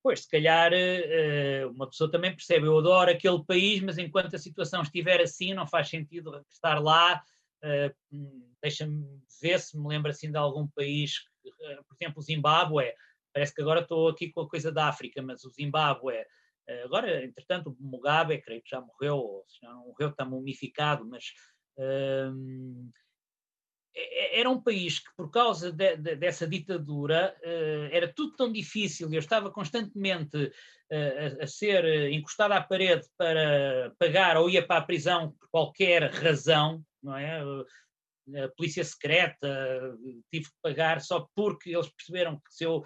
Pois, 0.02 0.20
se 0.20 0.30
calhar 0.30 0.70
uma 1.74 1.86
pessoa 1.86 2.10
também 2.10 2.30
percebe, 2.30 2.66
eu 2.66 2.78
adoro 2.78 3.10
aquele 3.10 3.44
país, 3.44 3.82
mas 3.82 3.98
enquanto 3.98 4.34
a 4.34 4.38
situação 4.38 4.80
estiver 4.80 5.20
assim, 5.20 5.52
não 5.52 5.66
faz 5.66 5.90
sentido 5.90 6.42
estar 6.48 6.80
lá. 6.80 7.20
Deixa-me 8.62 9.04
ver 9.42 9.58
se 9.60 9.78
me 9.78 9.86
lembro 9.86 10.10
assim 10.10 10.30
de 10.30 10.38
algum 10.38 10.66
país, 10.68 11.14
por 11.42 11.96
exemplo, 12.00 12.20
o 12.20 12.22
Zimbábue 12.22 12.92
Parece 13.32 13.54
que 13.54 13.62
agora 13.62 13.80
estou 13.80 14.08
aqui 14.08 14.30
com 14.30 14.42
a 14.42 14.48
coisa 14.48 14.72
da 14.72 14.88
África, 14.88 15.22
mas 15.22 15.44
o 15.44 15.50
Zimbábue, 15.50 16.24
eh, 16.66 16.82
agora, 16.84 17.24
entretanto, 17.24 17.70
o 17.70 17.76
Mugabe, 17.80 18.42
creio 18.42 18.62
que 18.62 18.70
já 18.70 18.80
morreu, 18.80 19.44
se 19.48 19.64
não 19.64 19.86
morreu, 19.86 20.10
está 20.10 20.24
mumificado, 20.24 21.04
mas 21.04 21.24
hum, 21.78 22.90
era 24.32 24.48
um 24.48 24.60
país 24.60 25.00
que, 25.00 25.10
por 25.16 25.30
causa 25.30 25.72
de, 25.72 25.96
de, 25.96 26.16
dessa 26.16 26.46
ditadura, 26.46 27.36
uh, 27.42 27.88
era 27.90 28.12
tudo 28.12 28.36
tão 28.36 28.52
difícil, 28.52 29.12
eu 29.12 29.18
estava 29.18 29.50
constantemente 29.50 30.36
uh, 30.36 31.40
a, 31.40 31.44
a, 31.44 31.46
ser 31.46 32.10
encostado 32.12 32.52
à 32.52 32.62
parede 32.62 33.06
para 33.16 33.92
pagar 33.98 34.36
ou 34.36 34.48
ia 34.48 34.64
para 34.64 34.80
a 34.80 34.84
prisão 34.84 35.32
por 35.32 35.48
qualquer 35.50 36.10
razão, 36.10 36.84
não 37.02 37.16
é? 37.16 37.40
A 38.44 38.48
polícia 38.56 38.84
secreta, 38.84 39.96
tive 40.30 40.44
que 40.44 40.56
pagar 40.62 41.00
só 41.00 41.26
porque 41.34 41.74
eles 41.74 41.88
perceberam 41.88 42.36
que 42.36 42.54
se 42.54 42.64
eu 42.64 42.84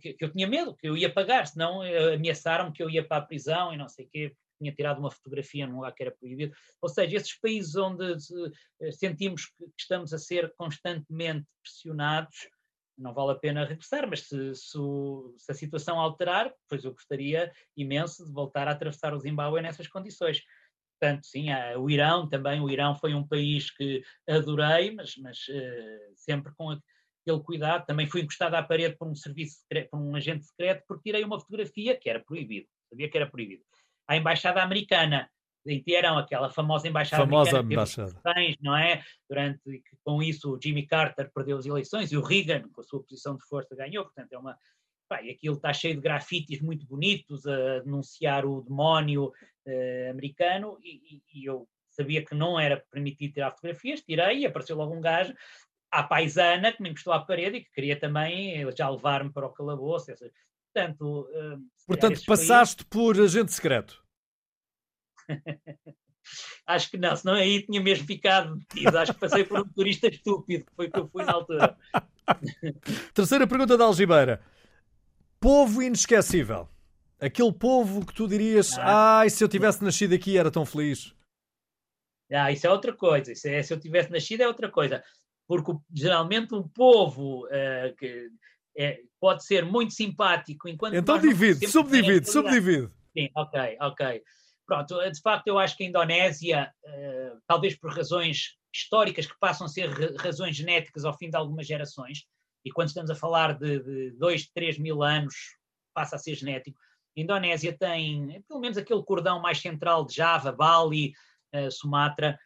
que, 0.00 0.14
que 0.14 0.24
eu 0.24 0.32
tinha 0.32 0.46
medo, 0.46 0.74
que 0.74 0.88
eu 0.88 0.96
ia 0.96 1.12
pagar, 1.12 1.46
senão 1.46 1.82
eh, 1.82 2.14
ameaçaram-me 2.14 2.72
que 2.72 2.82
eu 2.82 2.90
ia 2.90 3.06
para 3.06 3.18
a 3.18 3.26
prisão 3.26 3.72
e 3.72 3.76
não 3.76 3.88
sei 3.88 4.06
o 4.06 4.08
quê, 4.08 4.36
tinha 4.58 4.72
tirado 4.72 4.98
uma 4.98 5.10
fotografia 5.10 5.66
num 5.66 5.76
lugar 5.76 5.92
que 5.92 6.02
era 6.02 6.12
proibido. 6.12 6.54
Ou 6.80 6.88
seja, 6.88 7.16
esses 7.16 7.38
países 7.38 7.74
onde 7.76 8.04
eh, 8.80 8.92
sentimos 8.92 9.46
que 9.46 9.64
estamos 9.78 10.12
a 10.12 10.18
ser 10.18 10.52
constantemente 10.56 11.46
pressionados, 11.62 12.48
não 12.96 13.12
vale 13.12 13.32
a 13.32 13.36
pena 13.36 13.64
regressar, 13.64 14.08
mas 14.08 14.20
se, 14.20 14.54
se, 14.54 14.78
se, 15.38 15.50
a 15.50 15.54
situação 15.54 15.98
alterar, 15.98 16.52
pois 16.68 16.84
eu 16.84 16.92
gostaria 16.92 17.52
imenso 17.76 18.24
de 18.24 18.32
voltar 18.32 18.68
a 18.68 18.72
atravessar 18.72 19.14
o 19.14 19.18
Zimbábue 19.18 19.62
nessas 19.62 19.88
condições. 19.88 20.42
Portanto, 21.00 21.26
sim, 21.26 21.46
o 21.78 21.90
Irão 21.90 22.28
também, 22.28 22.60
o 22.60 22.70
Irão 22.70 22.94
foi 22.94 23.12
um 23.12 23.26
país 23.26 23.70
que 23.72 24.04
adorei, 24.28 24.94
mas, 24.94 25.16
mas 25.16 25.38
uh, 25.48 26.12
sempre 26.14 26.54
com, 26.54 26.78
aquele 27.22 27.42
cuidado. 27.42 27.86
Também 27.86 28.06
fui 28.06 28.20
encostado 28.20 28.54
à 28.54 28.62
parede 28.62 28.96
por 28.96 29.08
um 29.08 29.14
serviço 29.14 29.60
secreto, 29.60 29.90
por 29.90 30.00
um 30.00 30.14
agente 30.14 30.44
secreto, 30.44 30.84
porque 30.86 31.10
tirei 31.10 31.24
uma 31.24 31.40
fotografia 31.40 31.96
que 31.96 32.10
era 32.10 32.20
proibido. 32.20 32.66
Sabia 32.90 33.08
que 33.08 33.16
era 33.16 33.30
proibido. 33.30 33.62
A 34.08 34.16
embaixada 34.16 34.62
americana 34.62 35.30
em 35.66 35.82
Teherão, 35.82 36.18
aquela 36.18 36.50
famosa 36.50 36.88
embaixada 36.88 37.22
famosa 37.22 37.60
americana, 37.60 38.10
embaixada. 38.10 38.58
não 38.60 38.76
é? 38.76 39.02
Durante 39.28 39.82
com 40.04 40.22
isso 40.22 40.54
o 40.54 40.58
Jimmy 40.60 40.86
Carter 40.86 41.30
perdeu 41.32 41.56
as 41.56 41.66
eleições 41.66 42.10
e 42.10 42.16
o 42.16 42.22
Reagan, 42.22 42.68
com 42.72 42.80
a 42.80 42.84
sua 42.84 43.02
posição 43.02 43.36
de 43.36 43.44
força, 43.46 43.76
ganhou. 43.76 44.04
Portanto, 44.04 44.32
é 44.32 44.38
uma 44.38 44.56
e 45.22 45.30
aquilo 45.30 45.56
está 45.56 45.74
cheio 45.74 45.94
de 45.94 46.00
grafites 46.00 46.62
muito 46.62 46.86
bonitos 46.86 47.46
a 47.46 47.80
denunciar 47.80 48.46
o 48.46 48.62
demónio 48.62 49.26
uh, 49.26 50.10
americano 50.10 50.78
e, 50.82 51.16
e, 51.16 51.22
e, 51.34 51.44
eu 51.44 51.68
sabia 51.90 52.24
que 52.24 52.34
não 52.34 52.58
era 52.58 52.82
permitido 52.90 53.34
tirar 53.34 53.50
fotografias, 53.50 54.00
tirei 54.00 54.38
e 54.38 54.46
apareceu 54.46 54.74
logo 54.74 54.94
um 54.94 55.02
gajo 55.02 55.34
à 55.92 56.02
paisana 56.02 56.72
que 56.72 56.82
me 56.82 56.88
encostou 56.88 57.12
à 57.12 57.20
parede 57.20 57.58
e 57.58 57.64
que 57.64 57.70
queria 57.70 58.00
também 58.00 58.64
já 58.74 58.88
levar-me 58.88 59.30
para 59.30 59.46
o 59.46 59.52
calabouço. 59.52 60.06
Portanto, 60.72 61.28
uh, 61.30 61.62
Portanto 61.86 62.24
passaste 62.24 62.84
por 62.86 63.20
agente 63.20 63.52
secreto. 63.52 64.02
Acho 66.66 66.90
que 66.90 66.96
não, 66.96 67.14
senão 67.14 67.34
aí 67.34 67.62
tinha 67.62 67.80
mesmo 67.80 68.06
ficado 68.06 68.56
metido. 68.56 68.96
Acho 68.96 69.12
que 69.12 69.20
passei 69.20 69.44
por 69.44 69.60
um 69.60 69.68
turista 69.68 70.06
estúpido, 70.08 70.64
que 70.64 70.72
foi 70.74 70.86
o 70.86 70.90
que 70.90 70.98
eu 70.98 71.08
fui 71.08 71.24
na 71.24 71.32
altura. 71.32 71.76
Terceira 73.12 73.46
pergunta 73.46 73.76
da 73.76 73.84
Algibeira. 73.84 74.40
Povo 75.38 75.82
inesquecível. 75.82 76.68
Aquele 77.20 77.52
povo 77.52 78.06
que 78.06 78.14
tu 78.14 78.26
dirias, 78.26 78.78
ah. 78.78 79.18
ai, 79.18 79.30
se 79.30 79.44
eu 79.44 79.48
tivesse 79.48 79.84
nascido 79.84 80.14
aqui 80.14 80.38
era 80.38 80.50
tão 80.50 80.64
feliz. 80.64 81.14
Ah, 82.30 82.50
isso 82.50 82.66
é 82.66 82.70
outra 82.70 82.94
coisa. 82.94 83.32
Isso 83.32 83.46
é, 83.48 83.62
se 83.62 83.74
eu 83.74 83.78
tivesse 83.78 84.10
nascido 84.10 84.40
é 84.40 84.48
outra 84.48 84.70
coisa 84.70 85.04
porque 85.52 85.72
geralmente 85.92 86.54
um 86.54 86.66
povo 86.66 87.44
uh, 87.44 87.94
que 87.98 88.30
é, 88.74 89.00
pode 89.20 89.44
ser 89.44 89.66
muito 89.66 89.92
simpático 89.92 90.66
enquanto. 90.66 90.94
Então 90.94 91.18
divide, 91.18 91.68
subdivide, 91.68 92.26
subdivide. 92.30 92.88
Sim, 93.12 93.28
ok, 93.36 93.76
ok. 93.82 94.22
Pronto, 94.66 94.98
de 95.10 95.20
facto, 95.20 95.48
eu 95.48 95.58
acho 95.58 95.76
que 95.76 95.84
a 95.84 95.88
Indonésia, 95.88 96.72
uh, 96.82 97.38
talvez 97.46 97.76
por 97.78 97.94
razões 97.94 98.56
históricas 98.74 99.26
que 99.26 99.38
passam 99.38 99.66
a 99.66 99.68
ser 99.68 99.90
razões 100.16 100.56
genéticas 100.56 101.04
ao 101.04 101.18
fim 101.18 101.28
de 101.28 101.36
algumas 101.36 101.66
gerações, 101.66 102.24
e 102.64 102.70
quando 102.70 102.88
estamos 102.88 103.10
a 103.10 103.14
falar 103.14 103.58
de 103.58 104.12
2, 104.12 104.50
3 104.54 104.78
mil 104.78 105.02
anos, 105.02 105.34
passa 105.92 106.16
a 106.16 106.18
ser 106.18 106.34
genético. 106.34 106.78
A 107.14 107.20
Indonésia 107.20 107.76
tem, 107.76 108.42
pelo 108.48 108.58
menos, 108.58 108.78
aquele 108.78 109.02
cordão 109.02 109.38
mais 109.38 109.60
central 109.60 110.06
de 110.06 110.14
Java, 110.14 110.50
Bali, 110.50 111.12
Sumatra, 111.70 112.28
eh, 112.28 112.38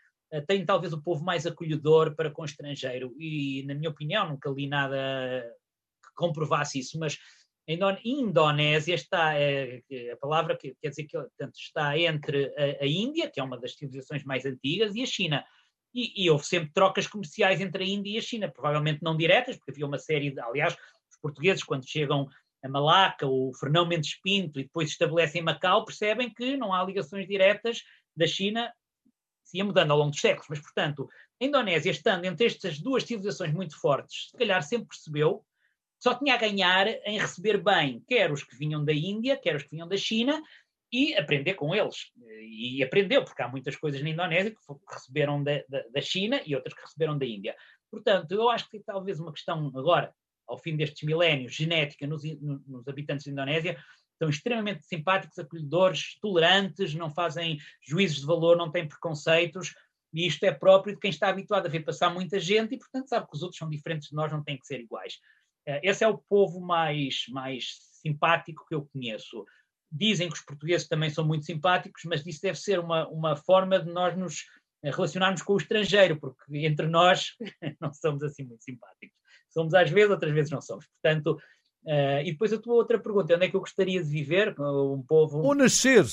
tem 0.43 0.65
talvez 0.65 0.93
o 0.93 1.03
povo 1.03 1.25
mais 1.25 1.47
acolhedor 1.47 2.15
para 2.15 2.31
com 2.31 2.43
o 2.43 2.45
estrangeiro. 2.45 3.15
E, 3.19 3.65
na 3.67 3.75
minha 3.75 3.91
opinião, 3.91 4.29
nunca 4.29 4.51
li 4.51 4.67
nada 4.67 4.97
que 6.03 6.15
comprovasse 6.15 6.79
isso, 6.79 6.99
mas 6.99 7.19
Indonésia 7.69 8.95
está, 8.95 9.35
é, 9.35 9.83
a 10.13 10.17
palavra 10.17 10.57
que 10.57 10.77
quer 10.81 10.91
dizer 10.91 11.05
que 11.05 11.19
portanto, 11.19 11.57
está 11.57 11.99
entre 11.99 12.53
a, 12.57 12.85
a, 12.85 12.87
Índia, 12.87 13.29
que 13.29 13.41
é 13.41 13.43
uma 13.43 13.59
das 13.59 13.75
civilizações 13.75 14.25
mais 14.25 14.47
antigas, 14.47 14.95
e 14.95 15.03
a 15.03 15.07
China. 15.07 15.45
E, 15.93 16.25
e, 16.25 16.31
houve 16.31 16.45
sempre 16.45 16.71
trocas 16.73 17.07
comerciais 17.07 17.61
entre 17.61 17.83
a 17.83 17.87
Índia 17.87 18.13
e 18.13 18.19
a 18.19 18.23
China, 18.23 18.51
provavelmente 18.51 19.03
não 19.03 19.17
diretas, 19.17 19.57
porque 19.57 19.73
havia 19.73 19.87
uma 19.87 19.99
série 19.99 20.31
de, 20.31 20.41
aliás, 20.41 20.75
os 21.11 21.19
portugueses, 21.21 21.65
quando 21.65 21.89
chegam 21.89 22.29
a 22.63 22.69
Malaca, 22.69 23.27
o 23.27 23.53
Fernão 23.55 23.87
Mendes 23.87 24.21
Pinto, 24.21 24.61
e 24.61 24.65
depois 24.65 24.91
estabelecem 24.91 25.43
Macau, 25.43 25.85
percebem 25.85 26.33
que 26.33 26.57
não 26.57 26.73
há 26.73 26.85
ligações 26.85 27.27
diretas 27.27 27.83
da 28.15 28.27
China 28.27 28.71
se 29.47 29.59
ia 29.59 29.65
mudando 29.65 29.93
ao 29.93 29.99
longo 29.99 30.11
dos 30.11 30.21
séculos, 30.21 30.49
mas, 30.49 30.61
portanto, 30.61 31.09
a 31.41 31.45
Indonésia, 31.45 31.91
estando 31.91 32.25
entre 32.25 32.47
estas 32.47 32.79
duas 32.79 33.05
civilizações 33.05 33.53
muito 33.53 33.79
fortes, 33.81 34.31
se 34.31 34.37
calhar 34.37 34.63
sempre 34.63 34.89
percebeu 34.89 35.45
só 35.99 36.15
tinha 36.15 36.35
a 36.35 36.39
ganhar 36.39 36.87
em 36.87 37.19
receber 37.19 37.63
bem, 37.63 38.03
quer 38.07 38.31
os 38.31 38.45
que 38.45 38.57
vinham 38.57 38.85
da 38.85 38.93
Índia, 38.93 39.37
quer 39.37 39.57
os 39.57 39.63
que 39.63 39.71
vinham 39.71 39.89
da 39.89 39.97
China, 39.97 40.43
e 40.93 41.15
aprender 41.15 41.55
com 41.55 41.75
eles. 41.75 42.13
E 42.41 42.83
aprendeu, 42.83 43.25
porque 43.25 43.43
há 43.43 43.49
muitas 43.49 43.77
coisas 43.77 44.03
na 44.03 44.11
Indonésia 44.11 44.51
que 44.51 44.95
receberam 44.95 45.43
da, 45.43 45.63
da, 45.69 45.83
da 45.93 46.01
China 46.01 46.41
e 46.47 46.55
outras 46.55 46.75
que 46.75 46.83
receberam 46.83 47.19
da 47.19 47.27
Índia. 47.27 47.57
Portanto, 47.91 48.33
eu 48.33 48.49
acho 48.49 48.69
que 48.71 48.81
talvez 48.81 49.19
uma 49.19 49.33
questão 49.33 49.67
agora, 49.75 50.13
ao 50.47 50.59
fim 50.59 50.77
destes 50.77 51.03
milénios, 51.03 51.55
genética 51.55 52.07
nos, 52.07 52.23
nos 52.41 52.87
habitantes 52.87 53.27
da 53.27 53.33
Indonésia, 53.33 53.77
são 54.19 54.29
extremamente 54.29 54.87
simpáticos, 54.87 55.39
acolhedores, 55.39 56.19
tolerantes, 56.21 56.95
não 56.95 57.11
fazem 57.11 57.59
juízos 57.87 58.21
de 58.21 58.27
valor, 58.27 58.57
não 58.57 58.71
têm 58.71 58.89
preconceitos, 58.89 59.75
e 60.13 60.27
isto 60.27 60.45
é 60.45 60.53
próprio 60.53 60.95
de 60.95 61.01
quem 61.01 61.11
está 61.11 61.29
habituado 61.29 61.67
a 61.67 61.71
ver 61.71 61.81
passar 61.81 62.11
muita 62.11 62.41
gente 62.41 62.75
e, 62.75 62.79
portanto, 62.79 63.09
sabe 63.09 63.27
que 63.29 63.37
os 63.37 63.43
outros 63.43 63.59
são 63.59 63.69
diferentes 63.69 64.09
de 64.09 64.15
nós, 64.15 64.33
não 64.33 64.43
têm 64.43 64.59
que 64.59 64.67
ser 64.67 64.81
iguais. 64.81 65.19
esse 65.83 66.05
é 66.05 66.09
o 66.09 66.19
povo 66.19 66.61
mais, 66.61 67.25
mais 67.29 67.77
simpático 68.01 68.65
que 68.67 68.75
eu 68.75 68.87
conheço. 68.87 69.45
Dizem 69.91 70.29
que 70.29 70.35
os 70.35 70.41
portugueses 70.41 70.89
também 70.89 71.11
são 71.11 71.25
muito 71.25 71.45
simpáticos, 71.45 72.03
mas 72.07 72.25
isso 72.27 72.41
deve 72.41 72.59
ser 72.59 72.79
uma, 72.79 73.07
uma 73.09 73.37
forma 73.37 73.79
de 73.79 73.91
nós 73.93 74.17
nos 74.17 74.45
relacionarmos 74.83 75.43
com 75.43 75.55
o 75.55 75.59
estrangeiro, 75.59 76.19
porque 76.19 76.59
entre 76.59 76.87
nós 76.87 77.35
não 77.81 77.93
somos 77.93 78.23
assim 78.23 78.45
muito 78.45 78.65
simpáticos. 78.65 79.17
Somos 79.51 79.75
às 79.75 79.91
vezes, 79.91 80.11
outras 80.11 80.33
vezes 80.33 80.51
não 80.51 80.61
somos. 80.61 80.87
Portanto, 80.87 81.39
Uh, 81.87 82.19
e 82.25 82.33
depois 82.33 82.53
a 82.53 82.59
tua 82.59 82.75
outra 82.75 82.99
pergunta, 82.99 83.37
onde 83.37 83.47
é 83.47 83.49
que 83.49 83.55
eu 83.55 83.61
gostaria 83.61 84.03
de 84.03 84.11
viver? 84.11 84.55
Um 84.59 85.05
povo. 85.07 85.39
Ou 85.39 85.55
nascer, 85.55 86.05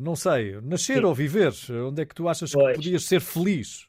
não 0.00 0.16
sei. 0.16 0.60
Nascer 0.60 0.98
Sim. 0.98 1.04
ou 1.04 1.14
viver? 1.14 1.52
Onde 1.86 2.02
é 2.02 2.04
que 2.04 2.14
tu 2.14 2.28
achas 2.28 2.50
pois. 2.50 2.66
que 2.66 2.74
podias 2.82 3.04
ser 3.04 3.20
feliz? 3.20 3.88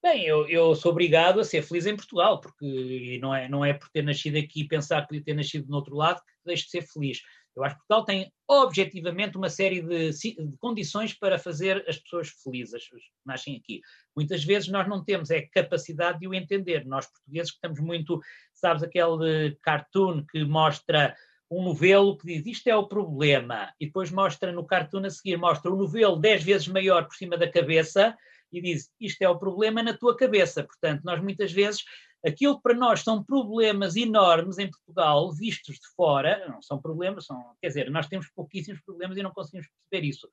Bem, 0.00 0.24
eu, 0.24 0.46
eu, 0.46 0.72
sou 0.76 0.92
obrigado 0.92 1.40
a 1.40 1.44
ser 1.44 1.62
feliz 1.62 1.84
em 1.84 1.96
Portugal, 1.96 2.40
porque 2.40 3.18
não 3.20 3.34
é, 3.34 3.48
não 3.48 3.64
é 3.64 3.74
por 3.74 3.88
ter 3.88 4.02
nascido 4.02 4.36
aqui 4.36 4.60
e 4.60 4.68
pensar 4.68 5.02
que 5.02 5.08
podia 5.08 5.24
ter 5.24 5.34
nascido 5.34 5.66
no 5.68 5.74
outro 5.74 5.96
lado 5.96 6.20
que 6.20 6.44
deixo 6.44 6.66
de 6.66 6.70
ser 6.70 6.82
feliz. 6.82 7.20
Eu 7.56 7.64
acho 7.64 7.74
que 7.74 7.80
Portugal 7.86 8.04
tem 8.04 8.32
objetivamente 8.46 9.38
uma 9.38 9.48
série 9.48 9.80
de, 9.80 10.10
de, 10.10 10.56
condições 10.60 11.14
para 11.14 11.38
fazer 11.38 11.82
as 11.88 11.98
pessoas 11.98 12.28
felizes, 12.28 12.74
as 12.74 12.86
que 12.86 12.98
nascem 13.24 13.56
aqui. 13.56 13.80
Muitas 14.14 14.44
vezes 14.44 14.68
nós 14.68 14.86
não 14.86 15.02
temos 15.02 15.30
é 15.30 15.40
capacidade 15.40 16.20
de 16.20 16.28
o 16.28 16.34
entender. 16.34 16.84
Nós 16.84 17.06
portugueses 17.06 17.52
estamos 17.52 17.80
muito, 17.80 18.20
sabes, 18.58 18.82
aquele 18.82 19.56
cartoon 19.62 20.24
que 20.30 20.44
mostra 20.44 21.14
um 21.50 21.62
novelo 21.62 22.16
que 22.18 22.26
diz 22.26 22.46
isto 22.46 22.66
é 22.68 22.76
o 22.76 22.88
problema, 22.88 23.72
e 23.80 23.86
depois 23.86 24.10
mostra 24.10 24.50
no 24.52 24.66
cartoon 24.66 25.04
a 25.06 25.10
seguir, 25.10 25.36
mostra 25.36 25.70
o 25.70 25.76
novelo 25.76 26.16
10 26.16 26.42
vezes 26.42 26.68
maior 26.68 27.04
por 27.06 27.14
cima 27.14 27.36
da 27.36 27.50
cabeça 27.50 28.16
e 28.52 28.60
diz 28.60 28.90
isto 29.00 29.22
é 29.22 29.28
o 29.28 29.38
problema 29.38 29.82
na 29.82 29.96
tua 29.96 30.16
cabeça. 30.16 30.64
Portanto, 30.64 31.02
nós 31.04 31.20
muitas 31.22 31.52
vezes 31.52 31.84
aquilo 32.24 32.56
que 32.56 32.62
para 32.62 32.74
nós 32.74 33.02
são 33.02 33.22
problemas 33.22 33.96
enormes 33.96 34.58
em 34.58 34.70
Portugal, 34.70 35.32
vistos 35.32 35.76
de 35.76 35.86
fora, 35.94 36.48
não 36.48 36.60
são 36.60 36.80
problemas, 36.80 37.26
são, 37.26 37.54
quer 37.60 37.68
dizer, 37.68 37.90
nós 37.90 38.08
temos 38.08 38.28
pouquíssimos 38.34 38.80
problemas 38.80 39.16
e 39.16 39.22
não 39.22 39.30
conseguimos 39.30 39.68
perceber 39.68 40.08
isso. 40.08 40.28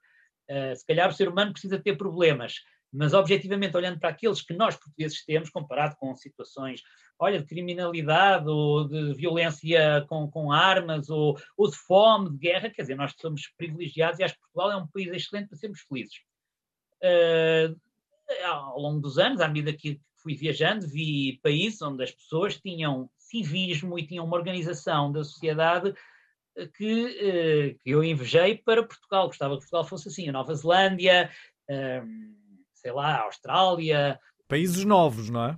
Uh, 0.49 0.76
se 0.76 0.86
calhar 0.86 1.09
o 1.09 1.13
ser 1.13 1.30
humano 1.30 1.53
precisa 1.53 1.80
ter 1.80 1.95
problemas, 1.95 2.55
mas 2.94 3.14
objetivamente 3.14 3.76
olhando 3.76 4.00
para 4.00 4.10
aqueles 4.10 4.41
que 4.41 4.54
nós 4.54 4.76
portugueses 4.76 5.26
temos, 5.26 5.50
comparado 5.50 5.96
com 5.98 6.16
situações, 6.16 6.82
olha, 7.18 7.39
de 7.39 7.46
criminalidade 7.46 8.48
ou 8.48 8.88
de 8.88 9.14
violência 9.16 10.06
com, 10.08 10.30
com 10.30 10.52
armas 10.52 11.10
ou, 11.10 11.38
ou 11.58 11.70
de 11.70 11.76
fome, 11.76 12.30
de 12.30 12.38
guerra, 12.38 12.70
quer 12.70 12.84
dizer, 12.84 12.96
nós 12.96 13.14
somos 13.20 13.48
privilegiados 13.58 14.20
e 14.20 14.24
acho 14.24 14.36
que 14.36 14.41
Portugal 14.41 14.72
é 14.72 14.78
um 14.78 14.88
país 14.88 15.08
excelente 15.08 15.48
para 15.48 15.58
sermos 15.58 15.82
felizes. 15.82 16.16
Uh, 17.02 17.76
ao 18.46 18.80
longo 18.80 19.02
dos 19.02 19.18
anos, 19.18 19.41
à 19.41 19.48
medida 19.48 19.74
que 19.74 20.00
fui 20.24 20.36
viajando, 20.36 20.88
vi 20.88 21.39
países 21.44 21.82
onde 21.82 22.04
as 22.04 22.12
pessoas 22.12 22.58
tinham 22.58 23.10
civismo 23.18 24.00
e 24.00 24.08
tinham 24.08 24.26
uma 24.26 24.38
organização 24.38 25.12
da 25.12 25.24
sociedade 25.24 25.94
eh, 26.56 26.68
que, 26.68 27.18
eh, 27.20 27.76
que 27.84 27.89
eu 27.89 28.04
invejei 28.04 28.58
para 28.58 28.84
Portugal. 28.84 29.28
Gostava 29.28 29.56
que 29.56 29.62
Portugal 29.62 29.84
fosse 29.84 30.08
assim. 30.08 30.30
A 30.30 30.32
Nova 30.32 30.56
Zelândia, 30.56 31.30
sei 32.84 32.92
lá, 32.92 33.22
Austrália. 33.22 34.20
Países 34.48 34.84
novos, 34.84 35.30
não 35.30 35.46
é? 35.46 35.58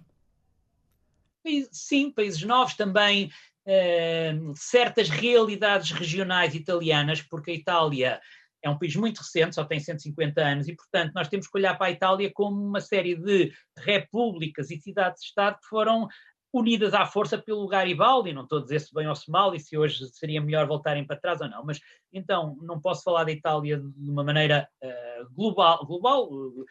Sim, 1.72 2.12
países 2.12 2.44
novos 2.44 2.76
também. 2.76 3.32
Ehm, 3.66 4.54
certas 4.56 5.10
realidades 5.10 5.90
regionais 5.92 6.54
italianas, 6.54 7.22
porque 7.24 7.50
a 7.50 7.56
Itália 7.56 8.22
é 8.62 8.70
um 8.70 8.78
país 8.78 8.96
muito 8.96 9.20
recente, 9.20 9.56
só 9.56 9.64
tem 9.64 9.80
150 9.80 10.42
anos, 10.42 10.68
e, 10.68 10.76
portanto, 10.76 11.14
nós 11.14 11.28
temos 11.28 11.48
que 11.48 11.58
olhar 11.58 11.76
para 11.76 11.88
a 11.88 11.92
Itália 11.92 12.32
como 12.34 12.64
uma 12.64 12.82
série 12.82 13.16
de 13.16 13.52
repúblicas 13.78 14.70
e 14.72 14.78
cidades-estado 14.78 15.58
que 15.60 15.68
foram 15.68 16.08
unidas 16.56 16.94
à 16.94 17.06
força 17.06 17.38
pelo 17.38 17.68
Garibaldi, 17.68 18.32
não 18.32 18.44
estou 18.44 18.60
a 18.60 18.62
dizer 18.62 18.80
se 18.80 18.94
bem 18.94 19.10
ou 19.10 19.16
se 19.16 19.30
mal, 19.30 19.54
e 19.54 19.60
se 19.60 19.78
hoje 19.78 20.08
seria 20.14 20.40
melhor 20.40 20.66
voltarem 20.66 21.06
para 21.06 21.20
trás 21.20 21.42
ou 21.42 21.50
não, 21.50 21.66
mas 21.66 21.82
então 22.14 22.56
não 22.62 22.80
posso 22.80 23.04
falar 23.04 23.26
da 23.26 23.32
Itália 23.34 23.78
de 23.78 24.10
uma 24.10 24.24
maneira 24.24 24.66
uh, 24.82 25.34
global, 25.34 25.86
global 25.86 26.30
uh, 26.32 26.64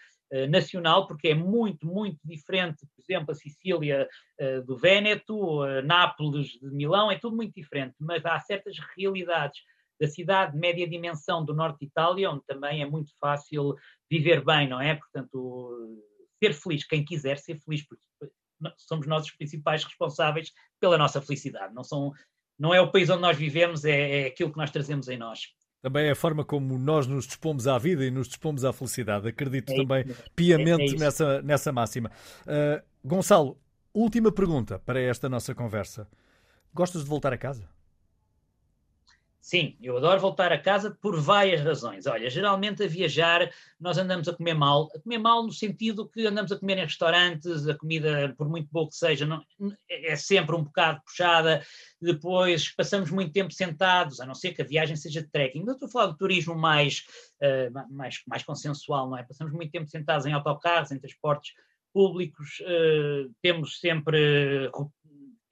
nacional, 0.49 1.07
porque 1.07 1.28
é 1.28 1.35
muito, 1.35 1.87
muito 1.87 2.18
diferente, 2.24 2.87
por 2.97 3.03
exemplo, 3.03 3.32
a 3.32 3.35
Sicília 3.35 4.09
uh, 4.41 4.64
do 4.64 4.74
Véneto, 4.74 5.66
Nápoles 5.85 6.47
de 6.47 6.70
Milão, 6.70 7.11
é 7.11 7.18
tudo 7.18 7.37
muito 7.37 7.53
diferente, 7.55 7.95
mas 8.01 8.24
há 8.24 8.41
certas 8.41 8.76
realidades 8.97 9.61
da 10.01 10.09
cidade 10.09 10.53
de 10.53 10.59
média 10.59 10.89
dimensão 10.89 11.45
do 11.45 11.55
norte 11.55 11.80
de 11.80 11.87
Itália, 11.87 12.30
onde 12.30 12.43
também 12.47 12.80
é 12.80 12.87
muito 12.87 13.12
fácil 13.20 13.74
viver 14.11 14.43
bem, 14.43 14.66
não 14.66 14.80
é? 14.80 14.95
Portanto, 14.95 16.01
ser 16.43 16.55
feliz, 16.55 16.87
quem 16.87 17.05
quiser 17.05 17.37
ser 17.39 17.61
feliz, 17.61 17.87
porque 17.87 18.03
somos 18.77 19.07
nós 19.07 19.25
os 19.25 19.33
principais 19.33 19.85
responsáveis 19.85 20.53
pela 20.81 20.99
nossa 20.99 21.21
felicidade. 21.21 21.75
Não, 21.75 21.85
são, 21.85 22.13
não 22.59 22.75
é 22.75 22.81
o 22.81 22.91
país 22.91 23.11
onde 23.11 23.23
nós 23.23 23.37
vivemos, 23.37 23.85
é, 23.85 24.23
é 24.23 24.27
aquilo 24.27 24.51
que 24.51 24.59
nós 24.59 24.71
trazemos 24.71 25.09
em 25.09 25.17
nós. 25.17 25.41
Também 25.83 26.07
é 26.07 26.13
a 26.13 26.17
forma 26.17 26.45
como 26.45 26.79
nós 26.79 27.07
nos 27.07 27.27
dispomos 27.27 27.67
à 27.67 27.77
vida 27.77 28.07
e 28.07 28.11
nos 28.11 28.27
dispomos 28.27 28.65
à 28.65 28.73
felicidade. 28.73 29.29
Acredito 29.29 29.71
é 29.73 29.77
também 29.77 30.05
piamente 30.35 30.95
é, 30.95 30.97
é 30.97 30.99
nessa, 30.99 31.43
nessa 31.43 31.73
máxima. 31.73 32.11
Uh, 32.43 32.83
Gonçalo, 33.05 33.61
última 33.93 34.33
pergunta 34.33 34.79
para 34.79 34.99
esta 34.99 35.29
nossa 35.29 35.55
conversa. 35.55 36.09
Gostas 36.73 37.05
de 37.05 37.11
voltar 37.11 37.35
a 37.35 37.39
casa? 37.39 37.69
Sim, 39.45 39.76
eu 39.82 39.99
adoro 39.99 40.18
voltar 40.18 40.53
a 40.53 40.59
casa 40.59 40.97
por 41.03 41.20
várias 41.20 41.61
razões. 41.61 42.07
Olha, 42.07 42.30
geralmente 42.30 42.82
a 42.82 42.86
viajar 42.86 43.53
nós 43.78 43.99
andamos 43.99 44.26
a 44.26 44.32
comer 44.32 44.55
mal, 44.55 44.88
a 44.97 44.99
comer 44.99 45.18
mal 45.18 45.42
no 45.45 45.53
sentido 45.53 46.09
que 46.09 46.26
andamos 46.26 46.51
a 46.51 46.59
comer 46.59 46.78
em 46.78 46.84
restaurantes, 46.84 47.68
a 47.68 47.76
comida, 47.76 48.34
por 48.38 48.49
muito 48.49 48.70
boa 48.72 48.88
que 48.88 48.97
seja, 48.97 49.26
não, 49.26 49.45
é 49.90 50.16
sempre 50.16 50.57
um 50.57 50.64
bocado 50.64 51.03
puxada. 51.05 51.62
Depois 52.01 52.74
passamos 52.74 53.11
muito 53.11 53.34
tempo 53.34 53.53
sentados, 53.53 54.18
a 54.18 54.24
não 54.24 54.34
ser 54.34 54.55
que 54.55 54.62
a 54.62 54.66
viagem 54.66 54.97
seja 54.97 55.20
de 55.20 55.28
trekking. 55.28 55.62
Eu 55.66 55.74
estou 55.74 55.88
a 55.88 55.92
falar 55.92 56.07
do 56.07 56.16
turismo 56.16 56.55
mais, 56.55 57.05
uh, 57.42 57.95
mais, 57.95 58.22
mais 58.26 58.42
consensual, 58.42 59.11
não 59.11 59.18
é? 59.18 59.24
Passamos 59.24 59.53
muito 59.53 59.70
tempo 59.70 59.90
sentados 59.90 60.24
em 60.24 60.32
autocarros, 60.32 60.90
em 60.90 60.99
transportes 60.99 61.53
públicos, 61.92 62.61
uh, 62.62 63.30
temos 63.42 63.78
sempre 63.78 64.70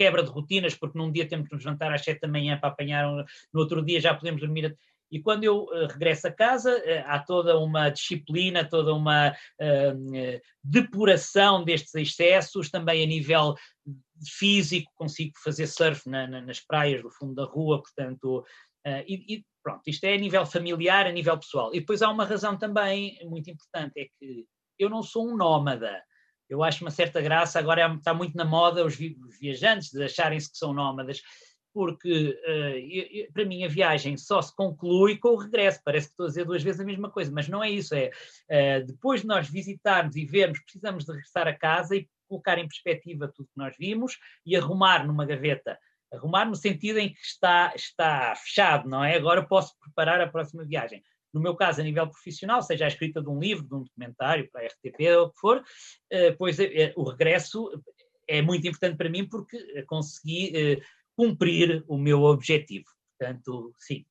quebra 0.03 0.25
de 0.25 0.31
rotinas, 0.31 0.75
porque 0.75 0.99
num 0.99 1.13
dia 1.13 1.29
temos 1.29 1.49
que 1.49 1.55
nos 1.55 1.65
levantar 1.65 1.93
às 1.93 2.03
sete 2.03 2.23
da 2.23 2.27
manhã 2.27 2.59
para 2.59 2.71
apanhar, 2.71 3.07
um, 3.07 3.25
no 3.55 3.61
outro 3.61 3.81
dia 3.85 4.01
já 4.01 4.13
podemos 4.13 4.41
dormir. 4.41 4.77
E 5.13 5.21
quando 5.21 5.45
eu 5.45 5.65
uh, 5.67 5.87
regresso 5.87 6.27
a 6.27 6.33
casa, 6.33 6.77
uh, 6.77 7.05
há 7.07 7.21
toda 7.21 7.57
uma 7.57 7.89
disciplina, 7.89 8.69
toda 8.69 8.93
uma 8.93 9.31
uh, 9.31 10.41
depuração 10.65 11.63
destes 11.63 11.95
excessos, 11.95 12.69
também 12.69 13.05
a 13.05 13.07
nível 13.07 13.55
físico, 14.27 14.91
consigo 14.97 15.35
fazer 15.45 15.69
surf 15.69 16.09
na, 16.11 16.27
na, 16.27 16.41
nas 16.41 16.59
praias 16.59 17.01
do 17.01 17.11
fundo 17.11 17.35
da 17.37 17.45
rua, 17.45 17.81
portanto, 17.81 18.45
e, 19.07 19.37
e, 19.37 19.45
pronto, 19.63 19.83
isto 19.87 20.05
é 20.05 20.15
a 20.15 20.19
nível 20.19 20.45
familiar, 20.45 21.07
a 21.07 21.13
nível 21.13 21.39
pessoal. 21.39 21.73
E 21.73 21.79
depois 21.79 22.03
há 22.03 22.11
uma 22.11 22.25
razão 22.25 22.59
também 22.59 23.17
muito 23.25 23.49
importante, 23.49 23.93
é 23.97 24.07
que 24.19 24.45
eu 24.79 24.91
não 24.91 25.03
sou 25.03 25.29
um 25.29 25.37
nómada, 25.37 26.03
eu 26.49 26.62
acho 26.62 26.84
uma 26.84 26.90
certa 26.90 27.20
graça, 27.20 27.59
agora 27.59 27.82
é, 27.82 27.95
está 27.95 28.12
muito 28.12 28.36
na 28.36 28.45
moda 28.45 28.84
os, 28.84 28.97
viajantes 29.40 29.90
de 29.90 30.03
acharem-se 30.03 30.51
que 30.51 30.59
são 30.59 30.72
nómadas, 30.72 31.22
porque 31.72 32.28
uh, 32.28 33.32
para 33.32 33.45
mim 33.47 33.64
a 33.64 33.68
viagem 33.68 34.16
só 34.16 34.43
se 34.43 34.55
conclui 34.55 35.16
com 35.16 35.30
o 35.30 35.36
regresso, 35.36 35.80
parece 35.84 36.09
que 36.09 36.12
estou 36.12 36.26
a 36.26 36.28
dizer 36.28 36.45
duas 36.45 36.62
vezes 36.62 36.80
a 36.80 36.84
mesma 36.84 37.11
coisa, 37.11 37.32
mas 37.32 37.49
não 37.49 37.64
é 37.64 37.70
isso, 37.70 37.95
é 37.95 38.11
uh, 38.51 38.86
depois 38.86 39.22
de 39.22 39.26
nós 39.26 39.49
visitarmos 39.49 40.16
e 40.16 40.26
vermos, 40.26 40.61
precisamos 40.61 41.05
de 41.05 41.12
regressar 41.12 41.49
a 41.49 41.57
casa 41.57 41.97
e 41.97 42.07
colocar 42.28 42.59
em 42.59 42.68
perspectiva 42.68 43.28
tudo 43.28 43.49
que 43.49 43.59
nós 43.59 43.74
vimos 43.78 44.18
e 44.45 44.57
arrumar 44.57 45.07
numa 45.07 45.26
gaveta. 45.26 45.78
Arrumar 46.11 46.45
no 46.45 46.55
sentido 46.55 46.99
em 46.99 47.12
que 47.12 47.20
está, 47.20 47.72
está 47.74 48.34
fechado, 48.36 48.86
não 48.86 49.03
é? 49.03 49.16
Agora 49.16 49.43
posso 49.43 49.78
preparar 49.80 50.20
a 50.20 50.28
próxima 50.28 50.62
viagem 50.62 51.03
no 51.33 51.41
meu 51.41 51.55
caso, 51.55 51.80
a 51.80 51.85
nível 51.85 52.09
profissional, 52.09 52.62
seja 52.62 52.85
a 52.85 52.89
escrita 52.89 53.22
de 53.22 53.28
um 53.28 53.39
livro, 53.39 53.66
de 53.66 53.74
um 53.74 53.83
documentário, 53.83 54.49
para 54.51 54.62
a 54.62 54.66
RTP 54.66 55.01
ou 55.16 55.26
o 55.26 55.30
que 55.30 55.41
for, 55.41 55.64
eh, 56.11 56.33
pois 56.33 56.59
eh, 56.59 56.70
eh, 56.74 56.93
o 56.97 57.05
regresso 57.05 57.70
é 58.28 58.43
muito 58.43 58.66
importante 58.66 58.97
para 58.97 59.09
mim 59.09 59.26
porque 59.26 59.59
consegui 59.87 60.80
cumprir 61.16 61.85
o 61.89 61.99
meu 61.99 62.22
objetivo. 62.22 62.87
Portanto, 63.18 63.72
sim. 63.78 64.05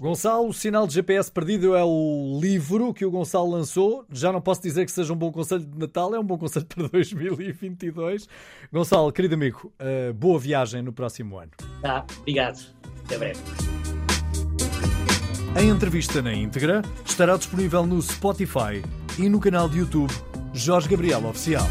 Gonçalo, 0.00 0.48
o 0.48 0.52
sinal 0.52 0.86
de 0.86 0.94
GPS 0.94 1.32
perdido 1.32 1.74
é 1.74 1.82
o 1.82 2.38
livro 2.42 2.92
que 2.92 3.06
o 3.06 3.10
Gonçalo 3.10 3.50
lançou. 3.50 4.04
Já 4.10 4.30
não 4.30 4.40
posso 4.40 4.60
dizer 4.60 4.84
que 4.84 4.92
seja 4.92 5.12
um 5.12 5.16
bom 5.16 5.32
conselho 5.32 5.64
de 5.64 5.78
Natal, 5.78 6.14
é 6.14 6.20
um 6.20 6.24
bom 6.24 6.36
conselho 6.36 6.66
para 6.66 6.88
2022. 6.90 8.28
Gonçalo, 8.70 9.10
querido 9.12 9.34
amigo, 9.34 9.72
boa 10.16 10.38
viagem 10.38 10.82
no 10.82 10.92
próximo 10.92 11.38
ano. 11.38 11.52
Tá, 11.80 12.04
obrigado. 12.18 12.74
Até 13.04 13.16
breve. 13.16 13.40
A 15.54 15.62
entrevista 15.62 16.22
na 16.22 16.32
íntegra 16.32 16.80
estará 17.04 17.36
disponível 17.36 17.86
no 17.86 17.98
Spotify 17.98 18.82
e 19.18 19.28
no 19.28 19.38
canal 19.38 19.68
de 19.68 19.78
YouTube 19.80 20.12
Jorge 20.54 20.88
Gabriel 20.88 21.26
Oficial. 21.26 21.66